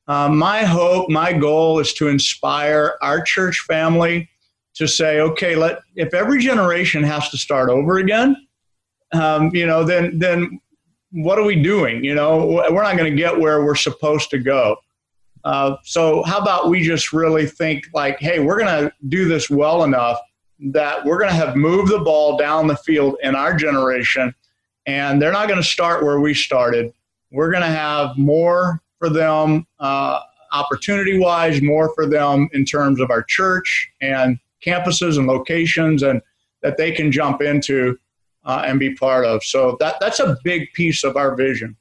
uh, 0.08 0.28
my 0.28 0.64
hope, 0.64 1.08
my 1.08 1.32
goal 1.32 1.78
is 1.78 1.94
to 1.94 2.08
inspire 2.08 2.98
our 3.00 3.22
church 3.22 3.60
family 3.60 4.28
to 4.74 4.86
say, 4.86 5.20
okay, 5.20 5.54
let 5.54 5.78
if 5.94 6.12
every 6.14 6.40
generation 6.40 7.02
has 7.02 7.28
to 7.30 7.38
start 7.38 7.70
over 7.70 7.98
again, 7.98 8.36
um, 9.12 9.54
you 9.54 9.66
know, 9.66 9.84
then 9.84 10.18
then 10.18 10.60
what 11.12 11.38
are 11.38 11.44
we 11.44 11.60
doing? 11.60 12.04
You 12.04 12.14
know, 12.14 12.46
we're 12.70 12.82
not 12.82 12.96
going 12.96 13.10
to 13.10 13.16
get 13.16 13.38
where 13.38 13.64
we're 13.64 13.74
supposed 13.74 14.30
to 14.30 14.38
go. 14.38 14.76
Uh, 15.44 15.76
so 15.84 16.22
how 16.24 16.38
about 16.38 16.68
we 16.68 16.82
just 16.82 17.12
really 17.12 17.46
think 17.46 17.86
like, 17.94 18.18
hey, 18.20 18.40
we're 18.40 18.58
going 18.58 18.84
to 18.84 18.92
do 19.08 19.26
this 19.26 19.48
well 19.48 19.84
enough 19.84 20.18
that 20.72 21.04
we're 21.04 21.18
going 21.18 21.30
to 21.30 21.36
have 21.36 21.56
moved 21.56 21.90
the 21.90 21.98
ball 21.98 22.36
down 22.36 22.66
the 22.66 22.76
field 22.76 23.16
in 23.22 23.34
our 23.34 23.54
generation, 23.54 24.34
and 24.86 25.20
they're 25.20 25.32
not 25.32 25.48
going 25.48 25.60
to 25.60 25.66
start 25.66 26.04
where 26.04 26.20
we 26.20 26.34
started. 26.34 26.92
We're 27.32 27.50
going 27.50 27.62
to 27.62 27.68
have 27.68 28.18
more 28.18 28.82
for 28.98 29.08
them 29.08 29.66
uh, 29.78 30.20
opportunity 30.52 31.18
wise, 31.18 31.62
more 31.62 31.94
for 31.94 32.06
them 32.06 32.48
in 32.52 32.64
terms 32.64 33.00
of 33.00 33.10
our 33.10 33.22
church 33.22 33.90
and 34.02 34.38
campuses 34.64 35.16
and 35.16 35.26
locations, 35.26 36.02
and 36.02 36.20
that 36.62 36.76
they 36.76 36.92
can 36.92 37.10
jump 37.10 37.40
into 37.40 37.98
uh, 38.44 38.64
and 38.66 38.78
be 38.78 38.94
part 38.94 39.24
of. 39.24 39.42
So 39.42 39.76
that 39.80 39.96
that's 40.00 40.20
a 40.20 40.36
big 40.44 40.72
piece 40.74 41.04
of 41.04 41.16
our 41.16 41.34
vision. 41.34 41.76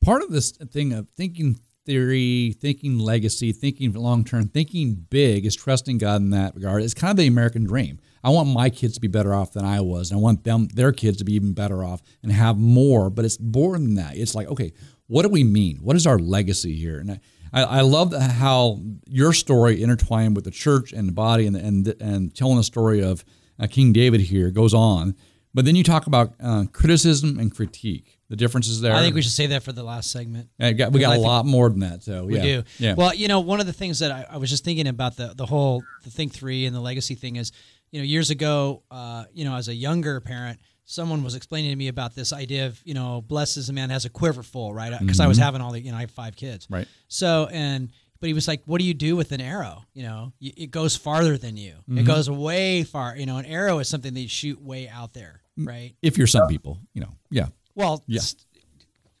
Part 0.00 0.22
of 0.22 0.30
this 0.30 0.50
thing 0.50 0.92
of 0.92 1.08
thinking 1.16 1.60
theory, 1.84 2.54
thinking 2.60 2.98
legacy, 2.98 3.52
thinking 3.52 3.92
long 3.92 4.24
term, 4.24 4.48
thinking 4.48 5.06
big 5.10 5.46
is 5.46 5.54
trusting 5.54 5.98
God 5.98 6.20
in 6.20 6.30
that 6.30 6.54
regard. 6.54 6.82
It's 6.82 6.94
kind 6.94 7.10
of 7.10 7.16
the 7.16 7.26
American 7.26 7.64
dream. 7.64 7.98
I 8.22 8.30
want 8.30 8.48
my 8.48 8.70
kids 8.70 8.94
to 8.94 9.00
be 9.00 9.08
better 9.08 9.34
off 9.34 9.52
than 9.52 9.64
I 9.64 9.80
was. 9.80 10.10
And 10.10 10.18
I 10.18 10.22
want 10.22 10.44
them 10.44 10.68
their 10.74 10.92
kids 10.92 11.18
to 11.18 11.24
be 11.24 11.34
even 11.34 11.52
better 11.52 11.84
off 11.84 12.00
and 12.22 12.32
have 12.32 12.56
more. 12.56 13.10
But 13.10 13.24
it's 13.24 13.38
more 13.38 13.74
than 13.74 13.94
that. 13.94 14.16
It's 14.16 14.34
like, 14.34 14.48
okay, 14.48 14.72
what 15.06 15.22
do 15.22 15.28
we 15.28 15.44
mean? 15.44 15.78
What 15.78 15.96
is 15.96 16.06
our 16.06 16.18
legacy 16.18 16.74
here? 16.74 16.98
And 16.98 17.20
I, 17.52 17.62
I, 17.62 17.80
love 17.82 18.12
how 18.14 18.80
your 19.06 19.32
story 19.32 19.82
intertwined 19.82 20.34
with 20.34 20.44
the 20.44 20.50
church 20.50 20.92
and 20.92 21.08
the 21.08 21.12
body 21.12 21.46
and 21.46 21.56
and 21.56 21.94
and 22.00 22.34
telling 22.34 22.56
the 22.56 22.64
story 22.64 23.02
of 23.02 23.24
uh, 23.60 23.66
King 23.70 23.92
David 23.92 24.22
here 24.22 24.50
goes 24.50 24.74
on. 24.74 25.14
But 25.52 25.64
then 25.64 25.76
you 25.76 25.84
talk 25.84 26.06
about 26.06 26.34
uh, 26.42 26.64
criticism 26.72 27.38
and 27.38 27.54
critique, 27.54 28.18
the 28.34 28.44
differences 28.44 28.80
there. 28.80 28.92
I 28.92 29.00
think 29.00 29.14
we 29.14 29.22
should 29.22 29.32
say 29.32 29.46
that 29.48 29.62
for 29.62 29.72
the 29.72 29.84
last 29.84 30.10
segment. 30.10 30.48
Got, 30.58 30.92
we 30.92 31.00
got 31.00 31.16
a 31.16 31.20
lot 31.20 31.46
more 31.46 31.68
than 31.68 31.80
that. 31.80 32.02
So 32.02 32.24
We 32.24 32.36
yeah. 32.36 32.42
do. 32.42 32.62
Yeah. 32.78 32.94
Well, 32.94 33.14
you 33.14 33.28
know, 33.28 33.40
one 33.40 33.60
of 33.60 33.66
the 33.66 33.72
things 33.72 34.00
that 34.00 34.10
I, 34.10 34.26
I 34.28 34.36
was 34.38 34.50
just 34.50 34.64
thinking 34.64 34.88
about 34.88 35.16
the 35.16 35.34
the 35.36 35.46
whole 35.46 35.84
the 36.02 36.10
Think 36.10 36.32
Three 36.32 36.66
and 36.66 36.74
the 36.74 36.80
legacy 36.80 37.14
thing 37.14 37.36
is, 37.36 37.52
you 37.92 38.00
know, 38.00 38.04
years 38.04 38.30
ago, 38.30 38.82
uh, 38.90 39.24
you 39.32 39.44
know, 39.44 39.54
as 39.54 39.68
a 39.68 39.74
younger 39.74 40.20
parent, 40.20 40.58
someone 40.84 41.22
was 41.22 41.36
explaining 41.36 41.70
to 41.70 41.76
me 41.76 41.86
about 41.86 42.14
this 42.14 42.32
idea 42.32 42.66
of, 42.66 42.80
you 42.84 42.94
know, 42.94 43.22
blessed 43.22 43.56
is 43.56 43.68
a 43.68 43.72
man 43.72 43.90
has 43.90 44.04
a 44.04 44.10
quiver 44.10 44.42
full, 44.42 44.74
right? 44.74 44.92
Uh, 44.92 44.98
because 45.00 45.20
I 45.20 45.28
was 45.28 45.38
mm-hmm. 45.38 45.44
having 45.44 45.60
all 45.60 45.70
the, 45.70 45.80
you 45.80 45.92
know, 45.92 45.98
I 45.98 46.02
have 46.02 46.10
five 46.10 46.36
kids, 46.36 46.66
Right. 46.68 46.88
So 47.08 47.48
and. 47.50 47.90
But 48.20 48.28
he 48.28 48.32
was 48.32 48.48
like, 48.48 48.62
"What 48.64 48.78
do 48.78 48.86
you 48.86 48.94
do 48.94 49.16
with 49.16 49.32
an 49.32 49.42
arrow? 49.42 49.84
You 49.92 50.04
know, 50.04 50.32
it 50.40 50.70
goes 50.70 50.96
farther 50.96 51.36
than 51.36 51.58
you. 51.58 51.74
It 51.86 51.90
mm-hmm. 51.90 52.06
goes 52.06 52.30
way 52.30 52.82
far. 52.82 53.14
You 53.14 53.26
know, 53.26 53.36
an 53.36 53.44
arrow 53.44 53.80
is 53.80 53.88
something 53.88 54.14
that 54.14 54.20
you 54.20 54.28
shoot 54.28 54.62
way 54.62 54.88
out 54.88 55.12
there, 55.12 55.42
right? 55.58 55.94
if 56.00 56.16
you're 56.16 56.28
some 56.28 56.48
people, 56.48 56.78
you 56.94 57.02
know, 57.02 57.10
yeah. 57.30 57.48
Well, 57.74 58.02
Yeah. 58.06 58.20
s- 58.20 58.36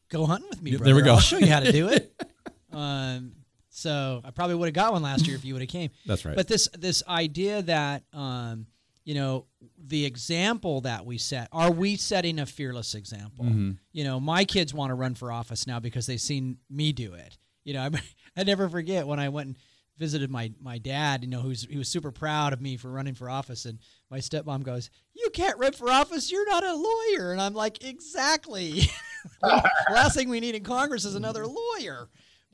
go 0.08 0.26
hunting 0.26 0.48
with 0.50 0.62
me, 0.62 0.72
brother. 0.72 0.84
there 0.84 0.94
we 0.94 1.02
go. 1.02 1.14
I'll 1.14 1.20
show 1.20 1.38
you 1.38 1.46
how 1.48 1.60
to 1.60 1.72
do 1.72 1.88
it. 1.88 2.12
um, 2.72 3.32
so 3.70 4.20
I 4.24 4.30
probably 4.30 4.54
would 4.56 4.66
have 4.66 4.74
got 4.74 4.92
one 4.92 5.02
last 5.02 5.26
year 5.26 5.36
if 5.36 5.44
you 5.44 5.54
would 5.54 5.62
have 5.62 5.68
came. 5.70 5.90
That's 6.06 6.24
right. 6.24 6.36
But 6.36 6.46
this 6.48 6.68
this 6.78 7.02
idea 7.08 7.62
that 7.62 8.04
um, 8.12 8.66
you 9.04 9.14
know 9.14 9.46
the 9.78 10.04
example 10.06 10.80
that 10.82 11.04
we 11.04 11.18
set 11.18 11.48
are 11.52 11.70
we 11.72 11.96
setting 11.96 12.38
a 12.38 12.46
fearless 12.46 12.94
example? 12.94 13.44
Mm-hmm. 13.44 13.72
You 13.92 14.04
know, 14.04 14.20
my 14.20 14.44
kids 14.44 14.72
want 14.72 14.90
to 14.90 14.94
run 14.94 15.14
for 15.14 15.32
office 15.32 15.66
now 15.66 15.80
because 15.80 16.06
they've 16.06 16.20
seen 16.20 16.58
me 16.70 16.92
do 16.92 17.14
it. 17.14 17.36
You 17.64 17.74
know, 17.74 17.82
I, 17.82 17.90
I 18.40 18.44
never 18.44 18.68
forget 18.68 19.06
when 19.06 19.18
I 19.18 19.28
went 19.30 19.48
and 19.48 19.56
visited 19.98 20.30
my 20.30 20.52
my 20.60 20.78
dad. 20.78 21.22
You 21.22 21.30
know, 21.30 21.40
who's 21.40 21.66
he 21.68 21.78
was 21.78 21.88
super 21.88 22.10
proud 22.10 22.52
of 22.52 22.60
me 22.60 22.76
for 22.76 22.90
running 22.90 23.14
for 23.14 23.28
office, 23.30 23.64
and 23.64 23.78
my 24.10 24.18
stepmom 24.18 24.62
goes, 24.62 24.90
"You 25.14 25.30
can't 25.32 25.58
run 25.58 25.72
for 25.72 25.90
office. 25.90 26.30
You're 26.32 26.48
not 26.48 26.64
a 26.64 26.74
lawyer." 26.74 27.32
And 27.32 27.40
I'm 27.40 27.54
like, 27.54 27.84
"Exactly. 27.84 28.82
Last 29.42 30.14
thing 30.14 30.28
we 30.28 30.40
need 30.40 30.54
in 30.54 30.64
Congress 30.64 31.04
is 31.04 31.14
another 31.14 31.46
lawyer." 31.46 32.08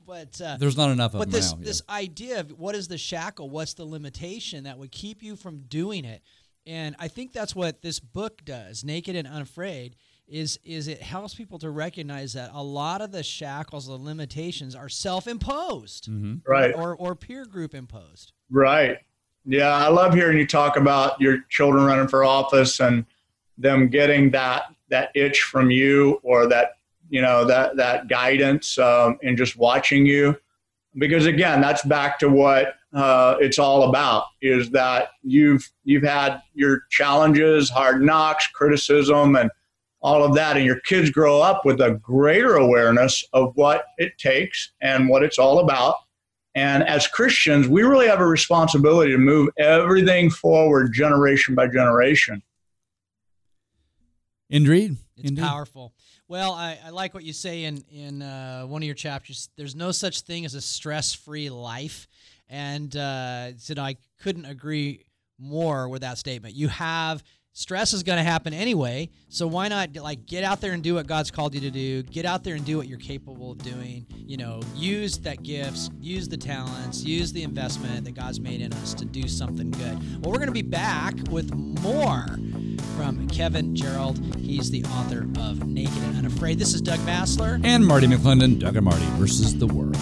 But 0.05 0.41
uh, 0.41 0.57
There's 0.59 0.77
not 0.77 0.89
enough 0.89 1.13
of 1.13 1.19
but 1.19 1.31
them 1.31 1.39
this 1.39 1.51
now. 1.51 1.57
yeah. 1.59 1.65
this 1.65 1.81
idea 1.89 2.39
of 2.39 2.59
what 2.59 2.73
is 2.75 2.87
the 2.87 2.97
shackle 2.97 3.49
what's 3.49 3.75
the 3.75 3.85
limitation 3.85 4.63
that 4.63 4.77
would 4.79 4.91
keep 4.91 5.21
you 5.21 5.35
from 5.35 5.59
doing 5.69 6.05
it 6.05 6.23
and 6.65 6.95
i 6.97 7.07
think 7.07 7.31
that's 7.31 7.55
what 7.55 7.83
this 7.83 7.99
book 7.99 8.43
does 8.43 8.83
naked 8.83 9.15
and 9.15 9.27
unafraid 9.27 9.95
is 10.31 10.57
is 10.63 10.87
it 10.87 11.01
helps 11.01 11.35
people 11.35 11.59
to 11.59 11.69
recognize 11.69 12.33
that 12.33 12.49
a 12.53 12.63
lot 12.63 13.01
of 13.01 13.11
the 13.11 13.21
shackles 13.21 13.87
the 13.87 13.93
limitations 13.93 14.73
are 14.75 14.89
self-imposed 14.89 16.09
Right. 16.47 16.73
or 16.73 16.95
or 16.95 17.15
peer 17.15 17.45
group 17.45 17.75
imposed 17.75 18.31
Right. 18.49 18.97
Yeah, 19.45 19.73
I 19.73 19.87
love 19.89 20.13
hearing 20.13 20.37
you 20.37 20.45
talk 20.45 20.77
about 20.77 21.19
your 21.19 21.39
children 21.49 21.83
running 21.85 22.07
for 22.07 22.23
office 22.23 22.79
and 22.79 23.05
them 23.57 23.89
getting 23.89 24.31
that 24.31 24.63
that 24.89 25.09
itch 25.15 25.41
from 25.43 25.71
you 25.71 26.19
or 26.23 26.47
that 26.47 26.73
you 27.09 27.21
know 27.21 27.43
that 27.45 27.75
that 27.77 28.07
guidance 28.07 28.77
um, 28.77 29.17
and 29.23 29.37
just 29.37 29.57
watching 29.57 30.05
you, 30.05 30.37
because 30.95 31.25
again, 31.25 31.59
that's 31.59 31.83
back 31.83 32.19
to 32.19 32.29
what 32.29 32.75
uh, 32.93 33.35
it's 33.39 33.57
all 33.59 33.89
about. 33.89 34.25
Is 34.41 34.69
that 34.71 35.09
you've 35.23 35.69
you've 35.83 36.03
had 36.03 36.41
your 36.53 36.83
challenges, 36.89 37.69
hard 37.69 38.01
knocks, 38.03 38.47
criticism, 38.47 39.35
and 39.35 39.49
all 40.01 40.23
of 40.23 40.33
that, 40.35 40.57
and 40.57 40.65
your 40.65 40.79
kids 40.81 41.09
grow 41.09 41.41
up 41.41 41.63
with 41.65 41.79
a 41.81 41.91
greater 42.01 42.55
awareness 42.55 43.23
of 43.33 43.51
what 43.55 43.85
it 43.97 44.17
takes 44.17 44.71
and 44.81 45.07
what 45.07 45.23
it's 45.23 45.37
all 45.37 45.59
about. 45.59 45.95
And 46.55 46.83
as 46.83 47.07
Christians, 47.07 47.67
we 47.67 47.83
really 47.83 48.07
have 48.07 48.19
a 48.19 48.25
responsibility 48.25 49.11
to 49.11 49.17
move 49.17 49.49
everything 49.57 50.29
forward 50.29 50.93
generation 50.93 51.55
by 51.55 51.67
generation. 51.67 52.41
Indeed. 54.49 54.97
it's 55.15 55.29
Indeed. 55.29 55.43
powerful 55.43 55.93
well 56.27 56.53
I, 56.53 56.77
I 56.85 56.89
like 56.89 57.13
what 57.13 57.23
you 57.23 57.33
say 57.33 57.63
in 57.63 57.83
in 57.89 58.21
uh, 58.21 58.63
one 58.63 58.81
of 58.81 58.85
your 58.85 58.95
chapters 58.95 59.49
there's 59.55 59.75
no 59.75 59.91
such 59.91 60.21
thing 60.21 60.45
as 60.45 60.55
a 60.55 60.61
stress-free 60.61 61.49
life 61.49 62.07
and 62.49 62.95
uh, 62.95 63.57
said 63.57 63.79
i 63.79 63.95
couldn't 64.21 64.45
agree 64.45 65.05
more 65.39 65.87
with 65.87 66.01
that 66.01 66.17
statement 66.17 66.53
you 66.53 66.67
have 66.67 67.23
stress 67.53 67.93
is 67.93 68.03
going 68.03 68.17
to 68.17 68.23
happen 68.23 68.53
anyway 68.53 69.09
so 69.27 69.47
why 69.47 69.67
not 69.67 69.95
like 69.95 70.25
get 70.25 70.43
out 70.43 70.61
there 70.61 70.73
and 70.73 70.83
do 70.83 70.95
what 70.95 71.07
god's 71.07 71.31
called 71.31 71.53
you 71.53 71.61
to 71.61 71.71
do. 71.71 72.03
Get 72.03 72.25
out 72.25 72.43
there 72.43 72.55
and 72.55 72.65
do 72.65 72.77
what 72.77 72.87
you're 72.87 72.99
capable 72.99 73.51
of 73.51 73.57
doing. 73.59 74.05
You 74.09 74.37
know 74.37 74.61
use 74.75 75.17
that 75.19 75.43
gifts 75.43 75.89
use 75.99 76.27
the 76.27 76.37
talents 76.37 77.03
use 77.03 77.31
the 77.31 77.43
investment 77.43 78.05
that 78.05 78.11
god's 78.13 78.39
made 78.39 78.61
in 78.61 78.73
us 78.73 78.93
to 78.95 79.05
do 79.05 79.27
something 79.27 79.71
good. 79.71 80.21
Well 80.21 80.31
we're 80.31 80.37
going 80.37 80.47
to 80.47 80.51
be 80.51 80.61
back 80.61 81.15
with 81.29 81.53
more 81.53 82.25
from 82.97 83.27
kevin 83.29 83.75
gerald. 83.75 84.19
He's 84.35 84.69
the 84.71 84.83
author 84.85 85.27
of 85.39 85.65
naked 85.65 86.03
and 86.03 86.17
unafraid. 86.17 86.59
This 86.59 86.73
is 86.73 86.81
Doug 86.81 86.99
Basler. 86.99 87.61
And 87.63 87.85
Marty 87.85 88.07
McClendon, 88.07 88.59
Doug 88.59 88.75
and 88.75 88.85
Marty 88.85 89.05
versus 89.17 89.57
the 89.57 89.67
world. 89.67 89.95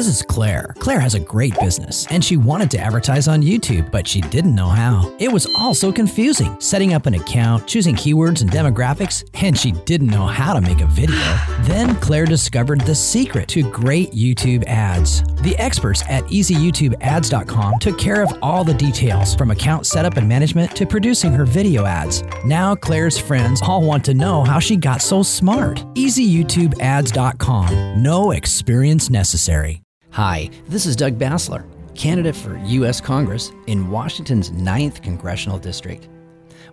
This 0.00 0.08
is 0.08 0.22
Claire. 0.22 0.74
Claire 0.78 0.98
has 0.98 1.14
a 1.14 1.20
great 1.20 1.54
business 1.60 2.06
and 2.06 2.24
she 2.24 2.38
wanted 2.38 2.70
to 2.70 2.78
advertise 2.78 3.28
on 3.28 3.42
YouTube, 3.42 3.90
but 3.90 4.08
she 4.08 4.22
didn't 4.22 4.54
know 4.54 4.70
how. 4.70 5.14
It 5.18 5.30
was 5.30 5.46
all 5.54 5.74
so 5.74 5.92
confusing 5.92 6.58
setting 6.58 6.94
up 6.94 7.04
an 7.04 7.12
account, 7.12 7.66
choosing 7.66 7.94
keywords 7.94 8.40
and 8.40 8.50
demographics, 8.50 9.28
and 9.34 9.58
she 9.58 9.72
didn't 9.72 10.06
know 10.06 10.24
how 10.24 10.54
to 10.54 10.62
make 10.62 10.80
a 10.80 10.86
video. 10.86 11.18
Then 11.64 11.96
Claire 11.96 12.24
discovered 12.24 12.80
the 12.80 12.94
secret 12.94 13.46
to 13.48 13.70
great 13.70 14.12
YouTube 14.12 14.64
ads. 14.66 15.22
The 15.42 15.54
experts 15.58 16.02
at 16.08 16.24
easyyoutubeads.com 16.24 17.80
took 17.80 17.98
care 17.98 18.22
of 18.22 18.32
all 18.40 18.64
the 18.64 18.72
details 18.72 19.34
from 19.34 19.50
account 19.50 19.84
setup 19.84 20.16
and 20.16 20.26
management 20.26 20.74
to 20.76 20.86
producing 20.86 21.34
her 21.34 21.44
video 21.44 21.84
ads. 21.84 22.24
Now 22.46 22.74
Claire's 22.74 23.18
friends 23.18 23.60
all 23.60 23.82
want 23.82 24.06
to 24.06 24.14
know 24.14 24.44
how 24.44 24.60
she 24.60 24.78
got 24.78 25.02
so 25.02 25.22
smart. 25.22 25.84
easyyoutubeads.com. 25.94 28.02
No 28.02 28.30
experience 28.30 29.10
necessary. 29.10 29.82
Hi, 30.12 30.50
this 30.66 30.86
is 30.86 30.96
Doug 30.96 31.20
Basler, 31.20 31.64
candidate 31.94 32.34
for 32.34 32.58
U.S. 32.58 33.00
Congress 33.00 33.52
in 33.68 33.88
Washington's 33.90 34.50
9th 34.50 35.04
Congressional 35.04 35.56
District. 35.56 36.08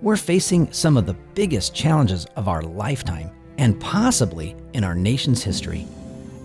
We're 0.01 0.17
facing 0.17 0.71
some 0.71 0.97
of 0.97 1.05
the 1.05 1.13
biggest 1.35 1.75
challenges 1.75 2.25
of 2.35 2.47
our 2.47 2.63
lifetime 2.63 3.29
and 3.59 3.79
possibly 3.79 4.55
in 4.73 4.83
our 4.83 4.95
nation's 4.95 5.43
history. 5.43 5.85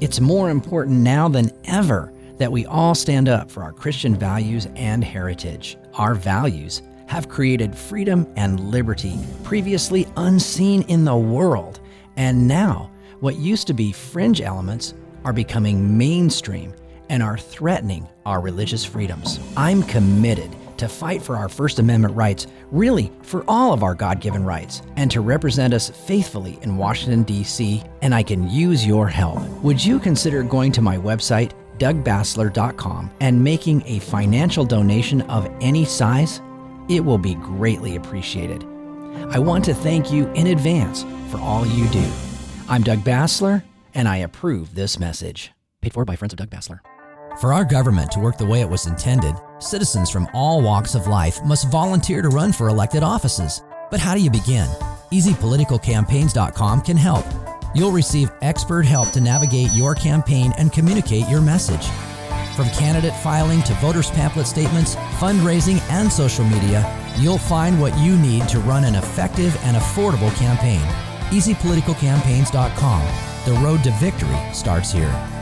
It's 0.02 0.20
more 0.20 0.50
important 0.50 0.98
now 0.98 1.28
than 1.28 1.50
ever 1.64 2.12
that 2.36 2.52
we 2.52 2.66
all 2.66 2.94
stand 2.94 3.26
up 3.26 3.50
for 3.50 3.62
our 3.62 3.72
Christian 3.72 4.14
values 4.14 4.68
and 4.76 5.02
heritage. 5.02 5.78
Our 5.94 6.14
values 6.14 6.82
have 7.06 7.30
created 7.30 7.74
freedom 7.74 8.30
and 8.36 8.60
liberty 8.70 9.18
previously 9.44 10.06
unseen 10.18 10.82
in 10.82 11.06
the 11.06 11.16
world. 11.16 11.80
And 12.18 12.46
now, 12.46 12.90
what 13.20 13.36
used 13.36 13.66
to 13.68 13.72
be 13.72 13.92
fringe 13.92 14.42
elements 14.42 14.92
are 15.24 15.32
becoming 15.32 15.96
mainstream 15.96 16.74
and 17.12 17.22
are 17.22 17.36
threatening 17.36 18.08
our 18.26 18.40
religious 18.40 18.84
freedoms. 18.84 19.38
I'm 19.54 19.82
committed 19.82 20.50
to 20.78 20.88
fight 20.88 21.22
for 21.22 21.36
our 21.36 21.48
First 21.48 21.78
Amendment 21.78 22.16
rights, 22.16 22.46
really 22.72 23.12
for 23.22 23.44
all 23.46 23.72
of 23.72 23.82
our 23.82 23.94
God 23.94 24.20
given 24.20 24.42
rights, 24.44 24.82
and 24.96 25.10
to 25.10 25.20
represent 25.20 25.74
us 25.74 25.90
faithfully 25.90 26.58
in 26.62 26.76
Washington, 26.78 27.22
D.C., 27.22 27.84
and 28.00 28.14
I 28.14 28.22
can 28.22 28.50
use 28.50 28.84
your 28.84 29.06
help. 29.08 29.38
Would 29.62 29.84
you 29.84 30.00
consider 30.00 30.42
going 30.42 30.72
to 30.72 30.82
my 30.82 30.96
website, 30.96 31.52
dougbasler.com, 31.78 33.10
and 33.20 33.44
making 33.44 33.82
a 33.86 33.98
financial 34.00 34.64
donation 34.64 35.20
of 35.22 35.48
any 35.60 35.84
size? 35.84 36.40
It 36.88 37.04
will 37.04 37.18
be 37.18 37.34
greatly 37.34 37.94
appreciated. 37.94 38.64
I 39.28 39.38
want 39.38 39.66
to 39.66 39.74
thank 39.74 40.10
you 40.10 40.28
in 40.32 40.48
advance 40.48 41.04
for 41.30 41.38
all 41.38 41.66
you 41.66 41.86
do. 41.88 42.10
I'm 42.68 42.82
Doug 42.82 43.00
Basler, 43.00 43.62
and 43.94 44.08
I 44.08 44.16
approve 44.16 44.74
this 44.74 44.98
message. 44.98 45.52
Paid 45.82 45.92
for 45.92 46.04
by 46.04 46.16
Friends 46.16 46.32
of 46.32 46.38
Doug 46.38 46.48
Basler. 46.50 46.80
For 47.40 47.52
our 47.52 47.64
government 47.64 48.12
to 48.12 48.20
work 48.20 48.36
the 48.38 48.46
way 48.46 48.60
it 48.60 48.68
was 48.68 48.86
intended, 48.86 49.34
citizens 49.58 50.10
from 50.10 50.28
all 50.32 50.62
walks 50.62 50.94
of 50.94 51.06
life 51.06 51.42
must 51.44 51.70
volunteer 51.70 52.22
to 52.22 52.28
run 52.28 52.52
for 52.52 52.68
elected 52.68 53.02
offices. 53.02 53.62
But 53.90 54.00
how 54.00 54.14
do 54.14 54.20
you 54.20 54.30
begin? 54.30 54.68
EasyPoliticalCampaigns.com 55.10 56.82
can 56.82 56.96
help. 56.96 57.24
You'll 57.74 57.90
receive 57.90 58.30
expert 58.42 58.86
help 58.86 59.10
to 59.10 59.20
navigate 59.20 59.72
your 59.72 59.94
campaign 59.94 60.52
and 60.58 60.72
communicate 60.72 61.28
your 61.28 61.40
message. 61.40 61.86
From 62.54 62.68
candidate 62.70 63.16
filing 63.16 63.62
to 63.62 63.74
voters' 63.74 64.10
pamphlet 64.10 64.46
statements, 64.46 64.94
fundraising, 65.18 65.80
and 65.90 66.12
social 66.12 66.44
media, 66.44 66.84
you'll 67.18 67.38
find 67.38 67.80
what 67.80 67.96
you 67.98 68.16
need 68.18 68.46
to 68.50 68.60
run 68.60 68.84
an 68.84 68.94
effective 68.94 69.58
and 69.64 69.76
affordable 69.76 70.34
campaign. 70.36 70.82
EasyPoliticalCampaigns.com. 71.30 73.06
The 73.46 73.60
road 73.60 73.82
to 73.84 73.90
victory 73.92 74.38
starts 74.52 74.92
here. 74.92 75.41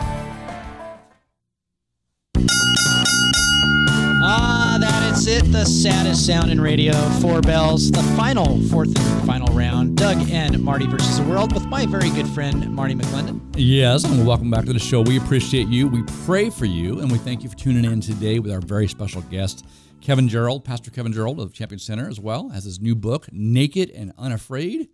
Sound 6.21 6.51
in 6.51 6.61
radio, 6.61 6.93
Four 7.21 7.41
Bells, 7.41 7.91
the 7.91 8.03
final, 8.17 8.61
fourth 8.69 8.89
and 8.99 9.27
final 9.27 9.53
round. 9.55 9.97
Doug 9.97 10.19
and 10.31 10.63
Marty 10.63 10.87
versus 10.87 11.19
the 11.19 11.25
world 11.25 11.55
with 11.55 11.65
my 11.67 11.87
very 11.87 12.11
good 12.11 12.29
friend, 12.29 12.71
Marty 12.75 12.95
McClendon. 12.95 13.41
Yes, 13.57 14.05
and 14.05 14.27
welcome 14.27 14.51
back 14.51 14.67
to 14.67 14.73
the 14.75 14.79
show. 14.79 15.01
We 15.01 15.17
appreciate 15.17 15.69
you. 15.69 15.89
We 15.89 16.03
pray 16.27 16.51
for 16.51 16.67
you, 16.67 17.01
and 17.01 17.11
we 17.11 17.17
thank 17.19 17.43
you 17.43 17.49
for 17.49 17.57
tuning 17.57 17.91
in 17.91 18.03
today 18.03 18.39
with 18.39 18.53
our 18.53 18.61
very 18.61 18.87
special 18.87 19.23
guest, 19.23 19.65
Kevin 20.03 20.29
Gerald, 20.29 20.63
Pastor 20.65 20.91
Kevin 20.91 21.13
Gerald 21.13 21.41
of 21.41 21.55
Champion 21.55 21.79
Center, 21.79 22.07
as 22.09 22.21
well 22.21 22.51
as 22.55 22.65
his 22.65 22.81
new 22.81 22.95
book, 22.95 23.27
Naked 23.33 23.89
and 23.91 24.13
Unafraid 24.19 24.89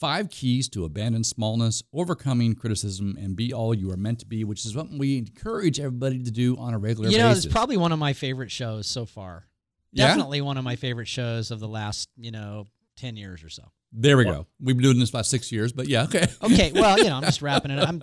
Five 0.00 0.30
Keys 0.30 0.68
to 0.70 0.84
Abandon 0.84 1.22
Smallness, 1.22 1.84
Overcoming 1.92 2.54
Criticism, 2.56 3.16
and 3.20 3.36
Be 3.36 3.52
All 3.52 3.72
You 3.72 3.88
Are 3.92 3.96
Meant 3.96 4.18
to 4.20 4.26
Be, 4.26 4.42
which 4.42 4.66
is 4.66 4.74
what 4.74 4.90
we 4.90 5.16
encourage 5.16 5.78
everybody 5.78 6.20
to 6.24 6.30
do 6.32 6.56
on 6.56 6.74
a 6.74 6.78
regular 6.78 7.08
You 7.08 7.18
know, 7.18 7.28
basis. 7.28 7.44
it's 7.44 7.52
probably 7.52 7.76
one 7.76 7.92
of 7.92 8.00
my 8.00 8.12
favorite 8.12 8.50
shows 8.50 8.88
so 8.88 9.06
far. 9.06 9.46
Yeah? 9.92 10.08
Definitely 10.08 10.40
one 10.40 10.56
of 10.58 10.64
my 10.64 10.76
favorite 10.76 11.08
shows 11.08 11.50
of 11.50 11.60
the 11.60 11.68
last, 11.68 12.08
you 12.16 12.30
know, 12.30 12.66
10 12.96 13.16
years 13.16 13.42
or 13.44 13.48
so. 13.50 13.62
there 13.92 14.16
we 14.16 14.24
go. 14.24 14.46
We've 14.60 14.76
been 14.76 14.82
doing 14.82 14.98
this 14.98 15.10
about 15.10 15.26
six 15.26 15.50
years, 15.52 15.72
but 15.72 15.86
yeah, 15.88 16.04
okay. 16.04 16.26
Okay, 16.42 16.72
well, 16.74 16.96
you 16.98 17.04
know, 17.04 17.16
I'm 17.16 17.22
just 17.32 17.42
wrapping 17.42 17.70
it. 17.70 17.78
up. 17.78 17.88
I'm 17.88 18.02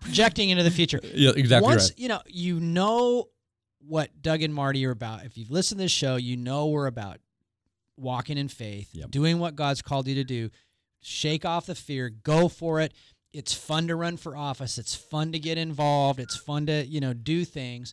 projecting 0.00 0.50
into 0.50 0.62
the 0.62 0.70
future. 0.70 1.00
Yeah, 1.02 1.30
exactly 1.34 1.66
Once, 1.68 1.90
right. 1.90 1.98
you 1.98 2.08
know, 2.08 2.20
you 2.26 2.60
know 2.60 3.28
what 3.86 4.10
Doug 4.22 4.42
and 4.42 4.54
Marty 4.54 4.84
are 4.86 4.90
about. 4.90 5.24
If 5.24 5.36
you've 5.38 5.50
listened 5.50 5.78
to 5.78 5.84
this 5.84 5.92
show, 5.92 6.16
you 6.16 6.36
know 6.36 6.66
we're 6.68 6.86
about 6.86 7.18
walking 7.96 8.38
in 8.38 8.48
faith, 8.48 8.88
Yep. 8.92 9.10
doing 9.10 9.38
what 9.38 9.56
God's 9.56 9.82
called 9.82 10.08
you 10.08 10.14
to 10.16 10.24
do. 10.24 10.50
Shake 11.00 11.44
off 11.44 11.66
the 11.66 11.74
fear, 11.74 12.08
go 12.10 12.48
for 12.48 12.80
it. 12.80 12.92
It's 13.32 13.52
fun 13.52 13.88
to 13.88 13.96
run 13.96 14.16
for 14.16 14.36
office. 14.36 14.78
It's 14.78 14.94
fun 14.94 15.32
to 15.32 15.38
get 15.38 15.58
involved. 15.58 16.18
It's 16.20 16.36
fun 16.36 16.66
to, 16.66 16.84
you 16.86 17.00
know, 17.00 17.12
do 17.12 17.44
things. 17.44 17.92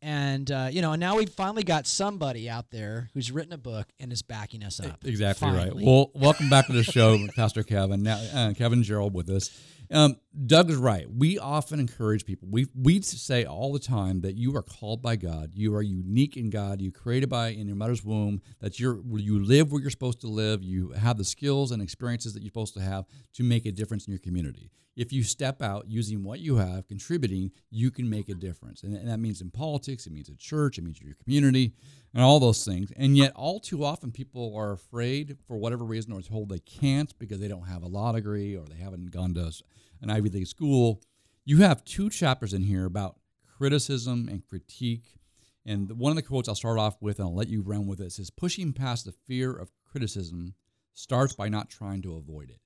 And 0.00 0.50
uh, 0.50 0.68
you 0.70 0.80
know, 0.80 0.92
and 0.92 1.00
now 1.00 1.16
we've 1.16 1.30
finally 1.30 1.64
got 1.64 1.86
somebody 1.86 2.48
out 2.48 2.70
there 2.70 3.10
who's 3.14 3.32
written 3.32 3.52
a 3.52 3.58
book 3.58 3.88
and 3.98 4.12
is 4.12 4.22
backing 4.22 4.62
us 4.62 4.78
up. 4.78 5.04
Exactly 5.04 5.50
right. 5.50 5.74
Well, 5.74 6.12
welcome 6.14 6.48
back 6.48 6.66
to 6.66 6.72
the 6.72 6.84
show, 6.84 7.18
Pastor 7.36 7.64
Kevin. 7.64 8.04
Now, 8.04 8.18
uh, 8.32 8.52
Kevin 8.54 8.82
Gerald 8.84 9.12
with 9.12 9.28
us. 9.28 9.50
Um, 9.90 10.16
Doug 10.46 10.70
is 10.70 10.76
right. 10.76 11.06
We 11.10 11.38
often 11.38 11.80
encourage 11.80 12.24
people. 12.24 12.48
We 12.50 12.66
we 12.74 13.00
say 13.02 13.44
all 13.44 13.72
the 13.72 13.78
time 13.78 14.20
that 14.20 14.36
you 14.36 14.54
are 14.56 14.62
called 14.62 15.02
by 15.02 15.16
God. 15.16 15.50
You 15.54 15.74
are 15.74 15.82
unique 15.82 16.36
in 16.36 16.50
God. 16.50 16.80
You 16.80 16.92
created 16.92 17.28
by 17.28 17.48
in 17.48 17.66
your 17.66 17.76
mother's 17.76 18.04
womb. 18.04 18.40
That 18.60 18.78
you're 18.78 19.00
you 19.16 19.42
live 19.42 19.72
where 19.72 19.80
you're 19.80 19.90
supposed 19.90 20.20
to 20.20 20.28
live. 20.28 20.62
You 20.62 20.92
have 20.92 21.16
the 21.16 21.24
skills 21.24 21.72
and 21.72 21.82
experiences 21.82 22.34
that 22.34 22.42
you're 22.42 22.50
supposed 22.50 22.74
to 22.74 22.80
have 22.80 23.06
to 23.34 23.42
make 23.42 23.66
a 23.66 23.72
difference 23.72 24.06
in 24.06 24.12
your 24.12 24.20
community. 24.20 24.70
If 24.94 25.12
you 25.12 25.22
step 25.22 25.62
out 25.62 25.86
using 25.88 26.24
what 26.24 26.40
you 26.40 26.56
have, 26.56 26.88
contributing, 26.88 27.52
you 27.70 27.90
can 27.90 28.10
make 28.10 28.28
a 28.28 28.34
difference. 28.34 28.82
And, 28.82 28.96
and 28.96 29.08
that 29.08 29.20
means 29.20 29.40
in 29.40 29.50
politics, 29.50 30.06
it 30.06 30.12
means 30.12 30.28
at 30.28 30.38
church, 30.38 30.76
it 30.76 30.82
means 30.82 31.00
in 31.00 31.06
your 31.06 31.16
community, 31.22 31.72
and 32.14 32.22
all 32.22 32.40
those 32.40 32.64
things. 32.64 32.92
And 32.96 33.16
yet, 33.16 33.32
all 33.36 33.60
too 33.60 33.84
often, 33.84 34.10
people 34.10 34.54
are 34.56 34.72
afraid 34.72 35.36
for 35.46 35.56
whatever 35.56 35.84
reason 35.84 36.12
or 36.12 36.20
told 36.20 36.48
they 36.48 36.58
can't 36.58 37.16
because 37.18 37.38
they 37.38 37.48
don't 37.48 37.68
have 37.68 37.82
a 37.82 37.88
law 37.88 38.12
degree 38.12 38.56
or 38.56 38.64
they 38.66 38.76
haven't 38.76 39.12
gone 39.12 39.34
to 39.34 39.52
an 40.00 40.10
Ivy 40.10 40.30
League 40.30 40.46
school. 40.46 41.00
You 41.44 41.58
have 41.58 41.84
two 41.84 42.10
chapters 42.10 42.52
in 42.52 42.62
here 42.62 42.84
about 42.84 43.16
criticism 43.56 44.28
and 44.30 44.46
critique. 44.46 45.18
And 45.66 45.90
one 45.98 46.10
of 46.10 46.16
the 46.16 46.22
quotes 46.22 46.48
I'll 46.48 46.54
start 46.54 46.78
off 46.78 46.96
with, 47.00 47.18
and 47.18 47.28
I'll 47.28 47.34
let 47.34 47.48
you 47.48 47.62
run 47.62 47.86
with 47.86 48.00
it, 48.00 48.12
says, 48.12 48.30
Pushing 48.30 48.72
past 48.72 49.04
the 49.04 49.12
fear 49.12 49.54
of 49.54 49.70
criticism 49.90 50.54
starts 50.94 51.34
by 51.34 51.48
not 51.48 51.70
trying 51.70 52.02
to 52.02 52.16
avoid 52.16 52.50
it. 52.50 52.60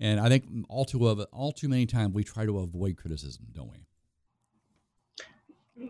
And 0.00 0.20
I 0.20 0.28
think 0.28 0.44
all 0.68 0.84
too 0.84 1.08
of 1.08 1.20
all 1.32 1.52
too 1.52 1.68
many 1.68 1.86
times 1.86 2.14
we 2.14 2.24
try 2.24 2.46
to 2.46 2.58
avoid 2.58 2.96
criticism, 2.96 3.46
don't 3.52 3.70
we? 3.70 3.86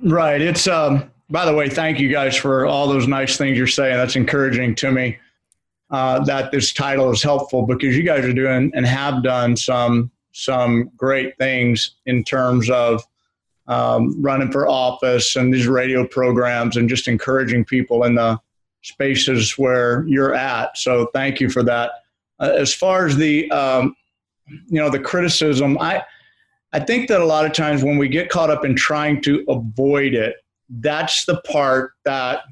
Right. 0.02 0.40
It's 0.40 0.66
um. 0.66 1.10
By 1.30 1.44
the 1.44 1.52
way, 1.54 1.68
thank 1.68 2.00
you 2.00 2.10
guys 2.10 2.34
for 2.34 2.64
all 2.64 2.88
those 2.88 3.06
nice 3.06 3.36
things 3.36 3.58
you're 3.58 3.66
saying. 3.66 3.98
That's 3.98 4.16
encouraging 4.16 4.74
to 4.76 4.90
me. 4.90 5.18
Uh, 5.90 6.24
that 6.24 6.50
this 6.52 6.72
title 6.72 7.10
is 7.10 7.22
helpful 7.22 7.66
because 7.66 7.96
you 7.96 8.02
guys 8.02 8.24
are 8.24 8.32
doing 8.32 8.70
and 8.74 8.86
have 8.86 9.22
done 9.22 9.56
some 9.56 10.10
some 10.38 10.88
great 10.96 11.36
things 11.36 11.96
in 12.06 12.22
terms 12.22 12.70
of 12.70 13.02
um, 13.66 14.14
running 14.22 14.52
for 14.52 14.68
office 14.68 15.34
and 15.34 15.52
these 15.52 15.66
radio 15.66 16.06
programs 16.06 16.76
and 16.76 16.88
just 16.88 17.08
encouraging 17.08 17.64
people 17.64 18.04
in 18.04 18.14
the 18.14 18.38
spaces 18.82 19.58
where 19.58 20.06
you're 20.06 20.34
at. 20.34 20.78
So 20.78 21.08
thank 21.12 21.40
you 21.40 21.50
for 21.50 21.64
that. 21.64 21.90
Uh, 22.38 22.52
as 22.56 22.72
far 22.72 23.04
as 23.04 23.16
the 23.16 23.50
um, 23.50 23.96
you 24.46 24.80
know 24.80 24.88
the 24.88 25.00
criticism, 25.00 25.76
I 25.78 26.04
I 26.72 26.78
think 26.78 27.08
that 27.08 27.20
a 27.20 27.26
lot 27.26 27.44
of 27.44 27.52
times 27.52 27.82
when 27.82 27.98
we 27.98 28.08
get 28.08 28.30
caught 28.30 28.48
up 28.48 28.64
in 28.64 28.76
trying 28.76 29.20
to 29.22 29.44
avoid 29.48 30.14
it, 30.14 30.36
that's 30.68 31.24
the 31.24 31.40
part 31.42 31.94
that 32.04 32.42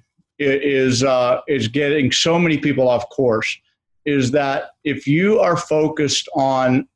is 0.41 1.05
uh, 1.05 1.41
is 1.47 1.68
getting 1.68 2.11
so 2.11 2.37
many 2.37 2.59
people 2.59 2.89
off 2.89 3.09
course. 3.11 3.57
Is 4.05 4.32
that 4.32 4.70
if 4.82 5.07
you 5.07 5.39
are 5.39 5.57
focused 5.57 6.28
on 6.34 6.89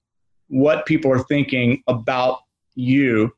what 0.50 0.86
people 0.86 1.10
are 1.10 1.22
thinking 1.24 1.82
about 1.86 2.40
you, 2.74 3.32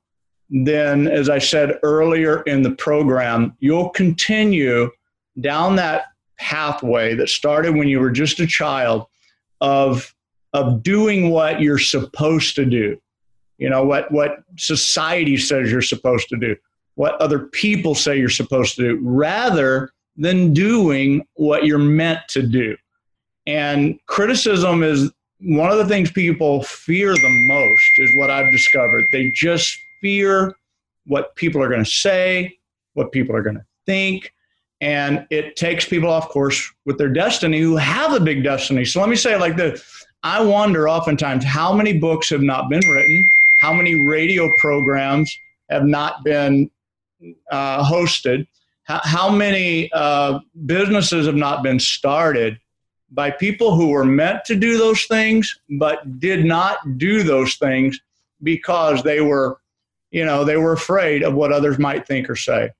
then 0.50 1.06
as 1.06 1.28
I 1.28 1.38
said 1.38 1.78
earlier 1.82 2.42
in 2.42 2.62
the 2.62 2.72
program, 2.72 3.56
you'll 3.60 3.90
continue 3.90 4.90
down 5.40 5.76
that 5.76 6.06
pathway 6.38 7.14
that 7.14 7.28
started 7.28 7.76
when 7.76 7.88
you 7.88 8.00
were 8.00 8.10
just 8.10 8.40
a 8.40 8.46
child 8.46 9.06
of 9.60 10.14
of 10.54 10.82
doing 10.82 11.30
what 11.30 11.62
you're 11.62 11.78
supposed 11.78 12.56
to 12.56 12.66
do. 12.66 13.00
You 13.58 13.70
know 13.70 13.84
what 13.84 14.10
what 14.10 14.42
society 14.56 15.36
says 15.36 15.70
you're 15.70 15.80
supposed 15.80 16.28
to 16.30 16.36
do 16.36 16.56
what 16.94 17.20
other 17.20 17.38
people 17.38 17.94
say 17.94 18.18
you're 18.18 18.28
supposed 18.28 18.76
to 18.76 18.82
do 18.82 18.98
rather 19.02 19.92
than 20.16 20.52
doing 20.52 21.26
what 21.34 21.64
you're 21.64 21.78
meant 21.78 22.20
to 22.28 22.42
do. 22.42 22.76
And 23.46 23.98
criticism 24.06 24.82
is 24.82 25.10
one 25.44 25.70
of 25.70 25.78
the 25.78 25.86
things 25.86 26.10
people 26.10 26.62
fear 26.62 27.14
the 27.14 27.46
most 27.48 27.82
is 27.98 28.14
what 28.16 28.30
i've 28.30 28.50
discovered. 28.52 29.04
They 29.12 29.30
just 29.34 29.76
fear 30.00 30.54
what 31.06 31.34
people 31.36 31.62
are 31.62 31.68
going 31.68 31.84
to 31.84 31.90
say 31.90 32.56
what 32.94 33.10
people 33.12 33.34
are 33.34 33.42
going 33.42 33.56
to 33.56 33.64
think 33.86 34.32
and 34.80 35.26
it 35.30 35.56
takes 35.56 35.88
people 35.88 36.10
off 36.10 36.28
course 36.28 36.70
with 36.84 36.98
their 36.98 37.08
destiny 37.08 37.60
who 37.60 37.76
have 37.76 38.12
a 38.12 38.20
big 38.20 38.42
destiny. 38.42 38.84
So 38.84 39.00
let 39.00 39.08
me 39.08 39.16
say 39.16 39.36
like 39.36 39.56
this. 39.56 39.82
I 40.24 40.42
wonder 40.42 40.88
oftentimes 40.88 41.44
how 41.44 41.72
many 41.72 41.98
books 41.98 42.28
have 42.30 42.42
not 42.42 42.68
been 42.68 42.86
written 42.88 43.30
how 43.62 43.72
many 43.72 44.04
radio 44.06 44.50
programs 44.58 45.32
have 45.70 45.84
not 45.84 46.24
been 46.24 46.68
uh, 47.52 47.84
hosted, 47.84 48.44
how, 48.82 49.00
how 49.04 49.30
many 49.30 49.88
uh, 49.92 50.40
businesses 50.66 51.26
have 51.26 51.36
not 51.36 51.62
been 51.62 51.78
started 51.78 52.58
by 53.12 53.30
people 53.30 53.74
who 53.74 53.90
were 53.90 54.04
meant 54.04 54.44
to 54.46 54.56
do 54.56 54.78
those 54.78 55.04
things 55.04 55.60
but 55.70 56.18
did 56.18 56.44
not 56.44 56.98
do 56.98 57.22
those 57.22 57.56
things 57.56 58.00
because 58.42 59.02
they 59.02 59.20
were, 59.20 59.60
you 60.10 60.24
know, 60.24 60.44
they 60.44 60.56
were 60.56 60.72
afraid 60.72 61.22
of 61.22 61.34
what 61.34 61.52
others 61.52 61.78
might 61.78 62.06
think 62.06 62.28
or 62.28 62.36
say. 62.36 62.70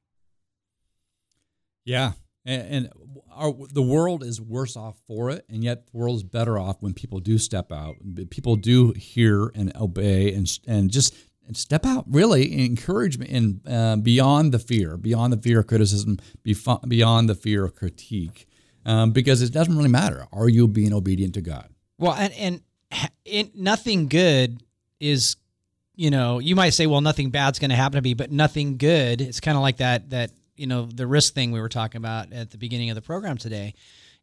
Yeah, 1.84 2.12
and, 2.44 2.90
our, 3.34 3.54
the 3.72 3.82
world 3.82 4.22
is 4.22 4.40
worse 4.40 4.76
off 4.76 5.00
for 5.06 5.30
it, 5.30 5.44
and 5.48 5.64
yet 5.64 5.86
the 5.86 5.96
world 5.96 6.16
is 6.16 6.22
better 6.22 6.58
off 6.58 6.82
when 6.82 6.92
people 6.92 7.18
do 7.18 7.38
step 7.38 7.72
out. 7.72 7.96
People 8.28 8.56
do 8.56 8.92
hear 8.92 9.50
and 9.54 9.74
obey, 9.76 10.34
and 10.34 10.46
and 10.66 10.90
just 10.90 11.14
and 11.46 11.56
step 11.56 11.86
out. 11.86 12.04
Really, 12.08 12.66
encouragement 12.66 13.30
and 13.30 13.60
uh, 13.66 13.96
beyond 13.96 14.52
the 14.52 14.58
fear, 14.58 14.96
beyond 14.98 15.32
the 15.32 15.38
fear 15.38 15.60
of 15.60 15.66
criticism, 15.66 16.18
beyond 16.42 17.28
the 17.28 17.34
fear 17.34 17.64
of 17.64 17.74
critique, 17.74 18.46
um, 18.84 19.12
because 19.12 19.42
it 19.42 19.52
doesn't 19.52 19.76
really 19.76 19.88
matter. 19.88 20.26
Are 20.32 20.48
you 20.48 20.68
being 20.68 20.92
obedient 20.92 21.34
to 21.34 21.40
God? 21.40 21.68
Well, 21.98 22.14
and 22.14 22.32
and 22.34 22.60
it, 23.24 23.54
nothing 23.56 24.08
good 24.08 24.62
is, 25.00 25.36
you 25.94 26.10
know, 26.10 26.38
you 26.38 26.56
might 26.56 26.70
say, 26.70 26.86
well, 26.86 27.00
nothing 27.00 27.30
bad's 27.30 27.58
going 27.58 27.70
to 27.70 27.76
happen 27.76 27.96
to 27.96 28.02
me, 28.02 28.14
but 28.14 28.30
nothing 28.30 28.76
good. 28.76 29.20
It's 29.20 29.40
kind 29.40 29.56
of 29.56 29.62
like 29.62 29.78
that 29.78 30.10
that 30.10 30.30
you 30.56 30.66
know 30.66 30.86
the 30.86 31.06
risk 31.06 31.34
thing 31.34 31.52
we 31.52 31.60
were 31.60 31.68
talking 31.68 31.98
about 31.98 32.32
at 32.32 32.50
the 32.50 32.58
beginning 32.58 32.90
of 32.90 32.94
the 32.94 33.02
program 33.02 33.36
today, 33.36 33.74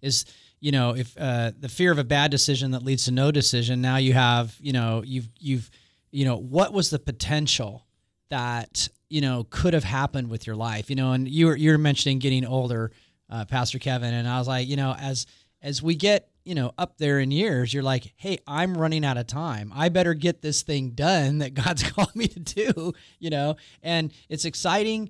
is 0.02 0.26
you 0.60 0.72
know 0.72 0.96
if 0.96 1.16
uh, 1.18 1.52
the 1.60 1.70
fear 1.70 1.92
of 1.92 2.00
a 2.00 2.04
bad 2.04 2.32
decision 2.32 2.72
that 2.72 2.84
leads 2.84 3.06
to 3.06 3.12
no 3.12 3.32
decision. 3.32 3.82
Now 3.82 3.98
you 3.98 4.14
have 4.14 4.56
you 4.60 4.74
know 4.74 5.04
you've 5.06 5.30
you've 5.40 5.70
you 6.12 6.26
know 6.26 6.38
what 6.38 6.74
was 6.74 6.90
the 6.90 7.00
potential 7.00 7.86
that 8.30 8.90
you 9.10 9.22
know 9.22 9.46
could 9.50 9.74
have 9.74 9.84
happened 9.84 10.30
with 10.30 10.46
your 10.46 10.56
life 10.56 10.90
you 10.90 10.96
know 10.96 11.12
and 11.12 11.28
you 11.28 11.48
were 11.48 11.56
you 11.56 11.72
were 11.72 11.78
mentioning 11.78 12.20
getting 12.20 12.46
older 12.46 12.92
uh, 13.30 13.46
pastor 13.46 13.80
kevin 13.80 14.14
and 14.14 14.28
i 14.28 14.38
was 14.38 14.48
like 14.48 14.68
you 14.68 14.76
know 14.76 14.96
as 15.00 15.26
as 15.62 15.82
we 15.84 15.96
get 15.96 16.30
you 16.44 16.56
know 16.56 16.72
up 16.78 16.98
there 16.98 17.20
in 17.20 17.32
years 17.32 17.74
you're 17.74 17.84
like 17.84 18.14
hey 18.16 18.38
i'm 18.48 18.78
running 18.78 19.06
out 19.06 19.18
of 19.18 19.28
time 19.28 19.72
i 19.76 19.90
better 19.90 20.14
get 20.14 20.42
this 20.42 20.62
thing 20.62 20.92
done 20.92 21.40
that 21.40 21.54
god's 21.54 21.84
called 21.92 22.16
me 22.16 22.28
to 22.28 22.40
do 22.40 22.94
you 23.20 23.30
know 23.30 23.56
and 23.84 24.12
it's 24.30 24.46
exciting 24.46 25.10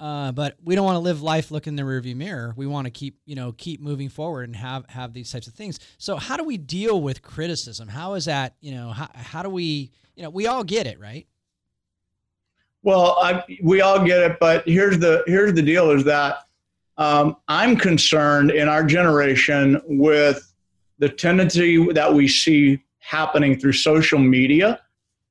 uh, 0.00 0.30
but 0.30 0.56
we 0.62 0.76
don't 0.76 0.84
want 0.84 0.94
to 0.94 1.00
live 1.00 1.22
life 1.22 1.50
looking 1.50 1.72
in 1.72 1.76
the 1.76 1.82
rearview 1.82 2.14
mirror. 2.14 2.54
We 2.56 2.66
want 2.66 2.84
to 2.84 2.90
keep, 2.90 3.18
you 3.26 3.34
know, 3.34 3.52
keep 3.52 3.80
moving 3.80 4.08
forward 4.08 4.44
and 4.44 4.54
have 4.54 4.88
have 4.88 5.12
these 5.12 5.30
types 5.32 5.48
of 5.48 5.54
things. 5.54 5.80
So 5.98 6.16
how 6.16 6.36
do 6.36 6.44
we 6.44 6.56
deal 6.56 7.00
with 7.00 7.20
criticism? 7.20 7.88
How 7.88 8.14
is 8.14 8.26
that, 8.26 8.54
you 8.60 8.72
know, 8.72 8.90
how, 8.90 9.08
how 9.14 9.42
do 9.42 9.50
we, 9.50 9.90
you 10.14 10.22
know, 10.22 10.30
we 10.30 10.46
all 10.46 10.62
get 10.62 10.86
it, 10.86 11.00
right? 11.00 11.26
Well, 12.82 13.18
I, 13.20 13.42
we 13.60 13.80
all 13.80 14.04
get 14.04 14.22
it, 14.22 14.38
but 14.38 14.66
here's 14.68 15.00
the 15.00 15.24
here's 15.26 15.52
the 15.52 15.62
deal: 15.62 15.90
is 15.90 16.04
that 16.04 16.44
um, 16.98 17.36
I'm 17.46 17.76
concerned 17.76 18.50
in 18.50 18.68
our 18.68 18.84
generation 18.84 19.80
with 19.86 20.52
the 20.98 21.08
tendency 21.08 21.92
that 21.92 22.12
we 22.12 22.26
see 22.28 22.82
happening 22.98 23.58
through 23.58 23.72
social 23.72 24.18
media. 24.18 24.80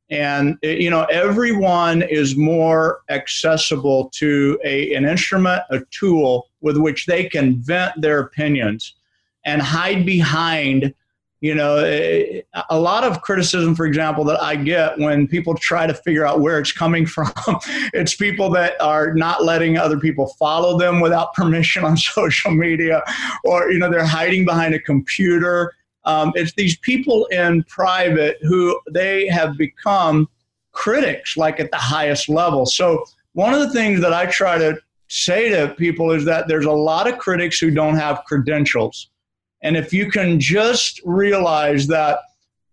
And 0.10 0.58
it, 0.62 0.80
you 0.80 0.90
know, 0.90 1.04
everyone 1.12 2.02
is 2.02 2.38
more 2.38 3.02
accessible 3.10 4.10
to 4.16 4.58
a, 4.64 4.94
an 4.94 5.06
instrument, 5.06 5.62
a 5.70 5.82
tool 5.92 6.48
with 6.62 6.78
which 6.78 7.06
they 7.06 7.26
can 7.26 7.62
vent 7.62 8.02
their 8.02 8.20
opinions 8.20 8.96
and 9.46 9.62
hide 9.62 10.06
behind 10.06 10.94
you 11.42 11.54
know 11.54 11.78
a 12.70 12.80
lot 12.80 13.04
of 13.04 13.22
criticism 13.22 13.76
for 13.76 13.86
example 13.86 14.24
that 14.24 14.42
i 14.42 14.56
get 14.56 14.98
when 14.98 15.28
people 15.28 15.54
try 15.56 15.86
to 15.86 15.94
figure 15.94 16.26
out 16.26 16.40
where 16.40 16.60
it's 16.60 16.72
coming 16.72 17.06
from 17.16 17.32
it's 17.94 18.16
people 18.16 18.50
that 18.50 18.80
are 18.82 19.14
not 19.14 19.44
letting 19.44 19.78
other 19.78 20.00
people 20.00 20.28
follow 20.40 20.78
them 20.78 21.00
without 21.00 21.34
permission 21.36 21.84
on 21.84 21.96
social 21.96 22.52
media 22.52 23.04
or 23.44 23.72
you 23.72 23.80
know 23.80 23.90
they're 23.90 24.06
hiding 24.06 24.46
behind 24.46 24.74
a 24.74 24.80
computer. 24.80 25.74
Um, 26.06 26.32
it's 26.36 26.54
these 26.54 26.78
people 26.78 27.26
in 27.28 27.64
private 27.64 28.38
who 28.42 28.80
they 28.92 29.28
have 29.28 29.58
become 29.58 30.30
critics 30.72 31.36
like 31.36 31.60
at 31.60 31.72
the 31.72 31.78
highest 31.78 32.30
level. 32.30 32.66
So 32.66 33.04
one 33.34 33.54
of 33.54 33.60
the 33.60 33.72
things 33.72 34.02
that 34.02 34.14
i 34.14 34.26
try 34.26 34.58
to 34.58 34.78
say 35.10 35.50
to 35.50 35.74
people 35.76 36.12
is 36.12 36.26
that 36.26 36.48
there's 36.48 36.66
a 36.66 36.72
lot 36.72 37.08
of 37.08 37.18
critics 37.18 37.60
who 37.60 37.72
don't 37.72 37.96
have 37.96 38.24
credentials 38.26 39.10
and 39.62 39.76
if 39.76 39.94
you 39.94 40.10
can 40.10 40.40
just 40.40 41.02
realize 41.06 41.88
that 41.88 42.20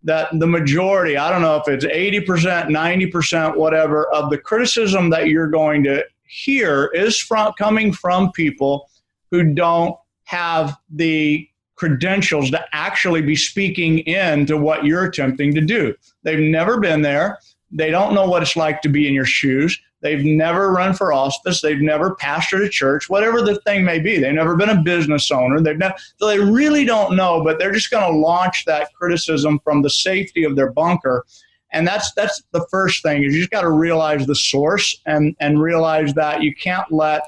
that 0.04 0.28
the 0.38 0.46
majority, 0.46 1.16
I 1.16 1.30
don't 1.30 1.40
know 1.40 1.56
if 1.56 1.66
it's 1.66 1.86
80%, 1.86 2.66
90%, 2.66 3.56
whatever, 3.56 4.06
of 4.12 4.28
the 4.28 4.36
criticism 4.36 5.08
that 5.10 5.28
you're 5.28 5.48
going 5.48 5.82
to 5.84 6.04
hear 6.26 6.90
is 6.92 7.18
from 7.18 7.54
coming 7.54 7.90
from 7.90 8.30
people 8.32 8.90
who 9.30 9.54
don't 9.54 9.96
have 10.24 10.76
the 10.90 11.48
credentials 11.76 12.50
to 12.50 12.64
actually 12.72 13.22
be 13.22 13.34
speaking 13.34 14.00
into 14.00 14.56
what 14.56 14.84
you're 14.84 15.06
attempting 15.06 15.54
to 15.54 15.60
do. 15.60 15.94
They've 16.22 16.38
never 16.38 16.78
been 16.78 17.02
there. 17.02 17.38
They 17.70 17.90
don't 17.90 18.14
know 18.14 18.28
what 18.28 18.42
it's 18.42 18.56
like 18.56 18.82
to 18.82 18.88
be 18.88 19.08
in 19.08 19.14
your 19.14 19.24
shoes. 19.24 19.80
They've 20.04 20.22
never 20.22 20.70
run 20.70 20.92
for 20.92 21.14
office. 21.14 21.62
They've 21.62 21.80
never 21.80 22.14
pastored 22.16 22.62
a 22.62 22.68
church, 22.68 23.08
whatever 23.08 23.40
the 23.40 23.58
thing 23.62 23.86
may 23.86 23.98
be. 23.98 24.18
They've 24.18 24.34
never 24.34 24.54
been 24.54 24.68
a 24.68 24.82
business 24.82 25.30
owner. 25.30 25.62
They've 25.62 25.78
never, 25.78 25.94
so 26.18 26.28
they 26.28 26.38
really 26.38 26.84
don't 26.84 27.16
know, 27.16 27.42
but 27.42 27.58
they're 27.58 27.72
just 27.72 27.90
going 27.90 28.12
to 28.12 28.18
launch 28.18 28.66
that 28.66 28.92
criticism 28.92 29.60
from 29.64 29.80
the 29.80 29.88
safety 29.88 30.44
of 30.44 30.56
their 30.56 30.70
bunker. 30.70 31.24
And 31.72 31.86
that's 31.86 32.12
that's 32.12 32.42
the 32.52 32.66
first 32.70 33.02
thing 33.02 33.24
is 33.24 33.32
you 33.32 33.40
just 33.40 33.50
got 33.50 33.62
to 33.62 33.70
realize 33.70 34.26
the 34.26 34.34
source 34.34 34.94
and 35.06 35.34
and 35.40 35.58
realize 35.58 36.12
that 36.14 36.42
you 36.42 36.54
can't 36.54 36.92
let 36.92 37.22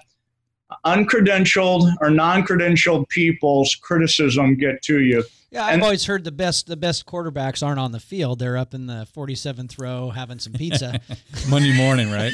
uncredentialed 0.84 1.90
or 2.02 2.10
non-credentialed 2.10 3.08
people's 3.08 3.74
criticism 3.74 4.54
get 4.54 4.82
to 4.82 5.00
you. 5.00 5.24
Yeah, 5.56 5.64
I've 5.64 5.74
and, 5.74 5.82
always 5.82 6.04
heard 6.04 6.22
the 6.22 6.32
best 6.32 6.66
the 6.66 6.76
best 6.76 7.06
quarterbacks 7.06 7.66
aren't 7.66 7.80
on 7.80 7.90
the 7.90 7.98
field; 7.98 8.40
they're 8.40 8.58
up 8.58 8.74
in 8.74 8.86
the 8.86 9.08
47th 9.16 9.80
row 9.80 10.10
having 10.10 10.38
some 10.38 10.52
pizza. 10.52 11.00
Monday 11.48 11.74
morning, 11.74 12.10
right? 12.10 12.30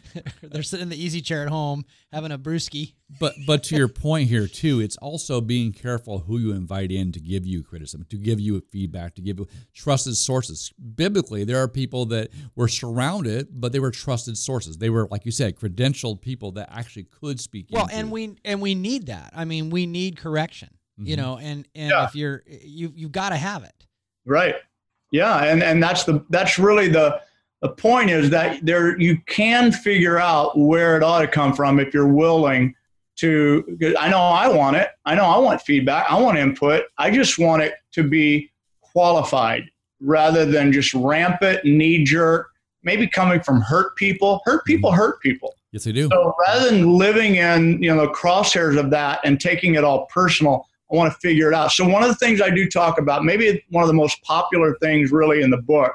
they're 0.42 0.62
sitting 0.62 0.82
in 0.82 0.88
the 0.90 1.02
easy 1.02 1.22
chair 1.22 1.42
at 1.42 1.48
home 1.48 1.86
having 2.12 2.30
a 2.30 2.38
brewski. 2.38 2.92
But 3.18 3.32
but 3.46 3.62
to 3.64 3.76
your 3.76 3.88
point 3.88 4.28
here 4.28 4.46
too, 4.46 4.80
it's 4.80 4.98
also 4.98 5.40
being 5.40 5.72
careful 5.72 6.18
who 6.18 6.36
you 6.36 6.52
invite 6.52 6.92
in 6.92 7.10
to 7.12 7.20
give 7.20 7.46
you 7.46 7.62
criticism, 7.62 8.04
to 8.10 8.18
give 8.18 8.38
you 8.38 8.60
feedback, 8.70 9.14
to 9.14 9.22
give 9.22 9.38
you 9.38 9.48
trusted 9.72 10.18
sources. 10.18 10.70
Biblically, 10.94 11.44
there 11.44 11.62
are 11.62 11.68
people 11.68 12.04
that 12.06 12.28
were 12.54 12.68
surrounded, 12.68 13.48
but 13.50 13.72
they 13.72 13.80
were 13.80 13.90
trusted 13.90 14.36
sources. 14.36 14.76
They 14.76 14.90
were, 14.90 15.08
like 15.10 15.24
you 15.24 15.32
said, 15.32 15.56
credentialed 15.56 16.20
people 16.20 16.52
that 16.52 16.68
actually 16.70 17.04
could 17.04 17.40
speak. 17.40 17.68
Well, 17.70 17.88
and 17.90 18.10
we 18.10 18.36
and 18.44 18.60
we 18.60 18.74
need 18.74 19.06
that. 19.06 19.32
I 19.34 19.46
mean, 19.46 19.70
we 19.70 19.86
need 19.86 20.18
correction 20.18 20.68
mm-hmm. 20.98 21.06
you 21.06 21.16
know, 21.16 21.38
and 21.38 21.66
and 21.74 21.90
yeah. 21.90 22.06
if 22.06 22.14
you're 22.14 22.42
you 22.46 22.92
you've 22.94 23.12
got 23.12 23.30
to 23.30 23.36
have 23.36 23.64
it. 23.64 23.86
Right. 24.26 24.56
Yeah, 25.10 25.44
and 25.44 25.62
and 25.62 25.82
that's 25.82 26.04
the 26.04 26.24
that's 26.30 26.58
really 26.58 26.88
the 26.88 27.20
the 27.62 27.70
point 27.70 28.10
is 28.10 28.30
that 28.30 28.64
there 28.64 28.98
you 29.00 29.18
can 29.26 29.72
figure 29.72 30.18
out 30.18 30.58
where 30.58 30.96
it 30.96 31.02
ought 31.02 31.20
to 31.20 31.28
come 31.28 31.54
from 31.54 31.80
if 31.80 31.94
you're 31.94 32.12
willing 32.12 32.74
to 33.16 33.78
I 33.98 34.08
know 34.08 34.20
I 34.20 34.48
want 34.48 34.76
it. 34.76 34.90
I 35.04 35.14
know 35.14 35.24
I 35.24 35.38
want 35.38 35.62
feedback. 35.62 36.06
I 36.10 36.20
want 36.20 36.38
input. 36.38 36.84
I 36.98 37.10
just 37.10 37.38
want 37.38 37.62
it 37.62 37.74
to 37.92 38.02
be 38.02 38.50
qualified 38.80 39.70
rather 40.00 40.44
than 40.44 40.72
just 40.72 40.94
rampant 40.94 41.64
knee 41.64 42.04
jerk 42.04 42.48
maybe 42.82 43.06
coming 43.06 43.40
from 43.40 43.60
hurt 43.60 43.96
people. 43.96 44.40
Hurt 44.44 44.64
people 44.64 44.90
mm-hmm. 44.90 44.98
hurt 44.98 45.20
people. 45.20 45.54
Yes, 45.72 45.84
they 45.84 45.92
do. 45.92 46.08
So 46.10 46.34
rather 46.46 46.70
than 46.70 46.94
living 46.94 47.36
in 47.36 47.82
you 47.82 47.94
know 47.94 48.06
the 48.06 48.12
crosshairs 48.12 48.78
of 48.78 48.90
that 48.90 49.20
and 49.24 49.40
taking 49.40 49.74
it 49.74 49.84
all 49.84 50.06
personal, 50.06 50.66
I 50.90 50.96
want 50.96 51.12
to 51.12 51.18
figure 51.18 51.48
it 51.48 51.54
out. 51.54 51.72
So 51.72 51.86
one 51.86 52.02
of 52.02 52.08
the 52.08 52.14
things 52.14 52.40
I 52.40 52.50
do 52.50 52.68
talk 52.68 52.98
about, 52.98 53.24
maybe 53.24 53.62
one 53.70 53.82
of 53.82 53.88
the 53.88 53.94
most 53.94 54.22
popular 54.22 54.76
things 54.80 55.12
really 55.12 55.42
in 55.42 55.50
the 55.50 55.58
book, 55.58 55.92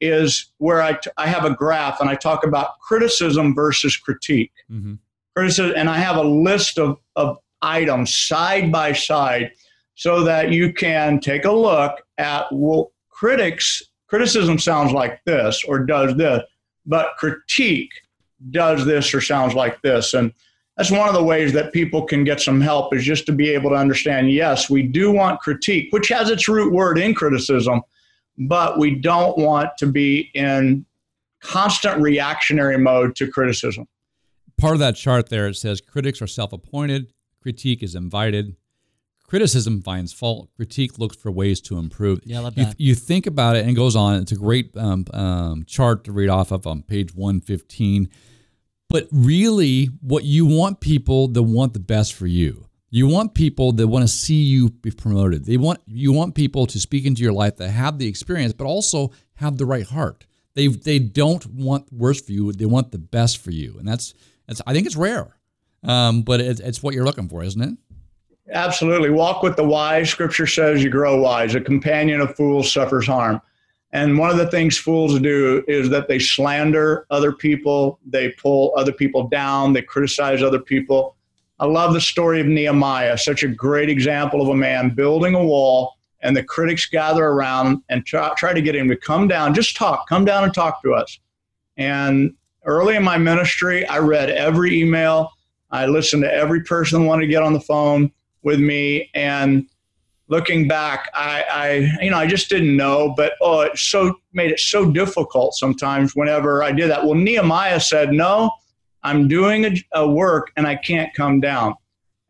is 0.00 0.52
where 0.58 0.82
I, 0.82 0.94
t- 0.94 1.10
I 1.16 1.26
have 1.26 1.44
a 1.44 1.54
graph 1.54 2.00
and 2.00 2.10
I 2.10 2.14
talk 2.14 2.44
about 2.44 2.78
criticism 2.80 3.54
versus 3.54 3.96
critique. 3.96 4.52
Mm-hmm. 4.70 4.94
Criticism, 5.34 5.74
and 5.76 5.88
I 5.88 5.98
have 5.98 6.16
a 6.16 6.22
list 6.22 6.78
of, 6.78 6.98
of 7.16 7.38
items 7.62 8.14
side 8.14 8.70
by 8.70 8.92
side 8.92 9.52
so 9.94 10.24
that 10.24 10.50
you 10.50 10.72
can 10.72 11.20
take 11.20 11.44
a 11.44 11.52
look 11.52 12.02
at 12.18 12.46
well, 12.52 12.92
critics. 13.08 13.82
Criticism 14.08 14.58
sounds 14.58 14.92
like 14.92 15.24
this 15.24 15.64
or 15.66 15.78
does 15.80 16.16
this, 16.16 16.42
but 16.86 17.16
critique 17.16 17.92
does 18.50 18.84
this 18.84 19.14
or 19.14 19.20
sounds 19.20 19.54
like 19.54 19.80
this. 19.82 20.14
And 20.14 20.32
that's 20.76 20.90
one 20.90 21.08
of 21.08 21.14
the 21.14 21.22
ways 21.22 21.52
that 21.52 21.72
people 21.72 22.02
can 22.02 22.24
get 22.24 22.40
some 22.40 22.60
help 22.60 22.94
is 22.94 23.04
just 23.04 23.26
to 23.26 23.32
be 23.32 23.50
able 23.50 23.70
to 23.70 23.76
understand 23.76 24.30
yes 24.30 24.68
we 24.68 24.82
do 24.82 25.10
want 25.10 25.40
critique 25.40 25.88
which 25.90 26.08
has 26.08 26.30
its 26.30 26.48
root 26.48 26.72
word 26.72 26.98
in 26.98 27.14
criticism 27.14 27.82
but 28.38 28.78
we 28.78 28.94
don't 28.94 29.38
want 29.38 29.70
to 29.78 29.86
be 29.86 30.30
in 30.34 30.84
constant 31.40 32.00
reactionary 32.00 32.78
mode 32.78 33.14
to 33.16 33.30
criticism. 33.30 33.86
Part 34.58 34.74
of 34.74 34.80
that 34.80 34.96
chart 34.96 35.28
there 35.28 35.46
it 35.48 35.56
says 35.56 35.80
critics 35.80 36.22
are 36.22 36.26
self-appointed 36.26 37.12
critique 37.40 37.82
is 37.82 37.94
invited. 37.94 38.56
Criticism 39.26 39.82
finds 39.82 40.12
fault 40.12 40.48
critique 40.56 40.98
looks 40.98 41.16
for 41.16 41.30
ways 41.30 41.60
to 41.62 41.78
improve. 41.78 42.20
Yeah, 42.24 42.38
I 42.38 42.42
love 42.42 42.54
that. 42.54 42.80
You, 42.80 42.88
you 42.88 42.94
think 42.94 43.26
about 43.26 43.56
it 43.56 43.60
and 43.60 43.70
it 43.70 43.74
goes 43.74 43.96
on 43.96 44.14
it's 44.14 44.32
a 44.32 44.36
great 44.36 44.76
um, 44.76 45.04
um, 45.12 45.64
chart 45.64 46.04
to 46.04 46.12
read 46.12 46.28
off 46.28 46.50
of 46.50 46.66
on 46.66 46.82
page 46.82 47.14
115 47.14 48.08
but 48.88 49.08
really, 49.10 49.86
what 50.00 50.24
you 50.24 50.46
want 50.46 50.80
people 50.80 51.28
that 51.28 51.42
want 51.42 51.72
the 51.72 51.80
best 51.80 52.14
for 52.14 52.26
you. 52.26 52.66
You 52.90 53.08
want 53.08 53.34
people 53.34 53.72
that 53.72 53.88
want 53.88 54.04
to 54.04 54.08
see 54.08 54.42
you 54.42 54.70
be 54.70 54.92
promoted. 54.92 55.46
They 55.46 55.56
want 55.56 55.80
you 55.86 56.12
want 56.12 56.36
people 56.36 56.66
to 56.66 56.78
speak 56.78 57.04
into 57.06 57.22
your 57.22 57.32
life 57.32 57.56
that 57.56 57.70
have 57.70 57.98
the 57.98 58.06
experience, 58.06 58.52
but 58.52 58.66
also 58.66 59.10
have 59.34 59.56
the 59.56 59.66
right 59.66 59.86
heart. 59.86 60.26
They 60.54 60.68
they 60.68 61.00
don't 61.00 61.44
want 61.46 61.92
worse 61.92 62.20
for 62.20 62.30
you. 62.30 62.52
They 62.52 62.66
want 62.66 62.92
the 62.92 62.98
best 62.98 63.38
for 63.38 63.50
you, 63.50 63.74
and 63.78 63.88
that's 63.88 64.14
that's 64.46 64.62
I 64.66 64.72
think 64.72 64.86
it's 64.86 64.94
rare, 64.94 65.36
um, 65.82 66.22
but 66.22 66.40
it, 66.40 66.60
it's 66.60 66.82
what 66.82 66.94
you're 66.94 67.04
looking 67.04 67.28
for, 67.28 67.42
isn't 67.42 67.60
it? 67.60 67.76
Absolutely. 68.52 69.10
Walk 69.10 69.42
with 69.42 69.56
the 69.56 69.64
wise. 69.64 70.10
Scripture 70.10 70.46
says 70.46 70.82
you 70.82 70.90
grow 70.90 71.20
wise. 71.20 71.54
A 71.54 71.60
companion 71.60 72.20
of 72.20 72.36
fools 72.36 72.70
suffers 72.70 73.06
harm. 73.06 73.40
And 73.94 74.18
one 74.18 74.28
of 74.28 74.38
the 74.38 74.50
things 74.50 74.76
fools 74.76 75.20
do 75.20 75.62
is 75.68 75.88
that 75.90 76.08
they 76.08 76.18
slander 76.18 77.06
other 77.10 77.30
people, 77.32 78.00
they 78.04 78.30
pull 78.30 78.74
other 78.76 78.90
people 78.90 79.28
down, 79.28 79.72
they 79.72 79.82
criticize 79.82 80.42
other 80.42 80.58
people. 80.58 81.14
I 81.60 81.66
love 81.66 81.94
the 81.94 82.00
story 82.00 82.40
of 82.40 82.48
Nehemiah, 82.48 83.16
such 83.16 83.44
a 83.44 83.48
great 83.48 83.88
example 83.88 84.42
of 84.42 84.48
a 84.48 84.54
man 84.54 84.90
building 84.90 85.36
a 85.36 85.44
wall, 85.44 85.94
and 86.22 86.36
the 86.36 86.42
critics 86.42 86.86
gather 86.86 87.24
around 87.24 87.84
and 87.88 88.04
try, 88.04 88.34
try 88.36 88.52
to 88.52 88.60
get 88.60 88.74
him 88.74 88.88
to 88.88 88.96
come 88.96 89.28
down, 89.28 89.54
just 89.54 89.76
talk, 89.76 90.08
come 90.08 90.24
down 90.24 90.42
and 90.42 90.52
talk 90.52 90.82
to 90.82 90.92
us. 90.92 91.20
And 91.76 92.34
early 92.64 92.96
in 92.96 93.04
my 93.04 93.16
ministry, 93.16 93.86
I 93.86 93.98
read 93.98 94.28
every 94.28 94.80
email, 94.80 95.30
I 95.70 95.86
listened 95.86 96.24
to 96.24 96.34
every 96.34 96.64
person 96.64 97.00
who 97.00 97.06
wanted 97.06 97.26
to 97.26 97.28
get 97.28 97.44
on 97.44 97.52
the 97.52 97.60
phone 97.60 98.10
with 98.42 98.58
me, 98.58 99.08
and 99.14 99.68
looking 100.28 100.66
back, 100.66 101.10
I, 101.14 101.44
I, 101.50 102.02
you 102.02 102.10
know, 102.10 102.18
I 102.18 102.26
just 102.26 102.48
didn't 102.48 102.76
know, 102.76 103.14
but 103.16 103.34
oh, 103.40 103.60
it 103.60 103.78
so 103.78 104.14
made 104.32 104.50
it 104.50 104.60
so 104.60 104.90
difficult 104.90 105.54
sometimes 105.54 106.16
whenever 106.16 106.62
I 106.62 106.72
did 106.72 106.90
that. 106.90 107.04
Well, 107.04 107.14
Nehemiah 107.14 107.80
said, 107.80 108.12
no, 108.12 108.50
I'm 109.02 109.28
doing 109.28 109.64
a, 109.66 109.74
a 109.92 110.08
work 110.08 110.50
and 110.56 110.66
I 110.66 110.76
can't 110.76 111.12
come 111.14 111.40
down. 111.40 111.74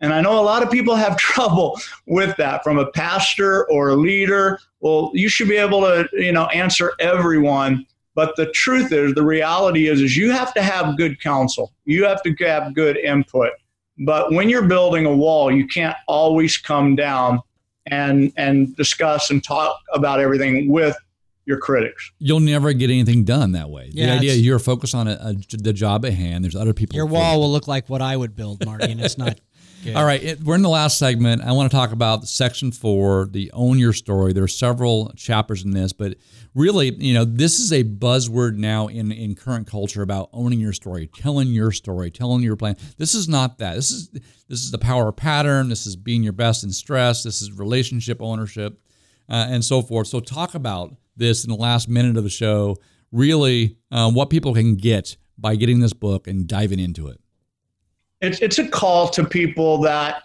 And 0.01 0.13
I 0.13 0.21
know 0.21 0.39
a 0.39 0.43
lot 0.43 0.63
of 0.63 0.71
people 0.71 0.97
have 0.97 1.17
trouble 1.19 1.81
with 2.07 2.37
that 2.37 2.65
from 2.65 2.79
a 2.79 2.91
pastor 2.93 3.69
or 3.71 3.91
a 3.91 3.97
leader. 3.97 4.59
Well, 4.81 5.11
you 5.15 5.29
should 5.29 5.49
be 5.49 5.57
able 5.57 5.81
to, 5.83 6.09
you 6.13 6.33
know, 6.33 6.47
answer 6.47 6.93
everyone. 7.01 7.87
But 8.17 8.37
the 8.37 8.47
truth 8.53 8.93
is, 8.93 9.15
the 9.15 9.25
reality 9.25 9.89
is, 9.89 10.01
is 10.01 10.17
you 10.17 10.31
have 10.31 10.55
to 10.55 10.63
have 10.63 10.97
good 10.97 11.21
counsel. 11.21 11.73
You 11.85 12.05
have 12.05 12.23
to 12.23 12.35
have 12.41 12.75
good 12.75 12.97
input. 12.97 13.51
But 13.99 14.33
when 14.33 14.49
you're 14.49 14.67
building 14.67 15.07
a 15.07 15.15
wall, 15.15 15.51
you 15.51 15.67
can't 15.67 15.97
always 16.07 16.57
come 16.57 16.95
down 16.97 17.41
and 17.87 18.33
and 18.37 18.75
discuss 18.77 19.31
and 19.31 19.43
talk 19.43 19.79
about 19.93 20.21
everything 20.21 20.71
with 20.71 20.97
your 21.47 21.59
critics. 21.59 22.11
You'll 22.19 22.41
never 22.41 22.73
get 22.73 22.91
anything 22.91 23.25
done 23.25 23.53
that 23.53 23.69
way. 23.69 23.91
Yeah, 23.93 24.07
the 24.07 24.13
idea 24.13 24.35
you're 24.35 24.59
focused 24.59 24.95
on 24.95 25.09
a, 25.09 25.13
a, 25.13 25.35
the 25.57 25.73
job 25.73 26.05
at 26.07 26.15
hand. 26.15 26.45
There's 26.45 26.57
other 26.57 26.73
people. 26.73 26.97
Your 26.97 27.07
wall 27.07 27.41
will 27.41 27.53
look 27.53 27.69
like 27.69 27.89
what 27.89 28.01
I 28.01 28.17
would 28.17 28.35
build, 28.35 28.65
Marty, 28.65 28.91
and 28.91 29.01
it's 29.01 29.19
not. 29.19 29.41
All 29.93 30.05
right, 30.05 30.23
it, 30.23 30.43
we're 30.43 30.55
in 30.55 30.63
the 30.63 30.69
last 30.69 30.99
segment. 30.99 31.43
I 31.43 31.53
want 31.53 31.71
to 31.71 31.77
talk 31.77 31.93
about 31.93 32.27
section 32.27 32.73
four, 32.73 33.27
the 33.31 33.51
own 33.53 33.79
your 33.79 33.93
story. 33.93 34.33
There 34.33 34.45
are 34.45 34.49
several 34.49 35.13
chapters 35.17 35.65
in 35.65 35.73
this, 35.73 35.93
but 35.93 36.17
really, 36.55 36.95
you 36.95 37.13
know, 37.13 37.25
this 37.25 37.59
is 37.59 37.73
a 37.73 37.85
buzzword 37.85 38.57
now 38.57 38.87
in 38.87 39.13
in 39.13 39.35
current 39.35 39.67
culture 39.67 40.03
about 40.03 40.31
owning 40.33 40.61
your 40.61 40.73
story, 40.73 41.09
telling 41.09 41.49
your 41.49 41.71
story, 41.71 42.11
telling 42.11 42.43
your 42.43 42.57
plan. 42.57 42.77
This 42.97 43.15
is 43.15 43.29
not 43.29 43.59
that. 43.59 43.75
This 43.75 43.91
is 43.91 44.09
this 44.49 44.61
is 44.61 44.71
the 44.71 44.79
power 44.79 45.13
pattern. 45.13 45.69
This 45.69 45.87
is 45.87 45.97
being 45.97 46.23
your 46.23 46.33
best 46.33 46.65
in 46.65 46.71
stress. 46.71 47.23
This 47.23 47.43
is 47.43 47.53
relationship 47.53 48.23
ownership, 48.23 48.81
uh, 49.29 49.47
and 49.51 49.65
so 49.65 49.83
forth. 49.83 50.07
So 50.07 50.21
talk 50.21 50.55
about 50.55 50.95
this 51.17 51.45
in 51.45 51.51
the 51.51 51.57
last 51.57 51.89
minute 51.89 52.17
of 52.17 52.25
the 52.25 52.31
show. 52.31 52.77
Really, 53.13 53.77
uh, 53.93 54.11
what 54.11 54.31
people 54.31 54.55
can 54.55 54.77
get 54.77 55.17
by 55.37 55.57
getting 55.57 55.81
this 55.81 55.93
book 55.93 56.27
and 56.27 56.47
diving 56.47 56.79
into 56.79 57.09
it 57.09 57.21
it's 58.21 58.41
it's 58.41 58.59
a 58.59 58.69
call 58.69 59.09
to 59.11 59.25
people 59.25 59.79
that 59.83 60.23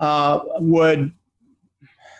uh, 0.00 0.40
would 0.58 1.12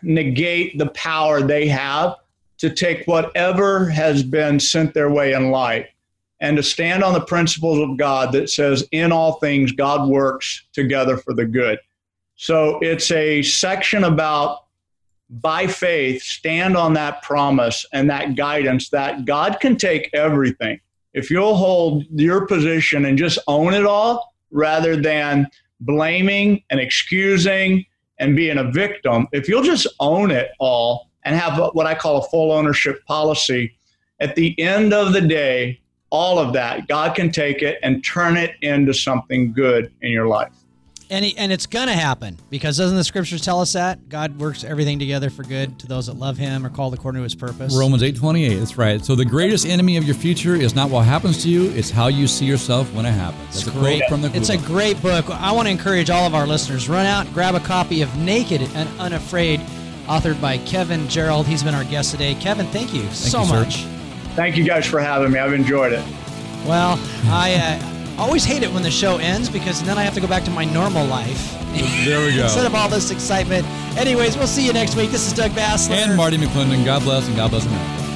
negate 0.02 0.78
the 0.78 0.88
power 0.88 1.42
they 1.42 1.66
have 1.68 2.16
to 2.58 2.70
take 2.70 3.06
whatever 3.06 3.88
has 3.88 4.22
been 4.22 4.58
sent 4.58 4.94
their 4.94 5.10
way 5.10 5.32
in 5.32 5.50
life 5.50 5.88
and 6.40 6.56
to 6.56 6.62
stand 6.62 7.02
on 7.02 7.12
the 7.12 7.20
principles 7.20 7.78
of 7.78 7.96
God 7.96 8.32
that 8.32 8.50
says, 8.50 8.86
in 8.92 9.10
all 9.10 9.34
things, 9.34 9.72
God 9.72 10.08
works 10.08 10.66
together 10.72 11.16
for 11.16 11.34
the 11.34 11.44
good. 11.44 11.78
So 12.36 12.78
it's 12.80 13.10
a 13.10 13.42
section 13.42 14.04
about 14.04 14.64
by 15.30 15.66
faith, 15.66 16.22
stand 16.22 16.76
on 16.76 16.94
that 16.94 17.22
promise 17.22 17.84
and 17.92 18.08
that 18.08 18.36
guidance 18.36 18.88
that 18.90 19.24
God 19.24 19.58
can 19.60 19.76
take 19.76 20.08
everything. 20.14 20.80
If 21.12 21.30
you'll 21.30 21.56
hold 21.56 22.06
your 22.10 22.46
position 22.46 23.04
and 23.04 23.18
just 23.18 23.38
own 23.46 23.74
it 23.74 23.84
all, 23.84 24.32
rather 24.50 24.96
than 24.96 25.46
blaming 25.80 26.62
and 26.70 26.80
excusing 26.80 27.84
and 28.18 28.36
being 28.36 28.58
a 28.58 28.64
victim, 28.64 29.28
if 29.32 29.48
you'll 29.48 29.62
just 29.62 29.86
own 30.00 30.30
it 30.30 30.50
all 30.58 31.10
and 31.24 31.36
have 31.36 31.58
what 31.72 31.86
I 31.86 31.94
call 31.94 32.18
a 32.18 32.28
full 32.28 32.52
ownership 32.52 33.04
policy, 33.06 33.76
at 34.20 34.34
the 34.34 34.58
end 34.60 34.92
of 34.92 35.12
the 35.12 35.20
day, 35.20 35.80
all 36.10 36.38
of 36.38 36.52
that, 36.54 36.88
God 36.88 37.14
can 37.14 37.30
take 37.30 37.62
it 37.62 37.78
and 37.82 38.04
turn 38.04 38.36
it 38.36 38.52
into 38.62 38.94
something 38.94 39.52
good 39.52 39.92
in 40.00 40.10
your 40.10 40.26
life. 40.26 40.52
And, 41.10 41.24
he, 41.24 41.36
and 41.38 41.50
it's 41.50 41.64
going 41.64 41.86
to 41.86 41.94
happen 41.94 42.36
because 42.50 42.76
doesn't 42.76 42.96
the 42.96 43.04
scriptures 43.04 43.40
tell 43.40 43.62
us 43.62 43.72
that 43.72 44.10
God 44.10 44.38
works 44.38 44.62
everything 44.62 44.98
together 44.98 45.30
for 45.30 45.42
good 45.42 45.78
to 45.78 45.86
those 45.86 46.06
that 46.06 46.18
love 46.18 46.36
Him 46.36 46.66
or 46.66 46.68
called 46.68 46.92
according 46.92 47.20
to 47.20 47.22
His 47.22 47.34
purpose? 47.34 47.74
Romans 47.74 48.02
eight 48.02 48.16
twenty 48.16 48.44
eight. 48.44 48.56
That's 48.56 48.76
right. 48.76 49.02
So 49.02 49.14
the 49.14 49.24
greatest 49.24 49.66
enemy 49.66 49.96
of 49.96 50.04
your 50.04 50.14
future 50.14 50.54
is 50.54 50.74
not 50.74 50.90
what 50.90 51.06
happens 51.06 51.42
to 51.44 51.48
you; 51.48 51.70
it's 51.70 51.90
how 51.90 52.08
you 52.08 52.26
see 52.26 52.44
yourself 52.44 52.92
when 52.92 53.06
it 53.06 53.12
happens. 53.12 53.42
That's 53.44 53.66
it's 53.66 53.68
a 53.68 53.78
great. 53.78 54.02
quote 54.06 54.10
from 54.10 54.22
the. 54.22 54.36
It's 54.36 54.50
a 54.50 54.58
great 54.58 55.00
book. 55.00 55.30
I 55.30 55.50
want 55.52 55.66
to 55.66 55.72
encourage 55.72 56.10
all 56.10 56.26
of 56.26 56.34
our 56.34 56.46
listeners: 56.46 56.90
run 56.90 57.06
out, 57.06 57.32
grab 57.32 57.54
a 57.54 57.60
copy 57.60 58.02
of 58.02 58.14
Naked 58.18 58.60
and 58.60 59.00
Unafraid, 59.00 59.60
authored 60.08 60.38
by 60.42 60.58
Kevin 60.58 61.08
Gerald. 61.08 61.46
He's 61.46 61.62
been 61.62 61.74
our 61.74 61.84
guest 61.84 62.10
today. 62.10 62.34
Kevin, 62.34 62.66
thank 62.66 62.92
you 62.92 63.02
thank 63.04 63.14
so 63.14 63.44
you, 63.44 63.48
much. 63.48 63.84
Thank 64.36 64.58
you 64.58 64.64
guys 64.64 64.84
for 64.84 65.00
having 65.00 65.32
me. 65.32 65.38
I've 65.38 65.54
enjoyed 65.54 65.94
it. 65.94 66.04
Well, 66.66 67.00
I. 67.24 67.80
Uh, 67.82 67.97
always 68.18 68.44
hate 68.44 68.62
it 68.62 68.72
when 68.72 68.82
the 68.82 68.90
show 68.90 69.16
ends 69.18 69.48
because 69.48 69.82
then 69.82 69.96
I 69.96 70.02
have 70.02 70.14
to 70.14 70.20
go 70.20 70.26
back 70.26 70.44
to 70.44 70.50
my 70.50 70.64
normal 70.64 71.06
life. 71.06 71.52
There 72.04 72.24
we 72.26 72.34
go. 72.36 72.42
Instead 72.44 72.66
of 72.66 72.74
all 72.74 72.88
this 72.88 73.10
excitement. 73.10 73.66
Anyways, 73.96 74.36
we'll 74.36 74.46
see 74.46 74.66
you 74.66 74.72
next 74.72 74.96
week. 74.96 75.10
This 75.10 75.26
is 75.26 75.32
Doug 75.32 75.54
Bass 75.54 75.88
and 75.88 76.16
Marty 76.16 76.36
McClendon. 76.36 76.84
God 76.84 77.02
bless 77.02 77.26
and 77.26 77.36
God 77.36 77.50
bless 77.50 77.66
America. 77.66 78.07